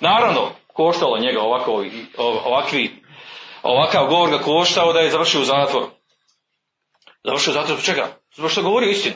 Naravno, 0.00 0.48
koštalo 0.72 1.18
njega 1.18 1.40
ovako, 1.40 1.84
ovakvi, 2.44 2.90
ovakav 3.62 4.06
govor 4.06 4.30
ga 4.30 4.38
koštao 4.38 4.92
da 4.92 5.00
je 5.00 5.10
završio 5.10 5.40
u 5.40 5.44
zatvoru. 5.44 5.86
Završio 7.24 7.50
u 7.50 7.54
zatvoru 7.54 7.80
zbog 7.80 7.84
čega? 7.84 8.08
Zbog 8.34 8.50
što 8.50 8.62
govorio 8.62 8.90
istinu. 8.90 9.14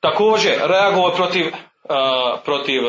Također, 0.00 0.52
reagovao 0.66 1.10
protiv 1.10 1.52
protiv 2.44 2.82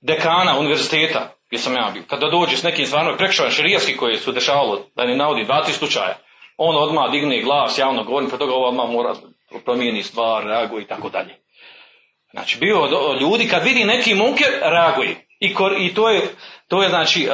dekana 0.00 0.58
univerziteta 0.58 1.28
gdje 1.46 1.58
sam 1.58 1.74
ja 1.74 1.90
bio. 1.92 2.02
Kada 2.08 2.30
dođe 2.30 2.56
s 2.56 2.62
nekim 2.62 2.86
stvarno 2.86 3.16
prekršajem 3.16 3.52
širijaski 3.52 3.96
koji 3.96 4.16
su 4.16 4.32
dešavalo, 4.32 4.80
da 4.96 5.04
ne 5.04 5.16
navodi 5.16 5.44
dva, 5.44 5.64
tri 5.64 5.72
slučaja, 5.72 6.18
on 6.56 6.76
odmah 6.76 7.10
digne 7.10 7.42
glas, 7.42 7.78
javno 7.78 8.04
govori, 8.04 8.26
pa 8.30 8.36
toga 8.36 8.52
odmah 8.54 8.90
mora 8.90 9.14
promijeni 9.64 10.02
stvar, 10.02 10.44
reaguje 10.44 10.82
i 10.82 10.86
tako 10.86 11.08
dalje. 11.08 11.36
Znači, 12.30 12.58
bio 12.58 12.88
ljudi 13.20 13.48
kad 13.48 13.64
vidi 13.64 13.84
neki 13.84 14.14
munker, 14.14 14.48
reaguje. 14.62 15.26
I, 15.40 15.54
i 15.78 15.94
to, 15.94 16.10
je, 16.10 16.22
to 16.68 16.82
je 16.82 16.88
znači 16.88 17.28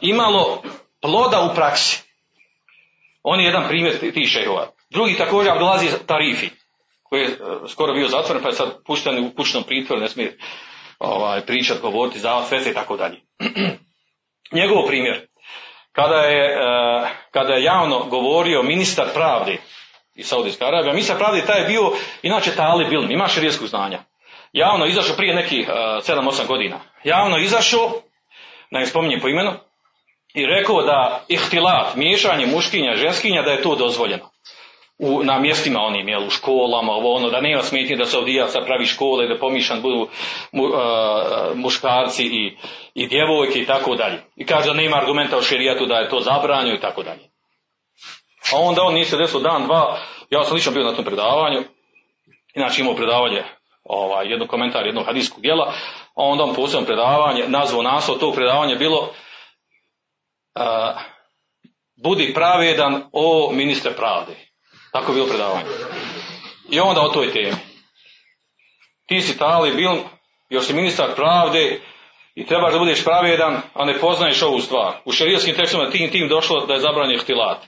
imalo 0.00 0.62
ploda 1.00 1.40
u 1.40 1.54
praksi. 1.54 2.02
On 3.22 3.40
je 3.40 3.46
jedan 3.46 3.68
primjer 3.68 4.12
ti 4.14 4.26
šehova. 4.26 4.66
Drugi 4.90 5.16
također 5.18 5.58
dolazi 5.58 6.06
Tarifi 6.06 6.59
koji 7.10 7.20
je 7.20 7.28
e, 7.28 7.36
skoro 7.68 7.92
bio 7.92 8.08
zatvoren, 8.08 8.42
pa 8.42 8.48
je 8.48 8.54
sad 8.54 8.84
pušten 8.86 9.24
u 9.24 9.34
kućnom 9.36 9.62
pritvoru, 9.64 10.00
ne 10.00 10.08
smije 10.08 10.38
ovaj, 10.98 11.46
pričat, 11.46 11.80
govoriti, 11.80 12.18
za 12.18 12.42
sve 12.48 12.70
i 12.70 12.74
tako 12.74 12.96
dalje. 12.96 13.20
Njegov 14.58 14.86
primjer, 14.86 15.26
kada 15.92 16.16
je, 16.16 16.44
e, 16.44 17.08
kada 17.30 17.54
je 17.54 17.64
javno 17.64 18.04
govorio 18.04 18.62
ministar 18.62 19.06
pravde 19.14 19.56
iz 20.14 20.26
Saudijske 20.26 20.64
Arabije, 20.64 20.92
ministar 20.92 21.18
pravde 21.18 21.46
taj 21.46 21.60
je 21.60 21.68
bio, 21.68 21.92
inače 22.22 22.56
Tali 22.56 22.84
Bilm, 22.84 23.10
ima 23.10 23.28
širijskog 23.28 23.68
znanja. 23.68 23.98
Javno 24.52 24.86
izašao 24.86 25.16
prije 25.16 25.34
nekih 25.34 25.68
uh, 25.68 25.74
e, 26.08 26.12
7-8 26.12 26.46
godina. 26.46 26.80
Javno 27.04 27.38
izašao, 27.38 27.92
da 28.70 28.78
ne 28.78 28.86
spominjem 28.86 29.20
po 29.20 29.28
imenu, 29.28 29.52
i 30.34 30.46
rekao 30.46 30.82
da 30.82 31.24
ihtilat, 31.28 31.94
miješanje 31.96 32.46
muškinja, 32.46 32.96
ženskinja, 32.96 33.42
da 33.42 33.50
je 33.50 33.62
to 33.62 33.76
dozvoljeno 33.76 34.30
u, 35.02 35.24
na 35.24 35.38
mjestima 35.38 35.80
onim, 35.80 36.08
jel, 36.08 36.26
u 36.26 36.30
školama, 36.30 36.92
ovo 36.92 37.14
ono, 37.14 37.30
da 37.30 37.40
nema 37.40 37.62
smetnje 37.62 37.96
da 37.96 38.04
se 38.04 38.18
odijaca 38.18 38.60
pravi 38.60 38.86
škole, 38.86 39.26
da 39.26 39.38
pomišan 39.38 39.82
budu 39.82 40.08
mu, 40.52 40.68
muškarci 41.54 42.24
i, 42.24 42.56
i 42.94 43.06
djevojke 43.06 43.58
i 43.58 43.66
tako 43.66 43.94
dalje. 43.94 44.22
I 44.36 44.46
kaže 44.46 44.66
da 44.66 44.74
nema 44.74 44.96
argumenta 44.96 45.38
u 45.38 45.42
širijatu 45.42 45.86
da 45.86 45.94
je 45.94 46.08
to 46.08 46.20
zabranjeno 46.20 46.76
i 46.76 46.80
tako 46.80 47.02
dalje. 47.02 47.30
A 48.52 48.58
onda 48.58 48.82
on 48.82 48.94
nije 48.94 49.04
se 49.04 49.16
desilo 49.16 49.42
dan, 49.42 49.64
dva, 49.64 49.98
ja 50.30 50.44
sam 50.44 50.54
lično 50.54 50.72
bio 50.72 50.84
na 50.84 50.94
tom 50.94 51.04
predavanju, 51.04 51.64
inače 52.54 52.80
imao 52.80 52.94
predavanje, 52.94 53.44
ovaj, 53.84 54.26
jedno 54.26 54.46
komentar 54.46 54.86
jednog 54.86 55.06
hadijskog 55.06 55.42
dijela, 55.42 55.72
a 56.14 56.22
onda 56.22 56.44
on 56.44 56.54
posebno 56.54 56.86
predavanje, 56.86 57.44
nazvao 57.48 57.82
naslov 57.82 58.18
tog 58.18 58.34
predavanja 58.34 58.74
bilo 58.74 59.00
uh, 59.00 59.08
Budi 62.02 62.34
pravedan 62.34 63.02
o 63.12 63.52
ministre 63.52 63.92
pravde. 63.92 64.49
Tako 64.92 65.12
je 65.12 65.14
bilo 65.14 65.26
predavanje. 65.26 65.64
I 66.70 66.80
onda 66.80 67.00
o 67.00 67.08
toj 67.08 67.32
temi. 67.32 67.56
Ti 69.06 69.20
si 69.20 69.38
tali 69.38 69.72
bil, 69.72 69.92
još 70.48 70.66
si 70.66 70.74
ministar 70.74 71.14
pravde 71.14 71.80
i 72.34 72.46
trebaš 72.46 72.72
da 72.72 72.78
budeš 72.78 73.04
pravedan, 73.04 73.60
a 73.74 73.84
ne 73.84 73.98
poznaješ 73.98 74.42
ovu 74.42 74.60
stvar. 74.60 74.92
U 75.04 75.12
šerijskim 75.12 75.54
tekstovima 75.54 75.90
tim 75.90 76.10
tim 76.10 76.28
došlo 76.28 76.66
da 76.66 76.74
je 76.74 76.80
zabranjen 76.80 77.20
htilat. 77.20 77.58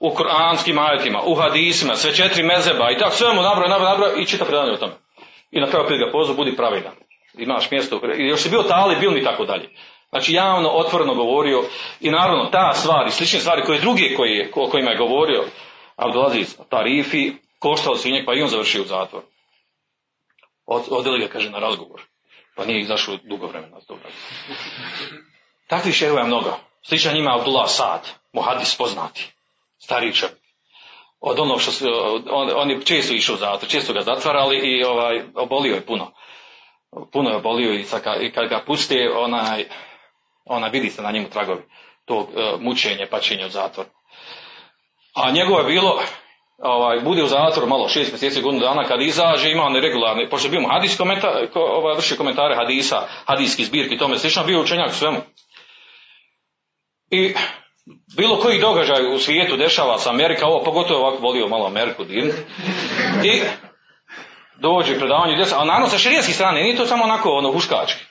U 0.00 0.10
koranskim 0.10 0.78
ajetima, 0.78 1.22
u 1.26 1.34
hadisima, 1.34 1.96
sve 1.96 2.14
četiri 2.14 2.42
mezeba 2.42 2.90
i 2.90 2.98
tako 2.98 3.16
sve 3.16 3.34
mu 3.34 3.42
nabroj, 3.42 3.68
nabroj, 3.68 3.90
nabroj 3.90 4.22
i 4.22 4.26
čita 4.26 4.44
predavanje 4.44 4.72
o 4.72 4.76
tome. 4.76 4.92
I 5.50 5.60
na 5.60 5.66
kraju 5.66 5.84
ga 5.84 6.12
pozvu, 6.12 6.34
budi 6.34 6.56
pravedan. 6.56 6.92
Imaš 7.38 7.70
mjesto, 7.70 8.00
još 8.18 8.42
si 8.42 8.50
bio 8.50 8.62
tali, 8.62 8.96
bil 8.96 9.10
mi 9.10 9.24
tako 9.24 9.44
dalje. 9.44 9.68
Znači 10.10 10.32
javno, 10.32 10.68
otvoreno 10.68 11.14
govorio 11.14 11.62
i 12.00 12.10
naravno 12.10 12.48
ta 12.52 12.72
stvar 12.74 13.06
i 13.06 13.10
slične 13.10 13.40
stvari 13.40 13.62
koje 13.62 13.80
druge 13.80 14.14
koje, 14.16 14.50
o 14.54 14.68
kojima 14.68 14.90
je 14.90 14.96
govorio, 14.96 15.44
Abdulaziz 15.96 16.56
Tarifi, 16.68 17.32
koštao 17.58 17.96
svinjak, 17.96 18.26
pa 18.26 18.34
i 18.34 18.42
on 18.42 18.48
završio 18.48 18.82
u 18.82 18.86
zatvor. 18.86 19.22
Od, 20.66 20.82
odeli 20.90 21.20
ga, 21.20 21.28
kaže, 21.28 21.50
na 21.50 21.58
razgovor. 21.58 22.02
Pa 22.56 22.64
nije 22.64 22.80
izašao 22.80 23.16
dugo 23.24 23.46
vremena 23.46 23.80
toga. 23.80 24.02
Takvih 25.66 25.94
šehova 25.94 26.20
je 26.20 26.26
mnogo. 26.26 26.58
Sličan 26.82 27.14
njima 27.14 27.36
Abdullah 27.38 27.68
Sad, 27.68 28.08
muhadis 28.32 28.76
poznati, 28.76 29.32
stari 29.78 30.12
Od 31.20 31.38
onog 31.38 31.60
što 31.60 31.72
su, 31.72 31.86
on, 32.30 32.50
on 32.54 32.70
je 32.70 32.84
često 32.84 33.14
išao 33.14 33.34
u 33.34 33.38
zatvor, 33.38 33.70
često 33.70 33.92
ga 33.92 34.00
zatvarali 34.00 34.58
i 34.58 34.84
ovaj, 34.84 35.22
obolio 35.34 35.74
je 35.74 35.86
puno. 35.86 36.12
Puno 37.12 37.30
je 37.30 37.36
obolio 37.36 37.72
i, 37.72 37.84
sad, 37.84 38.02
i 38.22 38.32
kad 38.32 38.48
ga 38.48 38.62
puste, 38.66 39.10
onaj, 39.16 39.64
ona 40.44 40.66
vidi 40.66 40.90
se 40.90 41.02
na 41.02 41.10
njemu 41.10 41.30
tragovi 41.30 41.62
tog 42.04 42.28
uh, 42.28 42.60
mučenja, 42.60 43.06
pačenja 43.10 43.46
u 43.46 43.50
zatvor. 43.50 43.86
A 45.16 45.30
njegovo 45.30 45.58
je 45.58 45.64
bilo, 45.64 46.00
ovaj, 46.58 47.00
bude 47.00 47.22
u 47.22 47.26
zatvoru 47.26 47.68
malo 47.68 47.88
šest 47.88 48.12
mjeseci, 48.12 48.42
godinu 48.42 48.62
dana, 48.62 48.84
kad 48.84 49.02
izađe, 49.02 49.50
ima 49.50 49.62
on 49.62 49.76
regularni, 49.76 50.28
pošto 50.30 50.48
bio 50.48 50.60
mu 50.60 50.68
hadis 50.68 50.96
komentar, 50.96 51.32
ko, 51.52 51.60
ovaj, 51.60 51.94
vrši 51.96 52.16
komentare 52.16 52.56
hadisa, 52.56 53.08
hadijski 53.26 53.64
zbirki, 53.64 53.98
tome 53.98 54.18
slično, 54.18 54.44
bio 54.44 54.60
učenjak 54.60 54.94
svemu. 54.94 55.18
I 57.10 57.34
bilo 58.16 58.36
koji 58.36 58.60
događaj 58.60 59.14
u 59.14 59.18
svijetu 59.18 59.56
dešava 59.56 59.98
sa 59.98 60.10
Amerika, 60.10 60.46
ovo 60.46 60.64
pogotovo 60.64 61.00
ovako 61.00 61.22
volio 61.22 61.48
malo 61.48 61.66
Ameriku 61.66 62.04
dirnuti. 62.04 62.42
I 63.24 63.40
dođe 64.60 64.98
predavanje 64.98 65.44
a 65.56 65.64
naravno 65.64 65.88
sa 65.88 65.98
širijanske 65.98 66.32
strane, 66.32 66.62
nije 66.62 66.76
to 66.76 66.86
samo 66.86 67.04
onako 67.04 67.30
ono 67.30 67.52
huškački. 67.52 68.04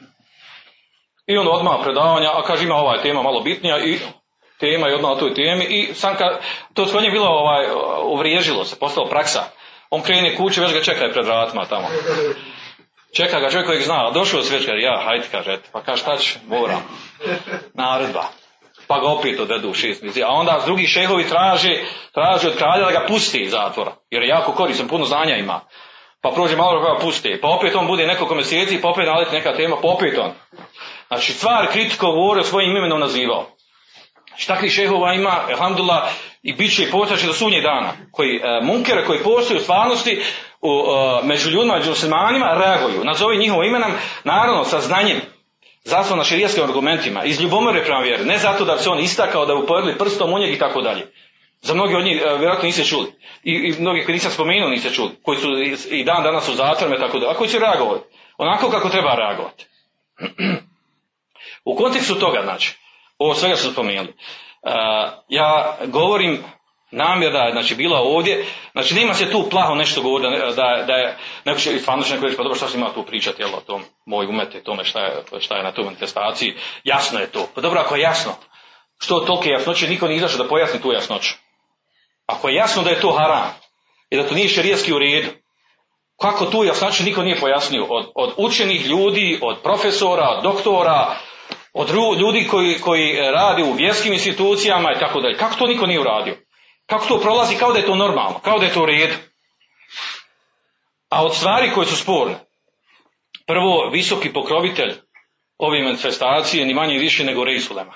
I 1.28 1.38
on 1.38 1.48
odmah 1.48 1.76
predavanja, 1.84 2.30
a 2.34 2.44
kaže 2.44 2.64
ima 2.64 2.76
ova 2.76 3.02
tema 3.02 3.22
malo 3.22 3.42
bitnija 3.42 3.78
i 3.78 4.00
tema 4.60 4.90
i 4.90 4.94
odmah 4.94 5.12
o 5.12 5.16
toj 5.16 5.34
temi 5.34 5.66
i 5.66 5.94
sam 5.94 6.16
kad 6.16 6.40
to 6.74 6.86
kod 6.86 7.12
bilo 7.12 7.28
ovaj, 7.28 7.66
uvriježilo 8.04 8.66
se, 8.66 8.80
postalo 8.80 9.10
praksa. 9.10 9.44
On 9.90 10.02
krene 10.02 10.36
kuće, 10.36 10.62
već 10.62 10.74
ga 10.74 10.82
čekaj 10.82 11.12
pred 11.12 11.26
vratima 11.26 11.66
tamo. 11.66 11.88
Čeka 13.16 13.40
ga 13.40 13.50
čovjek 13.50 13.68
kojeg 13.68 13.84
zna, 13.84 14.08
a 14.08 14.12
došao 14.12 14.42
sveć, 14.42 14.66
kaže, 14.66 14.82
ja, 14.82 15.02
hajde, 15.06 15.26
kaže, 15.32 15.54
eto, 15.54 15.70
pa 15.72 15.82
kaže, 15.82 16.02
šta 16.02 16.18
ću, 16.18 16.40
moram, 16.48 16.82
naredba. 17.74 18.24
Pa 18.88 19.00
ga 19.00 19.08
opet 19.08 19.40
odvedu 19.40 19.74
šest 19.74 20.02
mjeseci. 20.02 20.24
A 20.24 20.30
onda 20.30 20.62
drugi 20.66 20.88
šehovi 20.88 21.28
traže, 21.28 21.84
traže 22.14 22.48
od 22.48 22.58
kralja 22.58 22.86
da 22.86 22.92
ga 22.92 23.06
pusti 23.08 23.40
iz 23.42 23.52
zatvora, 23.52 23.96
jer 24.10 24.24
je 24.24 24.30
jako 24.30 24.52
koristan, 24.52 24.88
puno 24.88 25.06
znanja 25.06 25.36
ima. 25.36 25.62
Pa 26.22 26.32
prođe 26.32 26.56
malo 26.56 26.80
ga 26.82 27.00
pusti, 27.02 27.40
pa 27.42 27.48
opet 27.48 27.76
on 27.76 27.88
bude 27.88 28.08
nekoliko 28.08 28.36
mjeseci, 28.36 28.82
pa 28.82 28.90
opet 28.90 29.06
naleti 29.06 29.36
neka 29.36 29.56
tema, 29.56 29.76
pa 29.82 29.88
opet 29.88 30.18
on. 30.18 30.32
Znači, 31.08 31.32
stvar 31.32 31.68
kritiko 31.72 32.12
govorio 32.12 32.44
svojim 32.44 32.78
imenom 32.78 33.00
nazivao. 33.00 33.55
Znači, 34.36 34.48
takvih 34.48 34.72
šehova 34.72 35.14
ima, 35.14 35.42
alhamdulillah, 35.50 36.04
i 36.44 36.54
bit 36.54 36.76
će 36.76 36.84
i 36.84 36.92
postaće 36.92 37.28
do 37.28 37.34
sunnjeg 37.34 37.64
dana. 37.64 37.94
Koji, 38.12 38.36
e, 38.36 38.60
munkere 38.64 39.06
koji 39.06 39.20
postoje 39.24 39.60
u 39.60 39.64
stvarnosti 39.64 40.22
u, 40.62 40.70
e, 40.70 41.26
među 41.28 41.50
ljudima, 41.50 41.76
među 41.76 41.90
muslimanima, 41.90 42.58
reaguju. 42.60 43.04
Nazovi 43.04 43.38
njihovo 43.38 43.64
imenom, 43.64 43.92
naravno, 44.24 44.64
sa 44.64 44.80
znanjem, 44.80 45.22
zasno 45.84 46.16
na 46.16 46.24
širijskim 46.24 46.64
argumentima, 46.64 47.24
iz 47.24 47.42
ljubomore 47.42 47.84
prema 47.84 48.00
vjeri, 48.00 48.26
ne 48.26 48.38
zato 48.38 48.66
da 48.66 48.78
se 48.78 48.90
on 48.90 49.00
istakao, 49.00 49.46
da 49.46 49.56
bi 49.56 49.62
uporedili 49.62 49.98
prstom 49.98 50.34
u 50.34 50.40
njeg 50.40 50.54
i 50.54 50.60
tako 50.60 50.82
dalje. 50.82 51.08
Za 51.62 51.74
mnogi 51.74 51.96
od 51.96 52.04
njih 52.06 52.22
e, 52.22 52.30
vjerojatno 52.38 52.66
niste 52.66 52.84
čuli. 52.84 53.08
I, 53.44 53.52
I 53.54 53.82
mnogi 53.82 54.04
koji 54.06 54.14
nisam 54.14 54.32
spomenuo 54.32 54.70
niste 54.70 54.90
čuli. 54.90 55.12
Koji 55.24 55.38
su 55.38 55.48
i- 55.62 56.00
i 56.00 56.04
dan 56.04 56.24
danas 56.24 56.50
u 56.50 56.54
zatvorima 56.56 56.96
i 56.96 57.00
tako 57.00 57.20
dalje. 57.20 57.32
A 57.32 57.38
koji 57.38 57.50
će 57.50 57.60
reagovati. 57.60 58.04
Onako 58.38 58.70
kako 58.70 58.90
treba 58.90 59.16
reagovati. 59.16 59.66
U 61.66 61.76
kontekstu 61.76 62.16
toga, 62.16 62.42
znači, 62.44 62.78
ovo 63.18 63.34
svega 63.34 63.56
su 63.56 63.72
spomenuli. 63.72 64.08
Uh, 64.10 64.72
ja 65.30 65.78
govorim 65.86 66.44
namjera 66.92 67.52
znači, 67.52 67.76
bila 67.76 68.00
ovdje, 68.00 68.46
znači 68.72 68.96
nema 68.96 69.14
se 69.14 69.32
tu 69.32 69.50
plaho 69.50 69.76
nešto 69.76 70.02
govoriti, 70.02 70.40
da, 70.40 70.46
da, 70.46 70.84
da 70.88 70.94
je, 70.94 71.18
neko 71.46 71.60
će 71.60 71.80
će 71.80 72.14
neko 72.14 72.26
reći, 72.26 72.38
pa 72.38 72.44
dobro 72.44 72.56
šta 72.56 72.68
se 72.68 72.78
ima 72.78 72.94
tu 72.94 73.04
pričati, 73.04 73.42
jel, 73.42 73.56
o 73.56 73.62
tom, 73.62 73.84
moj 74.06 74.26
umete, 74.26 74.64
tome 74.64 74.84
šta 74.84 75.00
je, 75.00 75.24
šta 75.40 75.58
je 75.58 75.64
na 75.64 75.72
toj 75.72 75.86
manifestaciji, 75.86 76.54
jasno 76.84 77.20
je 77.20 77.32
to. 77.32 77.48
Pa 77.56 77.62
dobro, 77.62 77.80
ako 77.80 77.96
je 77.96 78.02
jasno, 78.02 78.32
što 78.98 79.20
tolike 79.20 79.50
jasnoće, 79.50 79.88
niko 79.88 80.08
nije 80.08 80.18
izašao 80.18 80.44
da 80.44 80.50
pojasni 80.50 80.82
tu 80.82 80.92
jasnoću. 80.92 81.34
Ako 82.26 82.50
je 82.50 82.56
jasno 82.56 82.84
da 82.84 82.90
je 82.90 83.02
to 83.02 83.12
haram, 83.12 83.54
i 84.10 84.18
da 84.18 84.28
to 84.28 84.36
nije 84.36 84.50
šerijetski 84.50 84.94
u 84.94 85.00
redu, 85.00 85.30
kako 86.22 86.46
tu 86.46 86.64
jasnoću 86.64 87.04
niko 87.04 87.24
nije 87.24 87.40
pojasnio, 87.40 87.86
od, 87.90 88.12
od 88.16 88.34
učenih 88.38 88.86
ljudi, 88.86 89.40
od 89.42 89.58
profesora, 89.64 90.30
od 90.30 90.44
doktora, 90.44 91.16
od 91.78 92.20
ljudi 92.20 92.48
koji, 92.48 92.80
koji 92.80 93.18
radi 93.18 93.64
u 93.64 93.74
vjerskim 93.74 94.14
institucijama 94.14 94.92
i 94.96 95.00
tako 95.00 95.22
dalje. 95.22 95.38
Kako 95.38 95.56
to 95.56 95.68
niko 95.68 95.86
nije 95.86 96.00
uradio? 96.00 96.38
Kako 96.86 97.06
to 97.06 97.20
prolazi 97.20 97.56
kao 97.56 97.74
da 97.74 97.80
je 97.80 97.86
to 97.86 97.96
normalno, 97.96 98.40
kao 98.40 98.60
da 98.60 98.66
je 98.66 98.74
to 98.74 98.84
u 98.84 98.86
redu? 98.86 99.14
A 101.10 101.26
od 101.26 101.36
stvari 101.36 101.72
koje 101.74 101.88
su 101.88 101.96
sporne, 101.96 102.36
prvo, 103.48 103.90
visoki 103.90 104.34
pokrovitelj 104.34 104.94
ove 105.58 105.84
manifestacije, 105.84 106.66
ni 106.66 106.74
manje 106.74 106.98
više 106.98 107.24
nego 107.24 107.44
Reisulema. 107.44 107.94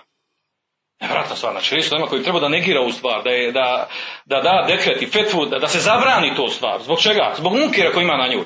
Nevratna 1.01 1.35
stvar, 1.35 1.51
znači 1.51 1.75
Reisulema 1.75 2.07
koji 2.07 2.23
treba 2.23 2.39
da 2.39 2.49
negira 2.49 2.81
u 2.81 2.91
stvar, 2.91 3.23
da, 3.23 3.29
je, 3.29 3.51
da, 3.51 3.89
da 4.25 4.41
da 4.41 4.65
dekret 4.67 5.01
i 5.01 5.07
fetvu, 5.07 5.45
da, 5.45 5.59
da 5.59 5.67
se 5.67 5.79
zabrani 5.79 6.35
to 6.35 6.47
stvar. 6.47 6.81
Zbog 6.81 7.01
čega? 7.01 7.33
Zbog 7.37 7.53
munkira 7.53 7.91
koji 7.91 8.03
ima 8.03 8.17
na 8.17 8.27
nju. 8.27 8.45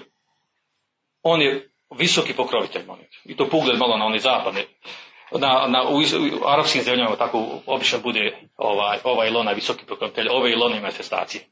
On 1.23 1.41
je 1.41 1.69
visoki 1.97 2.33
pokrovitelj, 2.33 2.85
molim. 2.85 3.05
I 3.25 3.35
to 3.35 3.49
pogled 3.49 3.79
malo 3.79 3.97
na 3.97 4.05
one 4.05 4.19
zapadne, 4.19 4.65
na, 5.39 5.67
na, 5.67 5.83
u, 5.83 5.97
u 5.97 6.47
arapskim 6.47 6.83
zemljama 6.83 7.15
tako 7.15 7.45
obično 7.65 7.99
bude 7.99 8.37
ovaj, 8.57 8.99
ovaj 9.03 9.27
ili 9.27 9.37
onaj 9.37 9.53
visoki 9.53 9.85
pokrovitelj, 9.85 10.27
ove 10.31 10.51
ili 10.51 10.63
one 10.63 10.79
manifestacije. 10.79 11.43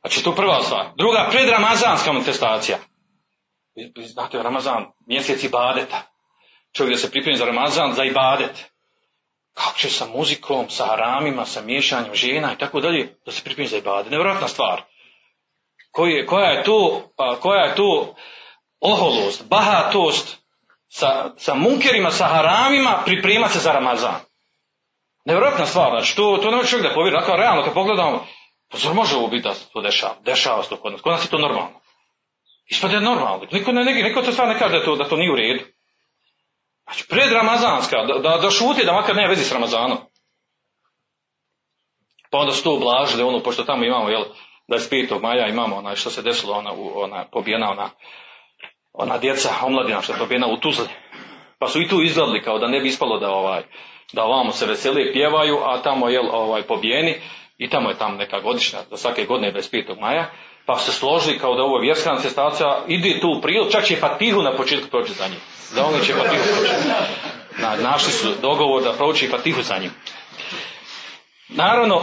Znači 0.00 0.24
to 0.24 0.34
prva 0.34 0.62
stvar. 0.62 0.86
Druga, 0.96 1.28
predramazanska 1.30 2.12
manifestacija. 2.12 2.78
Znate, 3.96 4.42
Ramazan, 4.42 4.86
mjesec 5.06 5.44
ibadeta. 5.44 6.02
Čovjek 6.72 6.94
da 6.94 6.98
se 6.98 7.10
pripremi 7.10 7.38
za 7.38 7.44
Ramazan, 7.44 7.92
za 7.92 8.04
ibadet. 8.04 8.64
Kako 9.54 9.78
će 9.78 9.90
sa 9.90 10.06
muzikom, 10.06 10.68
sa 10.68 10.86
haramima, 10.86 11.44
sa 11.44 11.62
miješanjem 11.62 12.14
žena 12.14 12.52
i 12.52 12.58
tako 12.58 12.80
dalje, 12.80 13.16
da 13.26 13.32
se 13.32 13.44
pripremi 13.44 13.68
za 13.68 13.76
ibadet. 13.76 14.10
Nevjerojatna 14.10 14.48
stvar. 14.48 14.82
Koji 15.90 16.12
je, 16.12 16.26
koja 16.26 16.50
je 16.50 16.64
to, 16.64 17.10
koja 17.40 17.64
je 17.64 17.74
to 17.74 18.14
oholost, 18.80 19.48
bahatost 19.48 20.45
sa, 20.88 21.30
sa 21.36 21.54
munkerima, 21.54 22.10
sa 22.10 22.26
haramima 22.26 23.02
pripremati 23.04 23.52
se 23.52 23.58
za 23.58 23.72
Ramazan. 23.72 24.20
Nevjerojatna 25.24 25.66
stvar, 25.66 25.90
znači 25.90 26.16
to, 26.16 26.38
to 26.42 26.50
ne 26.50 26.56
može 26.56 26.68
čovjek 26.68 26.88
da 26.88 26.94
povjeri, 26.94 27.16
dakle 27.16 27.36
realno 27.36 27.64
kad 27.64 27.74
pogledamo, 27.74 28.26
pa 28.70 28.78
zar 28.78 28.94
može 28.94 29.16
ovo 29.16 29.28
biti 29.28 29.42
da 29.42 29.54
to 29.72 29.80
dešava, 29.80 30.14
dešava 30.24 30.62
se 30.62 30.68
to 30.68 30.76
kod 30.76 30.92
nas, 30.92 31.00
kod 31.00 31.12
nas 31.12 31.24
je 31.24 31.30
to 31.30 31.38
normalno. 31.38 31.80
Ispade 32.66 32.94
je 32.94 33.00
normalno, 33.00 33.46
niko, 33.52 33.72
ne, 33.72 33.84
niko, 33.84 34.22
to 34.22 34.32
stvar 34.32 34.48
ne 34.48 34.58
kaže 34.58 34.78
da 34.78 34.84
to, 34.84 34.96
da 34.96 35.08
to 35.08 35.16
nije 35.16 35.32
u 35.32 35.36
redu. 35.36 35.64
Znači 36.84 37.06
pred 37.08 37.32
Ramazanska, 37.32 37.96
da, 37.96 38.18
da, 38.18 38.36
da 38.36 38.50
šuti 38.50 38.84
da 38.84 38.92
makar 38.92 39.16
nema 39.16 39.28
vezi 39.28 39.44
s 39.44 39.52
Ramazanom. 39.52 39.98
Pa 42.30 42.38
onda 42.38 42.52
su 42.52 42.64
to 42.64 42.74
ublažili, 42.74 43.22
ono, 43.22 43.42
pošto 43.42 43.64
tamo 43.64 43.84
imamo, 43.84 44.08
jel, 44.08 44.24
25. 44.68 45.22
maja 45.22 45.48
imamo 45.48 45.76
onaj 45.76 45.96
što 45.96 46.10
se 46.10 46.22
desilo, 46.22 46.54
ona, 46.54 46.72
ona 46.94 47.26
pobijena, 47.32 47.70
ona, 47.70 47.90
ona 48.96 49.18
djeca, 49.18 49.50
omladina 49.62 50.02
što 50.02 50.12
je 50.12 50.18
pobijena 50.18 50.46
u 50.46 50.56
Tuzli. 50.56 50.88
Pa 51.58 51.68
su 51.68 51.82
i 51.82 51.88
tu 51.88 52.02
izgledali 52.02 52.42
kao 52.42 52.58
da 52.58 52.68
ne 52.68 52.80
bi 52.80 52.88
ispalo 52.88 53.18
da 53.18 53.30
ovaj, 53.30 53.62
da 54.12 54.24
ovamo 54.24 54.52
se 54.52 54.66
vesele 54.66 55.12
pjevaju, 55.12 55.58
a 55.64 55.82
tamo 55.82 56.08
je 56.08 56.20
ovaj 56.20 56.62
pobijeni 56.62 57.14
i 57.58 57.68
tamo 57.70 57.90
je 57.90 57.98
tamo 57.98 58.16
neka 58.16 58.40
godišnja, 58.40 58.78
da 58.90 58.96
svake 58.96 59.24
godine 59.24 59.52
25. 59.52 60.00
maja, 60.00 60.30
pa 60.66 60.78
se 60.78 60.92
složili 60.92 61.38
kao 61.38 61.54
da 61.54 61.62
ovo 61.62 61.76
je 61.76 61.82
vjerska 61.82 62.10
manifestacija, 62.10 62.84
ide 62.88 63.20
tu 63.20 63.28
u 63.38 63.40
prilog, 63.40 63.72
čak 63.72 63.84
će 63.84 63.96
Fatihu 63.96 64.42
na 64.42 64.56
početku 64.56 64.90
proći 64.90 65.12
za 65.12 65.28
njim. 65.28 65.40
Da 65.74 65.86
oni 65.86 66.04
će 66.04 66.12
Fatihu 66.12 66.42
proći. 66.56 66.72
Na, 67.58 67.76
našli 67.90 68.12
su 68.12 68.28
dogovor 68.42 68.82
da 68.82 68.92
prouči 68.92 69.28
Fatihu 69.28 69.62
za 69.62 69.78
njim. 69.78 69.90
Naravno, 71.48 72.02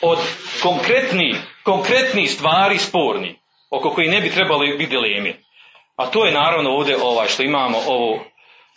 od 0.00 0.18
konkretnih, 0.62 1.36
konkretnih 1.62 2.30
stvari 2.30 2.78
sporni, 2.78 3.38
oko 3.70 3.90
koji 3.90 4.08
ne 4.08 4.20
bi 4.20 4.30
trebali 4.30 4.76
biti 4.78 4.90
dileme. 4.90 5.45
A 5.96 6.06
to 6.06 6.26
je 6.26 6.32
naravno 6.32 6.70
ovdje 6.70 6.96
ovaj 7.02 7.28
što 7.28 7.42
imamo 7.42 7.78
ovo, 7.86 8.24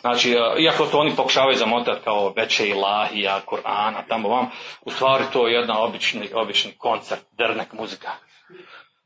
znači, 0.00 0.36
a, 0.38 0.54
iako 0.58 0.86
to 0.86 0.98
oni 0.98 1.16
pokušavaju 1.16 1.56
zamotati 1.56 2.04
kao 2.04 2.32
veće 2.36 2.68
ilahija, 2.68 3.40
Kur'ana, 3.46 4.02
tamo 4.08 4.28
vam, 4.28 4.50
u 4.80 4.90
stvari 4.90 5.24
to 5.32 5.48
je 5.48 5.54
jedna 5.54 5.82
obični, 5.82 6.28
obični 6.34 6.72
koncert, 6.78 7.22
dernek 7.32 7.72
muzika. 7.72 8.10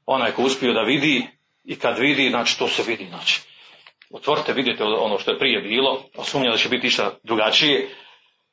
Onaj 0.06 0.32
ko 0.32 0.42
uspio 0.42 0.72
da 0.72 0.82
vidi 0.82 1.26
i 1.64 1.78
kad 1.78 1.98
vidi, 1.98 2.30
znači 2.30 2.58
to 2.58 2.68
se 2.68 2.82
vidi, 2.86 3.06
znači. 3.08 3.40
Otvorite, 4.10 4.52
vidite 4.52 4.84
ono 4.84 5.18
što 5.18 5.30
je 5.30 5.38
prije 5.38 5.60
bilo, 5.60 6.02
a 6.18 6.24
sumnja 6.24 6.50
da 6.50 6.56
će 6.56 6.68
biti 6.68 6.86
išta 6.86 7.10
drugačije, 7.22 7.88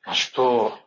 znači 0.04 0.34
to, 0.34 0.78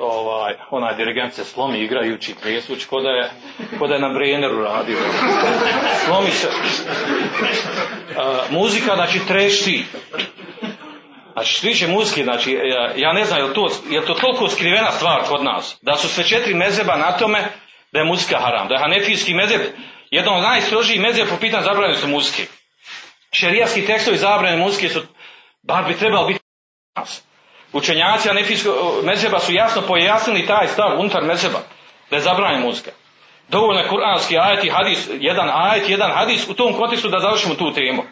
ovaj, 0.00 0.54
onaj 0.70 0.96
dirigent 0.96 1.34
se 1.34 1.44
slomi 1.44 1.78
igrajući, 1.78 2.34
plesući, 2.42 2.88
ko 2.88 3.00
da 3.00 3.08
je, 3.08 3.30
ko 3.78 3.86
da 3.86 3.94
je 3.94 4.00
na 4.00 4.08
Brenneru 4.08 4.62
radio. 4.62 4.96
Slomi 6.06 6.30
se. 6.30 6.48
A, 8.18 8.42
muzika, 8.50 8.94
znači, 8.94 9.20
trešti. 9.28 9.84
Znači, 11.32 11.52
što 11.52 11.66
tiče 11.66 11.86
muzike, 11.86 12.24
znači, 12.24 12.52
ja, 12.52 12.92
ja 12.96 13.12
ne 13.12 13.24
znam, 13.24 13.40
je 13.40 13.54
to, 13.54 13.68
je 13.90 14.06
to 14.06 14.14
toliko 14.14 14.48
skrivena 14.48 14.90
stvar 14.90 15.22
kod 15.28 15.44
nas, 15.44 15.78
da 15.82 15.96
su 15.96 16.08
sve 16.08 16.24
četiri 16.24 16.54
mezeba 16.54 16.96
na 16.96 17.12
tome 17.12 17.44
da 17.92 17.98
je 17.98 18.04
muzika 18.04 18.38
haram, 18.38 18.68
da 18.68 18.74
je 18.74 18.80
hanefijski 18.80 19.34
mezeb 19.34 19.60
jedan 20.10 20.34
od 20.34 20.42
najstrožijih 20.42 21.00
mezeba 21.00 21.30
po 21.30 21.36
pitanju 21.36 21.64
zabranjene 21.64 22.00
su 22.00 22.08
muzike. 22.08 22.46
Šerijatski 23.32 23.86
tekstovi 23.86 24.16
zabrane 24.16 24.56
muzike 24.56 24.88
su, 24.88 25.02
bar 25.62 25.84
bi 25.84 25.98
trebalo 25.98 26.26
biti 26.26 26.40
nas. 26.96 27.22
Učenjaci 27.72 28.28
hanefijskog 28.28 29.04
mezeba 29.04 29.40
su 29.40 29.52
jasno 29.52 29.82
pojasnili 29.82 30.46
taj 30.46 30.68
stav 30.68 31.00
unutar 31.00 31.22
mezeba, 31.22 31.58
da 32.10 32.16
je 32.16 32.22
zabranjena 32.22 32.66
muzika. 32.66 32.90
Dovoljno 33.47 33.81
je 33.81 33.87
kuranski 33.87 34.37
ajet 34.37 34.63
i 34.63 34.69
hadis, 34.69 35.09
jedan 35.19 35.49
ajet, 35.53 35.89
jedan 35.89 36.11
hadis 36.11 36.49
u 36.49 36.53
tom 36.53 36.73
kontekstu 36.73 37.09
da 37.09 37.19
završimo 37.19 37.55
tu 37.55 37.73
temu. 37.73 38.03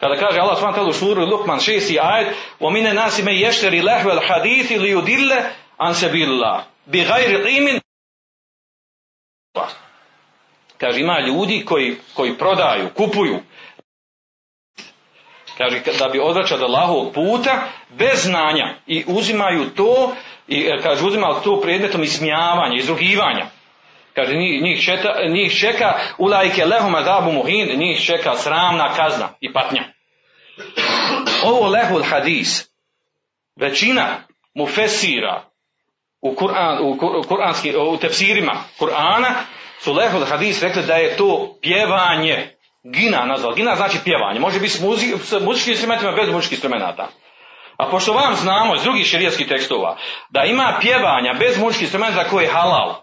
Kada 0.00 0.14
kaže 0.14 0.40
Allah 0.40 0.56
subhanahu 0.56 0.78
wa 0.78 0.82
ta'ala 0.82 0.90
u 0.90 0.92
suru 0.92 1.26
Lukman 1.26 1.58
6. 1.58 1.98
ajet 2.02 2.28
وَمِنَ 2.60 2.94
نَاسِ 2.94 3.20
مَنْ 3.20 3.32
يَشْتَرِ 3.32 3.72
لَهْوَ 3.82 4.12
الْحَدِيثِ 4.12 4.72
لِيُدِلَّ 4.72 5.32
عَنْ 5.80 5.92
سَبِيلِ 5.92 6.28
اللَّهِ 6.28 6.64
بِغَيْرِ 6.86 7.30
عِلْمٍ 7.46 7.80
Kaže, 10.78 11.00
ima 11.00 11.20
ljudi 11.20 11.64
koji, 11.64 11.96
koji 12.14 12.38
prodaju, 12.38 12.88
kupuju, 12.94 13.38
kaže, 15.58 15.80
da 15.98 16.08
bi 16.08 16.20
odvraćali 16.20 16.64
od 16.64 16.70
Allahovog 16.70 17.14
puta, 17.14 17.62
bez 17.90 18.22
znanja 18.22 18.74
i 18.86 19.04
uzimaju 19.06 19.70
to, 19.70 20.12
i 20.48 20.60
e, 20.60 20.82
kaže, 20.82 21.04
uzimaju 21.04 21.34
to 21.44 21.60
predmetom 21.60 22.02
ismijavanja, 22.02 22.76
izrugivanja. 22.78 23.46
Kaže, 24.15 24.35
njih, 24.35 24.61
njih, 24.61 24.85
četa, 24.85 25.09
njih 25.29 25.59
čeka 25.59 25.99
ulajke 26.17 26.65
lehum 26.65 26.95
adabu 26.95 27.31
muhin, 27.31 27.79
njih 27.79 28.05
čeka 28.05 28.35
sramna 28.35 28.93
kazna 28.93 29.29
i 29.39 29.53
patnja. 29.53 29.83
Ovo 31.43 31.67
lehul 31.67 32.03
hadis, 32.03 32.69
većina 33.55 34.07
mufesira 34.53 35.43
u, 36.21 36.35
Kur'an, 36.35 36.79
u, 36.81 36.95
Kur- 36.95 37.19
u, 37.19 37.23
kuranski, 37.27 37.75
u 37.75 37.97
tefsirima 37.97 38.63
Kur'ana 38.79 39.33
su 39.79 39.93
lehul 39.93 40.25
hadis 40.25 40.61
rekli 40.61 40.83
da 40.83 40.93
je 40.93 41.17
to 41.17 41.57
pjevanje, 41.61 42.55
Gina 42.83 43.25
nazvali. 43.25 43.55
Gina 43.55 43.75
znači 43.75 43.97
pjevanje. 44.03 44.39
Može 44.39 44.59
biti 44.59 44.73
s, 44.73 44.81
muzi, 44.81 45.13
s 45.23 45.31
muzičkim 45.41 45.71
instrumentima 45.71 46.11
bez 46.11 46.29
muzičkih 46.29 46.57
instrumenata. 46.57 47.07
A 47.77 47.89
pošto 47.89 48.13
vam 48.13 48.35
znamo 48.35 48.75
iz 48.75 48.83
drugih 48.83 49.05
širijskih 49.05 49.47
tekstova 49.47 49.97
da 50.29 50.43
ima 50.43 50.77
pjevanja 50.81 51.33
bez 51.39 51.57
muzičkih 51.59 51.85
instrumenta 51.85 52.29
koje 52.29 52.43
je 52.43 52.51
halal, 52.51 52.95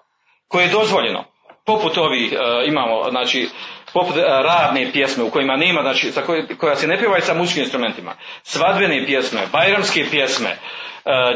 koje 0.48 0.64
je 0.64 0.70
dozvoljeno, 0.70 1.24
poput 1.66 1.98
ovih 1.98 2.32
e, 2.32 2.36
imamo, 2.66 3.10
znači, 3.10 3.48
poput 3.92 4.16
e, 4.16 4.20
radne 4.22 4.92
pjesme 4.92 5.24
u 5.24 5.30
kojima 5.30 5.56
nema, 5.56 5.82
znači, 5.82 6.10
za 6.10 6.22
koje, 6.22 6.56
koja 6.58 6.76
se 6.76 6.86
ne 6.86 6.98
pjevaju 6.98 7.22
sa 7.22 7.34
muzičkim 7.34 7.62
instrumentima, 7.62 8.14
svadbene 8.42 9.06
pjesme, 9.06 9.40
bajramske 9.52 10.04
pjesme, 10.10 10.48
e, 10.48 10.56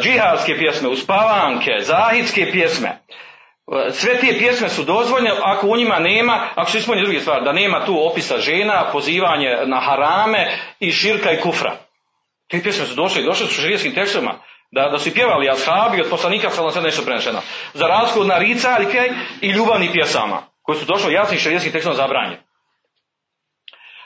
džihadske 0.02 0.56
pjesme, 0.58 0.88
uspavanke, 0.88 1.70
zahidske 1.80 2.50
pjesme, 2.52 2.98
sve 3.90 4.20
te 4.20 4.38
pjesme 4.38 4.68
su 4.68 4.84
dozvoljene 4.84 5.30
ako 5.42 5.66
u 5.66 5.76
njima 5.76 5.98
nema, 5.98 6.48
ako 6.54 6.70
se 6.70 6.78
ispuni 6.78 7.02
druge 7.02 7.20
stvari, 7.20 7.44
da 7.44 7.52
nema 7.52 7.84
tu 7.84 8.06
opisa 8.10 8.38
žena, 8.38 8.88
pozivanje 8.92 9.48
na 9.66 9.80
harame 9.80 10.58
i 10.80 10.92
širka 10.92 11.32
i 11.32 11.40
kufra. 11.40 11.76
Te 12.50 12.62
pjesme 12.62 12.86
su 12.86 12.94
došle, 12.94 13.22
došle 13.22 13.46
su 13.46 13.60
širijskim 13.60 13.94
tekstovima, 13.94 14.38
da, 14.72 14.88
da 14.88 14.98
su 14.98 15.14
pjevali 15.14 15.50
ashabi 15.50 16.00
od 16.00 16.10
poslanika 16.10 16.50
sallallahu 16.50 16.80
nešto 16.80 17.02
prenešeno. 17.02 17.40
Za 17.74 17.86
razliku 17.86 18.20
od 18.20 18.26
naricaljke 18.26 19.12
i 19.40 19.48
ljubavnih 19.48 19.90
pjesama, 19.92 20.42
koji 20.62 20.78
su 20.78 20.84
došli 20.84 21.12
jasnim 21.12 21.40
širijskim 21.40 21.72
tekstom 21.72 21.94
zabranjeni. 21.94 22.36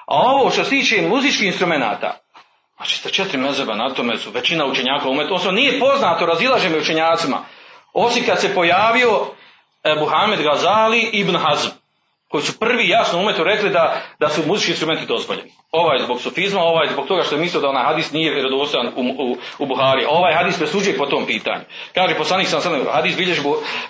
A 0.06 0.14
ovo 0.14 0.50
što 0.50 0.64
se 0.64 0.70
tiče 0.70 1.02
muzičkih 1.02 1.46
instrumenata, 1.46 2.20
znači 2.76 2.96
ste 2.96 3.10
četiri 3.10 3.38
mezeba 3.38 3.74
na 3.74 3.94
tome 3.94 4.16
su 4.16 4.30
većina 4.30 4.66
učenjaka 4.66 5.08
umet, 5.08 5.26
odnosno 5.26 5.52
nije 5.52 5.80
poznato 5.80 6.26
razilaženje 6.26 6.78
učenjacima, 6.78 7.38
osim 7.92 8.26
kad 8.26 8.40
se 8.40 8.54
pojavio 8.54 9.26
Ebu 9.84 10.06
Hamed 10.06 10.42
Gazali 10.42 11.10
ibn 11.12 11.36
Hazm, 11.36 11.68
koji 12.28 12.42
su 12.44 12.58
prvi 12.58 12.88
jasno 12.88 13.18
umetu 13.18 13.44
rekli 13.44 13.70
da, 13.70 14.02
da 14.20 14.28
su 14.28 14.42
muzički 14.46 14.70
instrumenti 14.70 15.06
dozvoljeni. 15.06 15.52
Ovaj 15.72 15.98
zbog 15.98 16.20
sufizma, 16.20 16.60
ovaj 16.60 16.88
zbog 16.92 17.06
toga 17.06 17.22
što 17.22 17.34
je 17.34 17.40
mislio 17.40 17.60
da 17.60 17.68
onaj 17.68 17.84
hadis 17.84 18.12
nije 18.12 18.32
vjerodostojan 18.32 18.92
u, 18.96 19.00
u, 19.00 19.36
u 19.58 19.66
Buhari. 19.66 20.06
Ovaj 20.08 20.34
hadis 20.34 20.58
presuđuje 20.58 20.98
po 20.98 21.06
tom 21.06 21.26
pitanju. 21.26 21.64
Kaže 21.94 22.14
poslanik 22.14 22.48
sam 22.48 22.60
sam 22.60 22.86
hadis 22.92 23.16
bilježi, 23.16 23.40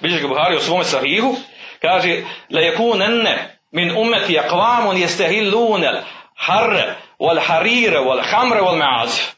bilježi 0.00 0.28
Buhari 0.28 0.56
o 0.56 0.60
svome 0.60 0.84
sahihu, 0.84 1.34
kaže 1.82 2.22
la 2.50 2.60
yakunanna 2.60 3.36
min 3.72 3.90
ummati 3.96 4.38
aqwamun 4.38 4.96
yastahilluna 4.96 6.02
harra 6.36 6.94
wal 7.20 7.40
harira 7.46 8.00
wal 8.00 8.22
hamra 8.30 8.60
wal 8.60 8.76
ma'azif. 8.76 9.36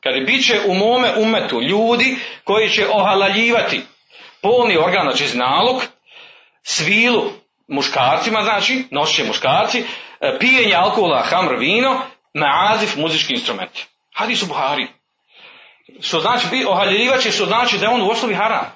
Kaže, 0.00 0.20
bit 0.20 0.46
će 0.46 0.60
u 0.66 0.74
mome 0.74 1.12
umetu 1.16 1.60
ljudi 1.62 2.16
koji 2.44 2.68
će 2.68 2.88
ohalaljivati 2.88 3.80
polni 4.42 4.76
organ, 4.76 5.02
znači 5.02 5.26
znalog, 5.26 5.82
svilu, 6.62 7.32
muškarcima, 7.70 8.42
znači, 8.42 8.84
nošće 8.90 9.24
muškarci, 9.24 9.84
e, 10.20 10.38
pijenje 10.38 10.74
alkohola, 10.74 11.22
hamr, 11.22 11.54
vino, 11.58 12.00
maazif, 12.34 12.96
muzički 12.96 13.32
instrumenti. 13.32 13.86
Hadis 14.14 14.42
u 14.42 14.46
Buhari. 14.46 14.86
Što 16.00 16.20
znači, 16.20 16.46
ohaljivat 16.68 17.20
će, 17.20 17.32
što 17.32 17.46
znači 17.46 17.78
da 17.78 17.86
je 17.86 17.92
on 17.92 18.02
u 18.02 18.10
osnovi 18.10 18.34
haram. 18.34 18.72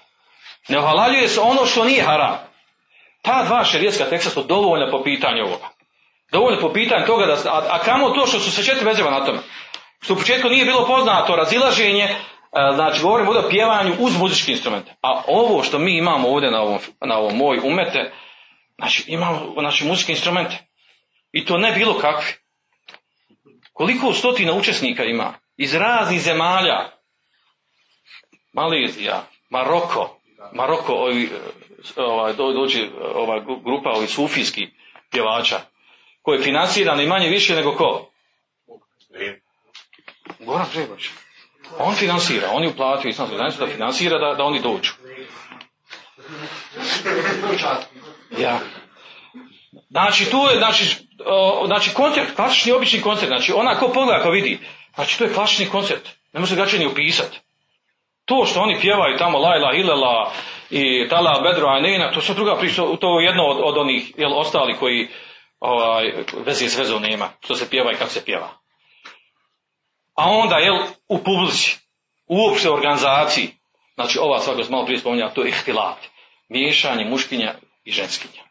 Ne 0.68 0.78
ohalaljuje 0.78 1.28
se 1.28 1.40
ono 1.40 1.66
što 1.66 1.84
nije 1.84 2.02
haram. 2.02 2.38
Ta 3.22 3.44
dva 3.44 3.64
šerijetska 3.64 4.04
teksta 4.04 4.30
su 4.30 4.42
dovoljna 4.42 4.90
po 4.90 5.02
pitanju 5.02 5.44
ovoga. 5.44 5.68
Dovoljno 6.32 6.60
po 6.60 6.72
pitanju 6.72 7.06
toga 7.06 7.26
da, 7.26 7.32
a, 7.32 7.62
a 7.70 7.78
kamo 7.78 8.10
to 8.10 8.26
što 8.26 8.38
su 8.38 8.50
se 8.50 8.64
četiri 8.64 8.84
vezeva 8.84 9.10
na 9.10 9.24
tome. 9.24 9.38
Što 10.00 10.14
u 10.14 10.16
početku 10.16 10.48
nije 10.48 10.64
bilo 10.64 10.86
poznato 10.86 11.36
razilaženje, 11.36 12.04
e, 12.04 12.16
znači 12.74 13.02
govorimo 13.02 13.30
o 13.30 13.48
pjevanju 13.50 13.94
uz 13.98 14.16
muzički 14.18 14.52
instrument. 14.52 14.86
A 15.02 15.22
ovo 15.26 15.62
što 15.62 15.78
mi 15.78 15.98
imamo 15.98 16.28
ovdje 16.28 16.50
na 16.50 16.62
ovom, 16.62 16.78
na 17.00 17.18
ovom 17.18 17.36
moj 17.36 17.60
umete, 17.64 18.12
Znači, 18.78 19.04
imamo 19.06 19.54
znači, 19.58 19.84
muzičke 19.84 20.12
instrumente. 20.12 20.56
I 21.32 21.44
to 21.44 21.58
ne 21.58 21.72
bilo 21.72 21.98
kakve. 21.98 22.32
Koliko 23.72 24.12
stotina 24.12 24.52
učesnika 24.52 25.04
ima 25.04 25.34
iz 25.56 25.74
raznih 25.74 26.20
zemalja. 26.20 26.90
Malezija, 28.52 29.26
Maroko, 29.50 30.20
Maroko, 30.52 30.92
ovi, 30.92 31.30
ovaj, 31.96 32.32
dođe 32.32 32.88
ova 33.14 33.40
grupa 33.40 33.90
ovih 33.90 34.10
sufijskih 34.10 34.68
pjevača, 35.10 35.60
koji 36.22 36.38
je 36.38 36.44
financiran 36.44 37.00
i 37.00 37.06
manje 37.06 37.28
više 37.28 37.54
nego 37.54 37.74
ko? 37.76 38.10
Goran 40.38 40.66
Žegović. 40.74 41.04
On 41.78 41.94
financira, 41.94 42.48
on 42.52 42.62
je 42.62 42.68
uplatio 42.68 43.08
islamsku 43.08 43.36
zajednicu 43.36 43.64
da 43.64 43.72
financira 43.72 44.18
da, 44.18 44.34
da 44.34 44.44
oni 44.44 44.60
dođu. 44.60 44.92
Ja. 48.38 48.58
Znači, 49.90 50.30
tu 50.30 50.38
je, 50.50 50.58
znači, 50.58 50.96
o, 51.26 51.66
znači 51.66 51.94
koncert, 51.94 52.36
klasični 52.36 52.72
obični 52.72 53.00
koncert, 53.00 53.28
znači 53.28 53.52
ona 53.52 53.78
ko 53.78 53.88
pogleda 53.88 54.22
ko 54.22 54.30
vidi, 54.30 54.58
znači 54.94 55.18
to 55.18 55.24
je 55.24 55.34
klasični 55.34 55.66
koncert, 55.66 56.08
ne 56.32 56.40
može 56.40 56.56
ga 56.56 56.66
ni 56.78 56.86
upisati. 56.86 57.40
To 58.24 58.44
što 58.46 58.60
oni 58.60 58.80
pjevaju 58.80 59.18
tamo 59.18 59.38
Lajla 59.38 59.74
Hilela 59.74 60.32
i 60.70 61.08
Tala 61.08 61.40
Bedro 61.40 61.68
Anena, 61.68 62.12
to 62.12 62.20
su 62.20 62.34
druga 62.34 62.56
priča, 62.56 62.82
to 63.00 63.20
je 63.20 63.26
jedno 63.26 63.42
od, 63.44 63.60
od 63.62 63.78
onih 63.78 64.12
jel, 64.16 64.38
ostali 64.38 64.76
koji 64.76 65.08
ovaj, 65.60 66.12
veze 66.46 66.68
s 66.68 66.78
vezom 66.78 67.02
nema, 67.02 67.28
što 67.40 67.54
se 67.54 67.70
pjeva 67.70 67.92
i 67.92 67.96
kako 67.96 68.10
se 68.10 68.24
pjeva. 68.24 68.48
A 70.16 70.30
onda, 70.30 70.56
jel, 70.56 70.76
u 71.08 71.18
publici, 71.18 71.78
uopšte 72.26 72.70
organizaciji, 72.70 73.50
znači 73.94 74.18
ova 74.18 74.38
svako 74.38 74.62
smo 74.62 74.76
malo 74.76 74.86
prije 74.86 75.00
spominjala, 75.00 75.32
to 75.32 75.42
je 75.42 75.48
ihtilat, 75.48 75.98
miješanje 76.48 77.04
muškinja 77.04 77.54
i 77.84 77.92
ženskinja. 77.92 78.42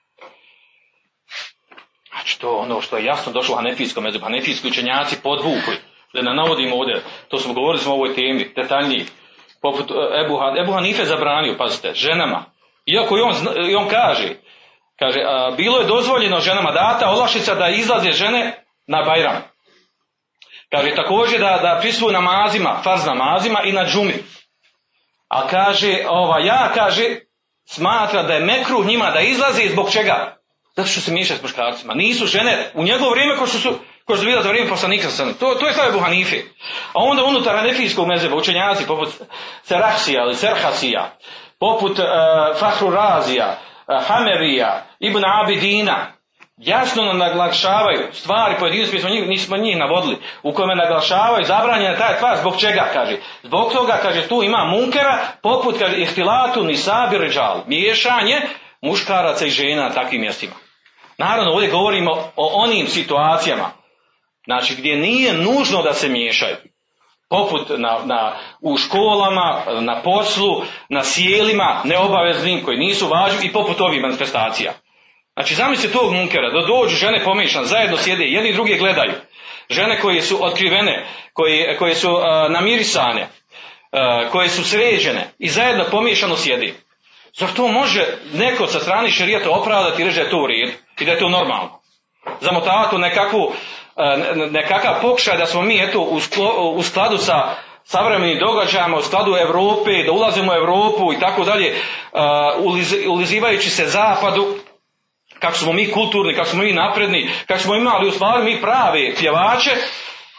Znači 2.09 2.39
to 2.39 2.49
ono 2.57 2.81
što 2.81 2.97
je 2.97 3.05
jasno 3.05 3.31
došlo 3.31 3.53
u 3.53 3.57
Hanefijskom 3.57 4.03
među 4.03 4.19
Hanefijski 4.19 4.67
učenjaci 4.67 5.21
podvukli, 5.23 5.77
da 6.13 6.21
ne 6.21 6.33
navodimo 6.33 6.75
ovdje, 6.75 7.03
to 7.27 7.37
smo 7.37 7.53
govorili 7.53 7.83
smo 7.83 7.91
o 7.91 7.95
ovoj 7.95 8.15
temi, 8.15 8.53
detaljniji, 8.55 9.05
poput 9.61 9.91
Ebu, 10.25 10.39
Ebu 10.63 10.71
Hanife 10.73 11.05
zabranio, 11.05 11.57
pazite, 11.57 11.93
ženama, 11.93 12.45
iako 12.85 13.17
i 13.17 13.21
on, 13.21 13.33
i 13.69 13.75
on 13.75 13.89
kaže, 13.89 14.35
kaže, 14.99 15.19
a, 15.19 15.51
bilo 15.57 15.79
je 15.79 15.87
dozvoljeno 15.87 16.39
ženama 16.39 16.71
data 16.71 17.09
olašica 17.09 17.55
da 17.55 17.67
izlaze 17.67 18.11
žene 18.11 18.65
na 18.87 19.03
Bajram. 19.03 19.41
Kaže 20.71 20.95
također 20.95 21.39
da, 21.39 21.59
da 21.61 21.77
prisuju 21.81 22.11
namazima, 22.11 22.81
farz 22.83 23.05
namazima 23.05 23.61
i 23.63 23.71
na 23.71 23.85
džumi. 23.85 24.13
A 25.27 25.47
kaže, 25.47 26.05
ova, 26.07 26.39
ja 26.39 26.71
kaže, 26.73 27.19
smatra 27.65 28.23
da 28.23 28.33
je 28.33 28.45
mekruh 28.45 28.85
njima 28.85 29.11
da 29.11 29.19
izlaze 29.19 29.69
zbog 29.69 29.91
čega? 29.91 30.37
Zato 30.75 30.89
što 30.89 31.01
se 31.01 31.11
miješaju 31.11 31.39
s 31.39 31.41
muškarcima. 31.41 31.93
Nisu 31.93 32.25
žene 32.25 32.71
u 32.73 32.83
njegovo 32.83 33.11
vrijeme 33.11 33.37
ko 33.37 33.47
što 33.47 33.57
su 33.57 33.73
ko 34.05 34.15
što 34.15 34.25
bila 34.25 34.43
za 34.43 34.49
vrijeme 34.49 34.69
poslanika 34.69 35.09
sa 35.09 35.25
To, 35.39 35.55
to 35.55 35.67
je 35.67 35.73
stavio 35.73 35.91
Buhanife. 35.91 36.37
A 36.93 36.99
onda 37.03 37.23
unutar 37.23 37.55
Hanefijskog 37.55 38.07
mezeba 38.07 38.35
učenjaci 38.35 38.87
poput 38.87 39.09
Serahsija 39.63 40.23
ili 40.23 40.35
Serhasija, 40.35 41.17
poput 41.59 41.99
uh, 41.99 42.05
Fahru 42.59 42.89
Razija, 42.89 43.57
uh, 43.87 44.07
Hamerija, 44.07 44.85
Ibn 44.99 45.21
Abidina, 45.25 46.13
jasno 46.57 47.03
nam 47.03 47.17
naglašavaju 47.17 48.07
stvari 48.13 48.55
pojedinosti, 48.59 48.95
nismo 48.95 49.09
njih, 49.09 49.27
nismo 49.27 49.57
njih 49.57 49.77
navodili, 49.77 50.17
u 50.43 50.53
kome 50.53 50.75
naglašavaju 50.75 51.45
zabranjena 51.45 51.97
taj 51.97 52.17
tvar, 52.19 52.37
zbog 52.37 52.59
čega, 52.59 52.89
kaže. 52.93 53.17
Zbog 53.43 53.73
toga, 53.73 53.99
kaže, 54.01 54.27
tu 54.27 54.43
ima 54.43 54.65
munkera, 54.65 55.19
poput, 55.41 55.79
kaže, 55.79 55.97
ihtilatu, 55.97 56.63
nisabi, 56.63 57.17
ređal, 57.17 57.61
miješanje 57.67 58.41
muškaraca 58.81 59.45
i 59.45 59.49
žena 59.49 59.83
na 59.83 59.89
takvim 59.89 60.21
mjestima. 60.21 60.53
Naravno, 61.17 61.51
ovdje 61.51 61.69
govorimo 61.69 62.11
o 62.35 62.63
onim 62.63 62.87
situacijama, 62.87 63.71
znači 64.45 64.75
gdje 64.75 64.95
nije 64.95 65.33
nužno 65.33 65.81
da 65.81 65.93
se 65.93 66.09
miješaju. 66.09 66.55
Poput 67.29 67.69
na, 67.69 67.99
na, 68.05 68.35
u 68.61 68.77
školama, 68.77 69.61
na 69.79 70.01
poslu, 70.01 70.61
na 70.89 71.03
sjelima, 71.03 71.81
neobaveznim, 71.83 72.63
koji 72.65 72.77
nisu 72.77 73.07
važni 73.07 73.45
i 73.45 73.53
poput 73.53 73.81
ovih 73.81 74.01
manifestacija. 74.01 74.73
Znači, 75.33 75.55
zamislite 75.55 75.93
tog 75.93 76.13
munkera, 76.13 76.49
da 76.49 76.67
dođu 76.67 76.95
žene 76.95 77.23
pomiješane, 77.23 77.65
zajedno 77.65 77.97
sjede, 77.97 78.23
jedni 78.23 78.49
i 78.49 78.53
drugi 78.53 78.77
gledaju. 78.77 79.13
Žene 79.69 79.99
koje 79.99 80.21
su 80.21 80.45
otkrivene, 80.45 81.05
koje, 81.33 81.77
koje 81.77 81.95
su 81.95 82.13
uh, 82.13 82.21
namirisane, 82.49 83.21
uh, 83.21 84.31
koje 84.31 84.49
su 84.49 84.63
sređene 84.63 85.29
i 85.39 85.49
zajedno 85.49 85.85
pomiješano 85.91 86.35
sjedi. 86.35 86.73
Zar 87.33 87.49
to 87.55 87.67
može 87.67 88.05
neko 88.33 88.67
sa 88.67 88.79
strane 88.79 89.09
šerijata 89.09 89.51
opravdati 89.51 90.01
i 90.01 90.05
reći 90.05 90.17
da 90.17 90.23
je 90.23 90.29
to 90.29 90.37
u 90.37 90.47
redu 90.47 90.71
i 90.99 91.05
da 91.05 91.11
je 91.11 91.19
to 91.19 91.29
normalno? 91.29 91.79
Zamotavati 92.41 92.95
u 92.95 92.99
nekakvu, 92.99 93.53
nekakav 94.51 95.01
pokušaj 95.01 95.37
da 95.37 95.45
smo 95.45 95.61
mi 95.61 95.83
eto 95.83 95.99
u 96.75 96.83
skladu 96.83 97.17
sa 97.17 97.55
savremenim 97.83 98.39
događajima, 98.39 98.97
u 98.97 99.01
skladu 99.01 99.35
Europe, 99.35 100.03
da 100.05 100.11
ulazimo 100.11 100.51
u 100.51 100.55
Europu 100.55 101.13
i 101.13 101.19
tako 101.19 101.43
dalje, 101.43 101.75
ulizivajući 103.07 103.69
se 103.69 103.87
zapadu, 103.87 104.55
kako 105.43 105.57
smo 105.57 105.73
mi 105.73 105.91
kulturni, 105.91 106.35
kako 106.35 106.49
smo 106.49 106.63
mi 106.63 106.73
napredni, 106.73 107.29
kako 107.47 107.59
smo 107.59 107.75
imali 107.75 108.07
u 108.07 108.11
stvari 108.11 108.43
mi 108.43 108.61
prave 108.61 109.15
pjevače 109.15 109.71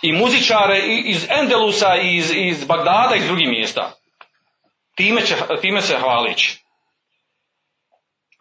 i 0.02 0.12
muzičare 0.12 0.78
iz 1.04 1.26
Endelusa, 1.30 1.96
iz, 2.02 2.32
iz 2.34 2.64
Bagdada 2.64 3.14
iz 3.16 3.26
drugih 3.26 3.48
mjesta. 3.48 3.92
Time, 4.96 5.26
će, 5.26 5.34
time 5.60 5.80
se 5.80 5.96
hvalići. 5.98 6.58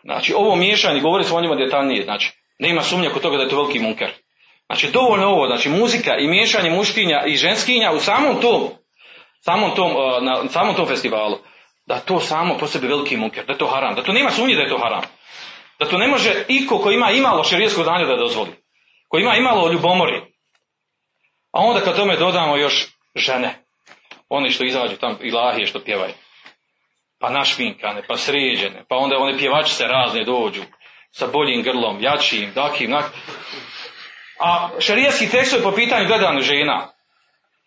Znači, 0.03 0.33
ovo 0.33 0.55
miješanje, 0.55 1.01
govori 1.01 1.23
smo 1.23 1.37
o 1.37 1.41
njima 1.41 1.55
detaljnije, 1.55 2.03
znači, 2.03 2.31
nema 2.59 2.81
sumnje 2.81 3.09
kod 3.09 3.21
toga 3.21 3.37
da 3.37 3.43
je 3.43 3.49
to 3.49 3.55
veliki 3.55 3.79
munker. 3.79 4.11
Znači 4.65 4.91
dovoljno 4.91 5.27
ovo, 5.27 5.47
znači 5.47 5.69
muzika 5.69 6.17
i 6.17 6.27
miješanje 6.27 6.69
muškinja 6.69 7.23
i 7.27 7.35
ženskinja 7.35 7.91
u 7.91 7.99
samom 7.99 8.41
tom, 8.41 8.69
samom 9.39 9.75
tom, 9.75 9.91
uh, 9.91 10.23
na 10.23 10.49
samom 10.49 10.75
tom 10.75 10.87
festivalu, 10.87 11.37
da 11.85 11.99
to 11.99 12.19
samo 12.19 12.57
po 12.57 12.67
sebi 12.67 12.87
veliki 12.87 13.17
munker, 13.17 13.45
da 13.45 13.53
je 13.53 13.59
to 13.59 13.67
haram, 13.67 13.95
da 13.95 14.03
to 14.03 14.13
nema 14.13 14.31
sumnje 14.31 14.55
da 14.55 14.61
je 14.61 14.69
to 14.69 14.77
haram. 14.77 15.01
Da 15.83 15.89
to 15.89 15.97
ne 15.97 16.07
može 16.07 16.45
iko 16.47 16.77
ko 16.77 16.91
ima 16.91 17.11
imalo 17.11 17.43
šerijskog 17.43 17.83
znanja 17.83 18.05
da 18.05 18.15
dozvoli. 18.15 18.51
Ko 19.07 19.17
ima 19.17 19.35
imalo 19.35 19.71
ljubomori. 19.71 20.21
A 21.51 21.59
onda 21.59 21.81
kad 21.81 21.95
tome 21.95 22.15
dodamo 22.17 22.57
još 22.57 22.87
žene, 23.15 23.55
oni 24.29 24.49
što 24.49 24.63
izađu 24.63 24.97
tam 24.97 25.17
i 25.21 25.31
lahije 25.31 25.65
što 25.65 25.79
pjevaju. 25.79 26.13
Pa 27.19 27.29
našminkane, 27.29 28.01
pa 28.07 28.17
sređene, 28.17 28.85
pa 28.89 28.95
onda 28.95 29.17
one 29.17 29.37
pjevačice 29.37 29.87
razne 29.87 30.23
dođu 30.23 30.61
sa 31.11 31.27
boljim 31.27 31.63
grlom, 31.63 32.01
jačim, 32.01 32.51
dakim, 32.55 32.91
nak... 32.91 33.05
A 34.39 34.69
šarijski 34.79 35.29
tekstovi 35.29 35.63
po 35.63 35.71
pitanju 35.71 36.07
gledanja 36.07 36.41
žena, 36.41 36.87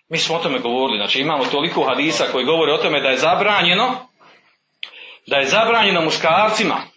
mi 0.09 0.19
smo 0.19 0.37
o 0.37 0.39
tome 0.39 0.59
govorili, 0.59 0.99
znači 0.99 1.21
imamo 1.21 1.45
toliko 1.45 1.85
hadisa 1.85 2.25
koji 2.33 2.45
govore 2.45 2.73
o 2.73 2.79
tome 2.79 3.01
da 3.01 3.09
je 3.09 3.17
zabranjeno, 3.17 4.09
da 5.27 5.37
je 5.37 5.47
zabranjeno 5.47 6.01
muškarcima, 6.01 6.96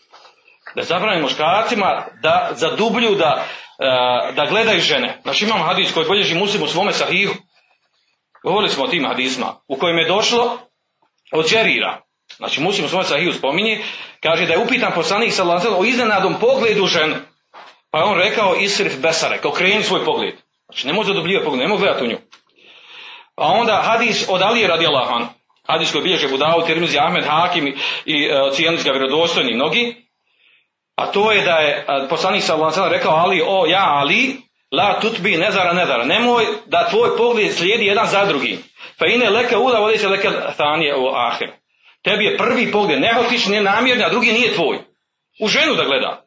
da 0.76 0.82
je 0.82 0.86
zabranjeno 0.86 1.24
muškarcima 1.24 2.06
da 2.22 2.50
zadublju, 2.52 3.16
da, 3.16 3.46
e, 3.80 4.34
da 4.34 4.46
gledaju 4.50 4.80
žene. 4.80 5.20
Znači 5.22 5.46
imamo 5.46 5.64
hadis 5.64 5.94
koji 5.94 6.10
bilježi 6.10 6.36
muslim 6.36 6.64
u 6.64 6.68
svome 6.68 6.94
sahihu. 6.94 7.34
Govorili 8.44 8.70
smo 8.70 8.84
o 8.84 8.88
tim 8.88 9.06
hadisma, 9.06 9.56
u 9.68 9.76
kojem 9.76 9.98
je 9.98 10.08
došlo 10.08 10.58
od 11.32 11.50
Đerira. 11.50 12.02
Znači 12.38 12.62
muslim 12.62 12.86
u 12.86 12.90
svome 12.90 13.04
sahihu 13.04 13.34
spominje, 13.34 13.84
kaže 14.24 14.46
da 14.46 14.54
je 14.54 14.60
upitan 14.60 14.92
poslanik 14.96 15.34
sallallahu 15.34 15.82
o 15.82 15.86
iznenadom 15.86 16.36
pogledu 16.40 16.86
ženu. 16.86 17.16
Pa 17.92 17.98
je 17.98 18.04
on 18.04 18.18
rekao 18.18 18.56
isrif 18.56 19.02
besarek, 19.02 19.46
okreni 19.46 19.84
svoj 19.84 20.06
pogled. 20.06 20.36
Znači 20.66 20.88
ne 20.88 20.94
može 20.94 21.08
zadubljivati 21.08 21.46
pogled, 21.46 21.62
ne 21.62 21.68
može 21.68 21.84
gledati 21.84 22.04
u 22.04 22.08
nju. 22.08 22.18
A 23.36 23.48
onda 23.48 23.82
hadis 23.86 24.26
od 24.30 24.42
Alije 24.42 24.68
radijallahu 24.68 25.14
anhu. 25.14 25.34
Hadis 25.68 25.92
koji 25.92 26.04
bilježe 26.04 26.28
Budavu, 26.28 26.66
Tirmizi, 26.66 26.98
Ahmed, 27.00 27.24
Hakim 27.26 27.68
i, 27.68 27.76
i 28.06 28.30
uh, 28.32 28.56
cijenili 28.56 28.84
ga 28.84 28.92
vjerodostojni 28.92 29.54
mnogi. 29.54 30.09
A 31.00 31.12
to 31.12 31.32
je 31.32 31.42
da 31.42 31.56
je 31.56 31.86
poslanik 32.10 32.44
sallallahu 32.44 32.94
rekao 32.94 33.12
Ali, 33.12 33.42
o 33.48 33.66
ja 33.66 33.86
Ali, 33.90 34.38
la 34.72 35.00
tutbi 35.00 35.38
nezara 35.38 35.74
nezara. 35.74 36.06
Nemoj 36.06 36.46
da 36.66 36.90
tvoj 36.90 37.18
pogled 37.18 37.54
slijedi 37.54 37.86
jedan 37.86 38.08
za 38.08 38.26
drugim. 38.26 38.58
Fa 39.00 39.06
ine 39.06 39.30
leke 39.30 39.58
ula 39.58 39.80
vodi 39.80 39.98
se 39.98 40.08
leke 40.08 40.30
thanije 40.58 40.96
u 40.96 41.08
ahir. 41.08 41.50
Tebi 42.04 42.26
je 42.26 42.38
prvi 42.38 42.72
pogled 42.72 43.02
nehotični, 43.02 43.56
nenamjerni, 43.56 44.04
a 44.04 44.10
drugi 44.10 44.32
nije 44.32 44.54
tvoj. 44.54 44.78
U 45.40 45.48
ženu 45.48 45.76
da 45.76 45.84
gleda. 45.84 46.26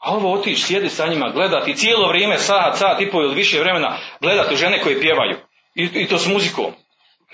A 0.00 0.14
ovo 0.14 0.32
otići, 0.32 0.62
sjedi 0.62 0.88
sa 0.88 1.06
njima, 1.06 1.30
gledati 1.34 1.76
cijelo 1.76 2.08
vrijeme, 2.08 2.38
sat, 2.38 2.78
sat 2.78 3.00
i 3.00 3.10
pol 3.10 3.24
ili 3.24 3.34
više 3.34 3.60
vremena, 3.60 3.98
gledati 4.20 4.56
žene 4.56 4.80
koje 4.80 5.00
pjevaju. 5.00 5.36
I, 5.74 5.84
I 5.94 6.06
to 6.06 6.18
s 6.18 6.26
muzikom. 6.26 6.72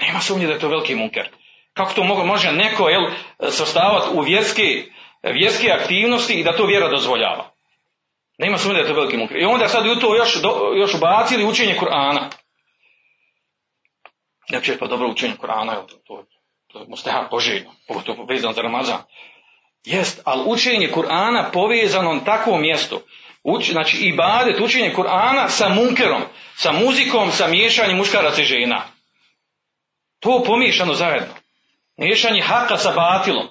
Nema 0.01 0.21
sumnje 0.21 0.47
da 0.47 0.53
je 0.53 0.59
to 0.59 0.69
veliki 0.69 0.95
munker. 0.95 1.29
Kako 1.75 1.93
to 1.93 2.05
može 2.05 2.53
neko 2.53 2.89
jel, 2.89 3.03
sastavati 3.51 4.07
u 4.13 4.21
vjerske, 4.21 4.85
vjerske 5.23 5.71
aktivnosti 5.71 6.35
i 6.35 6.45
da 6.45 6.57
to 6.57 6.67
vjera 6.67 6.89
dozvoljava. 6.89 7.51
Nema 8.39 8.59
sumnje 8.59 8.75
da 8.75 8.81
je 8.81 8.89
to 8.89 8.95
veliki 8.95 9.17
munker. 9.17 9.37
I 9.37 9.45
onda 9.45 9.69
sad 9.69 9.87
u 9.87 10.01
to 10.01 10.17
još, 10.17 10.43
do, 10.43 10.73
još 10.77 10.95
ubacili 10.95 11.45
učenje 11.45 11.77
Kur'ana. 11.81 12.31
Ja 14.49 14.61
će 14.61 14.79
pa 14.79 14.87
dobro 14.87 15.09
učenje 15.09 15.35
Kur'ana, 15.43 15.87
to, 15.87 15.97
to, 16.07 16.25
to 16.73 16.79
je 16.79 16.87
mustahab 16.89 17.31
poželjno, 17.31 17.71
pogotovo 17.89 18.25
vezano 18.25 18.53
za 18.53 18.63
Ramazan. 18.63 18.99
Jest, 19.85 20.21
ali 20.25 20.43
učenje 20.47 20.93
Kur'ana 20.95 21.51
povezano 21.53 22.15
na 22.15 22.25
takvom 22.25 22.61
mjestu. 22.61 23.01
Uč, 23.43 23.71
znači 23.71 23.97
ibadet, 23.97 24.61
učenje 24.61 24.95
Kur'ana 24.97 25.49
sa 25.49 25.69
munkerom, 25.69 26.23
sa 26.57 26.73
muzikom, 26.73 27.31
sa 27.31 27.47
miješanjem 27.47 27.97
muškaraca 27.97 28.43
i 28.43 28.45
žena. 28.45 28.83
To 30.21 30.43
pomiješano 30.47 30.95
zajedno. 30.95 31.35
Miješanje 31.97 32.41
haka 32.41 32.77
sa 32.77 32.93
batilom. 32.93 33.49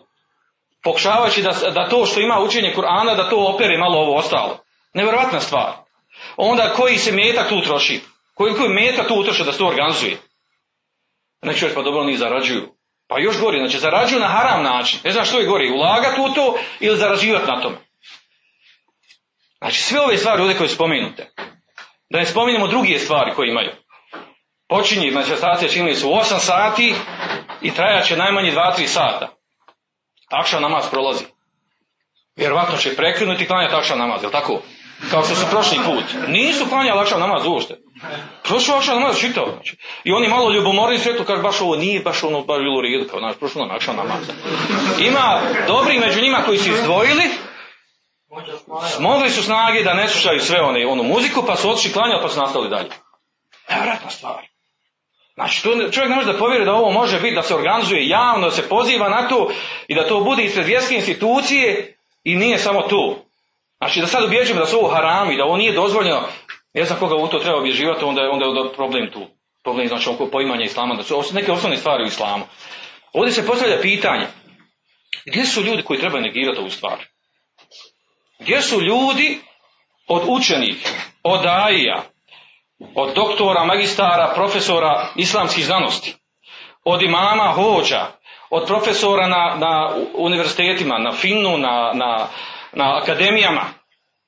Pokušavajući 0.86 1.42
da, 1.42 1.52
da 1.72 1.90
to 1.90 2.06
što 2.06 2.20
ima 2.20 2.40
učenje 2.40 2.74
Kur'ana, 2.76 3.16
da 3.16 3.30
to 3.30 3.38
opere 3.38 3.78
malo 3.78 3.98
ovo 3.98 4.16
ostalo. 4.16 4.60
Nevjerojatna 4.94 5.40
stvar. 5.40 5.72
Onda 6.38 6.74
koji 6.74 6.98
se 6.98 7.12
metak 7.12 7.50
tu 7.50 7.62
troši? 7.62 8.02
Koji, 8.34 8.54
koji 8.54 8.70
metak 8.70 9.08
tu 9.08 9.16
utroši 9.16 9.44
da 9.44 9.52
se 9.52 9.58
to 9.58 9.68
organizuje? 9.68 10.18
Neću 11.42 11.66
reći 11.66 11.76
pa 11.76 11.82
dobro 11.82 12.02
oni 12.02 12.18
zarađuju. 12.18 12.76
Pa 13.08 13.20
još 13.20 13.40
gori, 13.40 13.60
znači 13.60 13.80
zarađuju 13.80 14.20
na 14.20 14.28
haram 14.28 14.64
način. 14.64 15.00
Ne 15.04 15.12
znam 15.12 15.26
što 15.26 15.40
je 15.40 15.46
gori, 15.46 15.72
ulagati 15.72 16.22
u 16.22 16.34
to 16.34 16.58
ili 16.80 16.98
zarađivati 16.98 17.52
na 17.52 17.62
tome. 17.62 17.78
Znači 19.58 19.82
sve 19.82 20.02
ove 20.02 20.18
stvari 20.18 20.42
ovdje 20.42 20.58
koje 20.58 20.70
spomenute. 20.70 21.32
Da 22.10 22.20
ne 22.20 22.26
spominjemo 22.26 22.68
druge 22.68 23.00
stvari 23.00 23.32
koje 23.36 23.50
imaju. 23.50 23.72
Počinje 24.70 25.12
manifestacija 25.12 25.70
činili 25.70 25.96
su 25.96 26.08
8 26.08 26.40
sati 26.40 26.96
i 27.62 27.72
trajaće 27.72 28.18
najmanje 28.18 28.52
2-3 28.52 28.88
sata. 28.88 29.35
Akša 30.32 30.60
namaz 30.60 30.86
prolazi. 30.92 31.26
Vjerovatno 32.36 32.78
će 32.78 32.96
prekinuti 32.96 33.44
i 33.44 33.48
klanjati 33.48 33.76
akša 33.76 33.96
namaz, 33.96 34.24
je 34.24 34.32
tako? 34.32 34.62
Kao 35.12 35.24
što 35.24 35.36
su 35.36 35.46
prošli 35.52 35.78
put. 35.86 36.04
Nisu 36.28 36.66
klanjali 36.70 37.00
akša 37.00 37.18
namaz 37.18 37.46
uopšte. 37.46 37.78
Prošao 38.44 38.78
akša 38.78 38.94
namaz 38.94 39.20
čitao. 39.20 39.52
Znači. 39.52 39.78
I 40.04 40.12
oni 40.12 40.28
malo 40.28 40.52
ljubomorni 40.52 41.00
svetu 41.00 41.24
kaže 41.24 41.42
baš 41.42 41.62
ovo 41.62 41.76
nije 41.76 42.00
baš 42.00 42.24
ono 42.24 42.42
baš 42.42 42.60
bilo 42.60 42.82
redu. 42.82 43.10
Kao, 43.10 43.20
znači, 43.20 43.40
prošao 43.40 43.66
nam 43.66 43.76
akša 43.76 43.94
namaz. 43.94 44.30
Ima 45.00 45.40
dobri 45.68 46.00
među 46.00 46.22
njima 46.22 46.42
koji 46.46 46.58
su 46.58 46.70
izdvojili 46.70 47.24
Smogli 48.96 49.30
su 49.30 49.44
snage 49.44 49.84
da 49.84 49.94
ne 49.94 50.08
slušaju 50.08 50.40
sve 50.40 50.62
one, 50.62 50.88
onu 50.88 51.04
muziku, 51.04 51.44
pa 51.48 51.56
su 51.56 51.70
otišli 51.70 51.94
klanjali, 51.94 52.22
pa 52.22 52.30
su 52.30 52.40
nastavili 52.40 52.70
dalje. 52.70 52.90
Nevratna 53.70 54.10
stvar. 54.10 54.55
Znači, 55.36 55.64
tu 55.64 55.70
čovjek 55.70 56.10
ne 56.10 56.16
može 56.16 56.32
da 56.32 56.40
povjeri 56.40 56.66
da 56.66 56.74
ovo 56.74 56.92
može 56.92 57.20
biti, 57.20 57.36
da 57.36 57.42
se 57.42 57.56
organizuje 57.56 58.08
javno, 58.08 58.46
da 58.46 58.52
se 58.52 58.70
poziva 58.70 59.10
na 59.10 59.28
to 59.28 59.52
i 59.88 59.96
da 59.96 60.08
to 60.08 60.20
bude 60.20 60.44
ispred 60.44 60.66
vjerske 60.66 60.96
institucije 60.96 61.98
i 62.24 62.36
nije 62.36 62.58
samo 62.58 62.82
to. 62.82 63.26
Znači, 63.78 64.02
da 64.02 64.08
sad 64.08 64.24
ubjeđujemo 64.24 64.60
da 64.60 64.66
su 64.66 64.78
ovo 64.78 64.88
harami, 64.88 65.38
da 65.38 65.44
ovo 65.46 65.58
nije 65.58 65.74
dozvoljeno, 65.74 66.28
ne 66.74 66.84
znam 66.84 67.00
koga 67.00 67.16
u 67.16 67.28
to 67.28 67.40
treba 67.40 67.58
obježivati, 67.58 68.06
onda, 68.06 68.22
onda 68.32 68.46
je 68.46 68.74
problem 68.76 69.12
tu. 69.12 69.28
Problem 69.64 69.88
znači 69.88 70.10
oko 70.10 70.26
poimanja 70.26 70.64
islama, 70.64 70.96
da 70.96 71.04
su 71.04 71.24
neke 71.34 71.52
osnovne 71.52 71.78
stvari 71.78 72.04
u 72.04 72.08
islamu. 72.08 72.46
Ovdje 73.14 73.34
se 73.34 73.48
postavlja 73.48 73.82
pitanje, 73.82 74.28
gdje 75.26 75.46
su 75.46 75.62
ljudi 75.62 75.84
koji 75.84 76.00
trebaju 76.00 76.24
negirati 76.24 76.60
ovu 76.60 76.70
stvar? 76.70 77.06
Gdje 78.40 78.62
su 78.62 78.82
ljudi 78.82 79.40
od 80.08 80.24
učenih, 80.28 80.76
od 81.24 81.44
daija, 81.44 82.04
od 82.96 83.16
doktora, 83.16 83.64
magistara, 83.64 84.32
profesora 84.36 85.08
islamskih 85.16 85.66
znanosti, 85.66 86.16
od 86.84 87.02
imama, 87.02 87.52
hođa, 87.52 88.08
od 88.50 88.68
profesora 88.68 89.28
na, 89.28 89.56
na 89.60 89.96
univerzitetima, 90.14 90.98
na 90.98 91.12
FINU, 91.12 91.58
na, 91.58 91.92
na, 91.94 92.28
na 92.74 92.98
akademijama. 92.98 93.66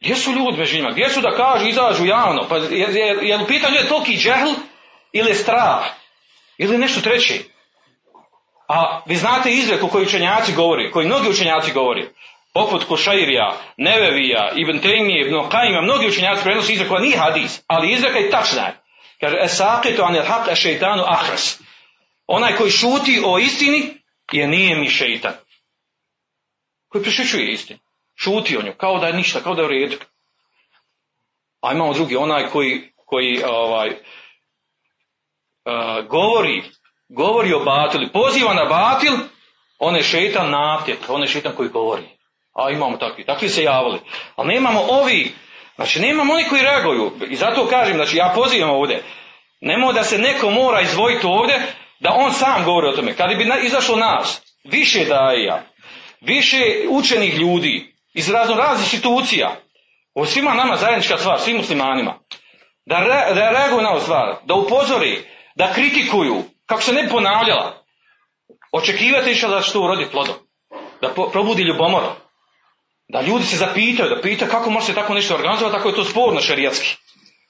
Gdje 0.02 0.16
su 0.16 0.32
ljudi 0.32 0.58
među 0.58 0.76
njima? 0.76 0.92
Gdje 0.92 1.10
su 1.10 1.22
da 1.22 1.36
kažu, 1.36 1.68
izađu 1.68 2.06
javno? 2.06 2.46
Pa 2.50 2.58
je, 2.58 2.68
je, 2.70 3.18
je 3.22 3.38
u 3.38 3.48
pitanju 3.48 3.76
je 3.76 3.88
toliki 3.88 4.18
džehl 4.18 4.52
ili 5.12 5.34
strah? 5.34 5.86
Ili 6.58 6.78
nešto 6.78 7.02
treće? 7.02 7.34
A 8.68 9.02
vi 9.06 9.16
znate 9.16 9.52
izreku 9.52 9.88
koji 9.88 10.06
učenjaci 10.06 10.54
govori, 10.54 10.92
koji 10.92 11.08
mnogi 11.08 11.30
učenjaci 11.30 11.72
govori 11.74 12.10
poput 12.54 12.84
Košairija, 12.84 13.58
Nevevija, 13.78 14.52
Ibn 14.56 14.80
Tejmije, 14.80 15.22
Ibn 15.22 15.50
Kajima, 15.50 15.82
mnogi 15.82 16.08
učenjaci 16.08 16.44
prenosi 16.44 16.74
izreku, 16.74 16.96
a 16.96 17.00
nije 17.00 17.18
hadis, 17.18 17.64
ali 17.68 17.94
izreka 17.94 18.18
je 18.18 18.30
tačna. 18.30 18.74
Kaže, 19.20 19.38
esaqitu 19.44 20.04
anil 20.04 20.24
haq 20.24 20.56
šeitanu 20.56 21.04
ahras. 21.06 21.62
Onaj 22.28 22.56
koji 22.56 22.72
šuti 22.72 23.22
o 23.26 23.40
istini, 23.40 23.98
je 24.32 24.48
nije 24.48 24.76
mi 24.76 24.90
šeitan. 24.90 25.34
Koji 26.90 27.04
prešućuje 27.04 27.52
istinu. 27.52 27.80
Šuti 28.16 28.58
o 28.58 28.62
nju, 28.62 28.74
kao 28.78 29.00
da 29.00 29.08
je 29.08 29.14
ništa, 29.14 29.40
kao 29.40 29.56
da 29.56 29.62
je 29.62 29.66
u 29.66 29.70
redu. 29.70 29.98
A 31.62 31.74
imamo 31.74 31.94
drugi, 31.94 32.16
onaj 32.16 32.48
koji, 32.50 32.92
koji 33.06 33.44
ovaj, 33.46 33.90
uh, 33.90 33.96
govori, 36.08 36.64
govori 37.10 37.54
o 37.54 37.60
batilu, 37.60 38.08
poziva 38.14 38.54
na 38.54 38.66
batil, 38.66 39.14
on 39.80 39.96
je 39.96 40.04
šeitan 40.04 40.52
napjet, 40.52 41.00
on 41.08 41.22
je 41.22 41.28
šeitan 41.28 41.56
koji 41.56 41.70
govori. 41.70 42.17
A 42.58 42.72
imamo 42.72 42.98
takvi, 42.98 43.26
takvi 43.26 43.50
se 43.50 43.64
javili. 43.64 44.00
Ali 44.36 44.54
nemamo 44.54 44.82
ovi, 44.90 45.32
znači 45.76 46.00
nemamo 46.00 46.34
oni 46.34 46.44
koji 46.44 46.62
reaguju. 46.62 47.12
I 47.30 47.36
zato 47.36 47.68
kažem, 47.68 47.96
znači 47.96 48.18
ja 48.18 48.32
pozivam 48.36 48.70
ovdje, 48.70 49.04
nemoj 49.62 49.94
da 49.94 50.04
se 50.04 50.18
neko 50.18 50.50
mora 50.50 50.82
izdvojiti 50.82 51.28
ovdje, 51.28 51.62
da 52.00 52.14
on 52.14 52.34
sam 52.34 52.64
govori 52.64 52.88
o 52.88 52.96
tome. 52.96 53.16
Kad 53.16 53.38
bi 53.38 53.50
izašlo 53.64 53.96
nas, 53.96 54.42
više 54.64 55.06
daja, 55.06 55.64
više 56.22 56.58
učenih 56.90 57.36
ljudi, 57.36 57.94
iz 58.14 58.30
razno 58.30 58.56
raznih 58.56 58.94
institucija, 58.94 59.56
ovo 60.14 60.26
svima 60.26 60.54
nama 60.54 60.76
zajednička 60.76 61.18
stvar, 61.18 61.40
svim 61.40 61.58
muslimanima, 61.58 62.20
da, 62.86 63.00
re, 63.00 63.36
da 63.36 63.50
reaguju 63.50 63.82
na 63.82 63.92
ovu 63.92 64.00
stvar, 64.00 64.36
da 64.46 64.54
upozori, 64.54 65.22
da 65.56 65.74
kritikuju, 65.74 66.44
kako 66.66 66.82
se 66.82 66.94
ne 66.94 67.10
ponavljala, 67.10 67.84
očekivati 68.72 69.32
išla 69.32 69.50
da 69.50 69.62
će 69.62 69.72
to 69.72 69.82
urodi 69.82 70.08
plodom, 70.12 70.36
da 71.02 71.14
probudi 71.32 71.64
ljubomorom. 71.64 72.27
Da 73.08 73.22
ljudi 73.22 73.46
se 73.46 73.58
zapitaju, 73.58 74.10
da 74.10 74.22
pitaju 74.22 74.52
kako 74.52 74.70
može 74.70 74.86
se 74.86 74.96
tako 74.96 75.14
nešto 75.14 75.36
organizovati, 75.36 75.78
ako 75.78 75.90
je 75.90 75.96
to 75.96 76.04
sporno 76.04 76.42
šerijatski. 76.42 76.96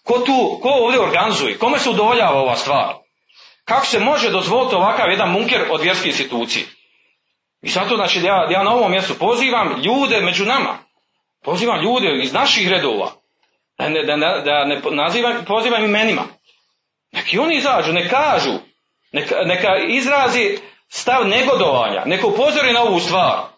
Ko 0.04 0.20
tu, 0.20 0.60
ko 0.62 0.70
ovdje 0.70 1.00
organizuje? 1.00 1.58
Kome 1.58 1.80
se 1.80 1.90
udovoljava 1.90 2.42
ova 2.42 2.56
stvar? 2.56 2.94
Kako 3.66 3.86
se 3.86 4.00
može 4.00 4.30
dozvoliti 4.30 4.76
ovakav 4.76 5.10
jedan 5.10 5.32
munker 5.32 5.62
od 5.70 5.82
vjerske 5.82 6.08
institucije? 6.08 6.66
I 7.62 7.70
zato 7.70 7.96
znači 7.96 8.20
ja, 8.24 8.48
ja 8.52 8.64
na 8.64 8.74
ovom 8.74 8.92
mjestu 8.92 9.14
pozivam 9.20 9.82
ljude 9.82 10.22
među 10.22 10.46
nama. 10.46 10.78
Pozivam 11.44 11.82
ljude 11.82 12.20
iz 12.24 12.34
naših 12.34 12.70
redova. 12.70 13.12
Da 13.78 13.90
ne, 13.90 14.04
da, 14.04 14.16
da 14.46 14.66
ne 14.66 14.82
nazivam, 14.92 15.46
pozivam 15.46 15.84
imenima. 15.84 16.24
Neki 17.12 17.40
oni 17.40 17.56
izađu, 17.56 17.94
ne 17.94 18.10
kažu, 18.10 18.54
neka, 19.12 19.36
neka 19.46 19.70
izrazi 19.88 20.58
stav 20.90 21.28
negodovanja, 21.28 22.04
neka 22.06 22.28
upozori 22.28 22.74
na 22.74 22.84
ovu 22.84 23.00
stvar. 23.00 23.57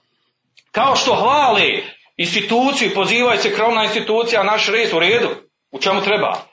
Kao 0.72 0.96
što 0.96 1.16
hvale 1.16 1.68
instituciju, 2.18 2.94
pozivaju 2.96 3.40
se 3.40 3.56
krovna 3.56 3.84
institucija, 3.84 4.44
naš 4.44 4.68
red 4.68 4.94
u 4.94 5.00
redu, 5.00 5.30
u 5.72 5.80
čemu 5.80 6.02
treba. 6.02 6.50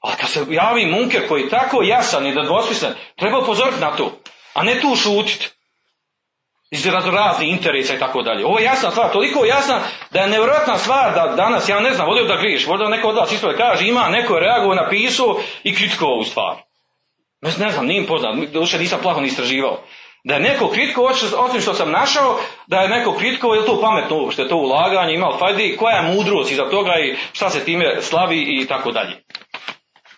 Ali 0.00 0.16
kad 0.16 0.30
se 0.30 0.46
javi 0.50 0.86
munker 0.86 1.28
koji 1.28 1.42
je 1.42 1.48
tako 1.48 1.82
jasan 1.82 2.26
i 2.26 2.34
nedvosmislen, 2.34 2.94
treba 3.16 3.38
upozoriti 3.38 3.80
na 3.80 3.96
to, 3.96 4.12
a 4.54 4.62
ne 4.62 4.80
tu 4.80 4.96
šutiti. 4.96 5.48
Iz 6.70 6.86
raznih 6.86 7.50
interesa 7.50 7.94
i 7.94 7.98
tako 7.98 8.22
dalje. 8.22 8.46
Ovo 8.46 8.58
je 8.58 8.64
jasna 8.64 8.90
stvar, 8.90 9.12
toliko 9.12 9.44
jasna 9.44 9.80
da 10.10 10.20
je 10.20 10.28
nevjerojatna 10.28 10.78
stvar 10.78 11.14
da 11.14 11.34
danas, 11.36 11.68
ja 11.68 11.80
ne 11.80 11.94
znam, 11.94 12.06
volio 12.06 12.24
da 12.24 12.36
griješ, 12.36 12.66
možda 12.66 12.88
neko 12.88 13.08
od 13.08 13.16
vas 13.16 13.32
isto 13.32 13.54
kaže, 13.56 13.88
ima, 13.88 14.08
neko 14.08 14.34
je 14.34 14.40
reagovao, 14.40 14.74
napisao 14.74 15.40
i 15.62 15.74
kritikovao 15.74 16.14
ovu 16.14 16.24
stvar. 16.24 16.56
Ne, 17.40 17.70
znam, 17.70 17.86
nije 17.86 18.00
mi 18.00 18.06
poznat, 18.06 18.34
doduše 18.52 18.78
nisam 18.78 19.00
plaho 19.02 19.20
ni 19.20 19.26
istraživao. 19.26 19.82
Da 20.28 20.34
je 20.34 20.40
neko 20.40 20.68
kritikovao, 20.68 21.12
osim 21.36 21.60
što 21.60 21.74
sam 21.74 21.90
našao, 21.90 22.40
da 22.66 22.80
je 22.80 22.88
neko 22.88 23.12
kritikovao, 23.12 23.54
je 23.54 23.66
to 23.66 23.80
pametno 23.80 24.16
uopšte, 24.16 24.48
to 24.48 24.56
ulaganje, 24.56 25.14
ima 25.14 25.26
li 25.26 25.38
fajdi, 25.38 25.76
koja 25.78 25.96
je 25.96 26.14
mudrost 26.14 26.50
iza 26.50 26.70
toga 26.70 26.92
i 26.98 27.16
šta 27.32 27.50
se 27.50 27.64
time 27.64 28.02
slavi 28.02 28.38
i 28.38 28.66
tako 28.66 28.92
dalje. 28.92 29.22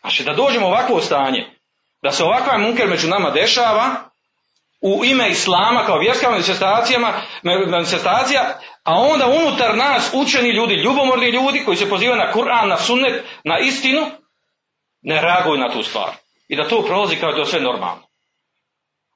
Znači 0.00 0.24
da 0.24 0.32
dođemo 0.32 0.66
u 0.66 0.70
ovakvo 0.70 1.00
stanje, 1.00 1.46
da 2.02 2.10
se 2.10 2.24
ovakav 2.24 2.60
munker 2.60 2.88
među 2.88 3.08
nama 3.08 3.30
dešava, 3.30 3.86
u 4.80 5.04
ime 5.04 5.30
Islama 5.30 5.84
kao 5.86 5.98
vjerska 5.98 6.30
manifestacija, 7.66 8.58
a 8.84 8.94
onda 8.94 9.26
unutar 9.26 9.76
nas 9.76 10.10
učeni 10.14 10.50
ljudi, 10.50 10.74
ljubomorni 10.74 11.30
ljudi 11.30 11.62
koji 11.64 11.76
se 11.76 11.88
pozivaju 11.88 12.18
na 12.18 12.32
Kur'an, 12.32 12.68
na 12.68 12.76
sunnet, 12.76 13.24
na 13.44 13.58
istinu, 13.58 14.06
ne 15.02 15.20
reaguju 15.20 15.58
na 15.58 15.72
tu 15.72 15.82
stvar. 15.82 16.10
I 16.48 16.56
da 16.56 16.68
to 16.68 16.82
prolazi 16.82 17.16
kao 17.16 17.32
da 17.32 17.38
je 17.38 17.46
sve 17.46 17.60
normalno. 17.60 18.09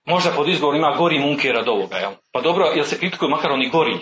Možda 0.06 0.30
pod 0.30 0.48
izgovorom 0.48 0.80
ima 0.80 0.96
gori 0.96 1.18
munker 1.18 1.56
od 1.56 1.68
ovoga, 1.68 1.96
jel? 1.96 2.10
Pa 2.32 2.40
dobro, 2.40 2.64
jel 2.74 2.84
se 2.84 2.98
kritikuju 2.98 3.30
makar 3.30 3.52
oni 3.52 3.68
gori? 3.68 3.98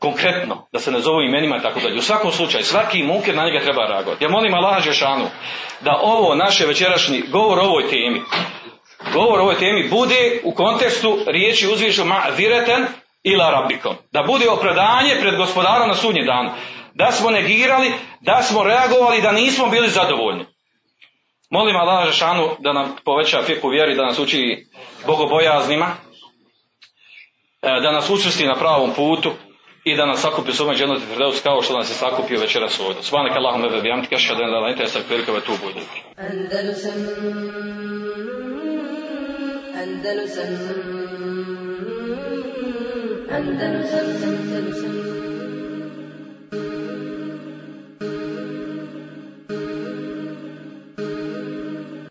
Konkretno, 0.00 0.66
da 0.72 0.78
se 0.78 0.92
ne 0.92 1.00
zovu 1.00 1.22
imenima 1.22 1.56
i 1.56 1.62
tako 1.62 1.80
dalje. 1.80 1.98
U 1.98 2.02
svakom 2.02 2.32
slučaju, 2.32 2.64
svaki 2.64 3.02
munker 3.02 3.34
na 3.34 3.44
njega 3.44 3.64
treba 3.64 3.86
reagovati. 3.86 4.24
Ja 4.24 4.30
molim 4.30 4.54
Allah 4.54 4.82
Žešanu 4.82 5.24
da 5.80 5.98
ovo 6.02 6.34
naše 6.34 6.66
večerašnji 6.66 7.22
govor 7.28 7.58
o 7.58 7.62
ovoj 7.62 7.88
temi, 7.88 8.22
govor 9.12 9.38
o 9.38 9.42
ovoj 9.42 9.58
temi 9.58 9.88
bude 9.88 10.40
u 10.44 10.54
kontekstu 10.54 11.18
riječi 11.26 11.68
uzvišu 11.72 12.04
ma 12.04 12.22
vireten 12.36 12.86
ila 13.22 13.50
rabbikom. 13.50 13.96
Da 14.12 14.22
bude 14.22 14.50
opravdanje 14.50 15.20
pred 15.20 15.36
gospodarom 15.36 15.88
na 15.88 15.94
sudnji 15.94 16.26
dan. 16.26 16.50
Da 16.94 17.12
smo 17.12 17.30
negirali, 17.30 17.92
da 18.20 18.42
smo 18.42 18.64
reagovali, 18.64 19.22
da 19.22 19.32
nismo 19.32 19.66
bili 19.66 19.88
zadovoljni. 19.88 20.46
Molim 21.56 21.76
Allah 21.76 22.06
Žešanu 22.06 22.56
da 22.58 22.72
nam 22.72 22.96
poveća 23.04 23.42
fiku 23.42 23.68
vjeri, 23.68 23.94
da 23.94 24.04
nas 24.04 24.18
uči 24.18 24.66
bogobojaznima, 25.06 25.86
e, 27.62 27.80
da 27.82 27.92
nas 27.92 28.10
učvrsti 28.10 28.46
na 28.46 28.54
pravom 28.54 28.90
putu 28.96 29.30
i 29.84 29.96
da 29.96 30.06
nas 30.06 30.20
sakupi 30.20 30.52
s 30.52 30.60
ovom 30.60 30.74
dženoti 30.74 31.06
Firdaus 31.06 31.40
kao 31.42 31.62
što 31.62 31.78
nas 31.78 31.90
je 31.90 31.94
sakupio 31.94 32.40
večeras 32.40 32.80
ovdje. 32.80 33.02
Wa 33.02 33.82
bihamdika 33.82 34.16
ashhadu 34.16 34.42
an 34.42 34.50
la 34.50 34.58
ilaha 34.58 34.66
illa 34.66 34.72
anta 34.72 34.84
astaghfiruka 34.84 35.32
wa 35.32 35.38
atubu 35.38 35.66
ilayk. 35.70 35.92
Andalusam 36.16 36.98
Andalusam 39.82 40.50
Andalusam 43.30 44.08
Andalusam 44.28 45.23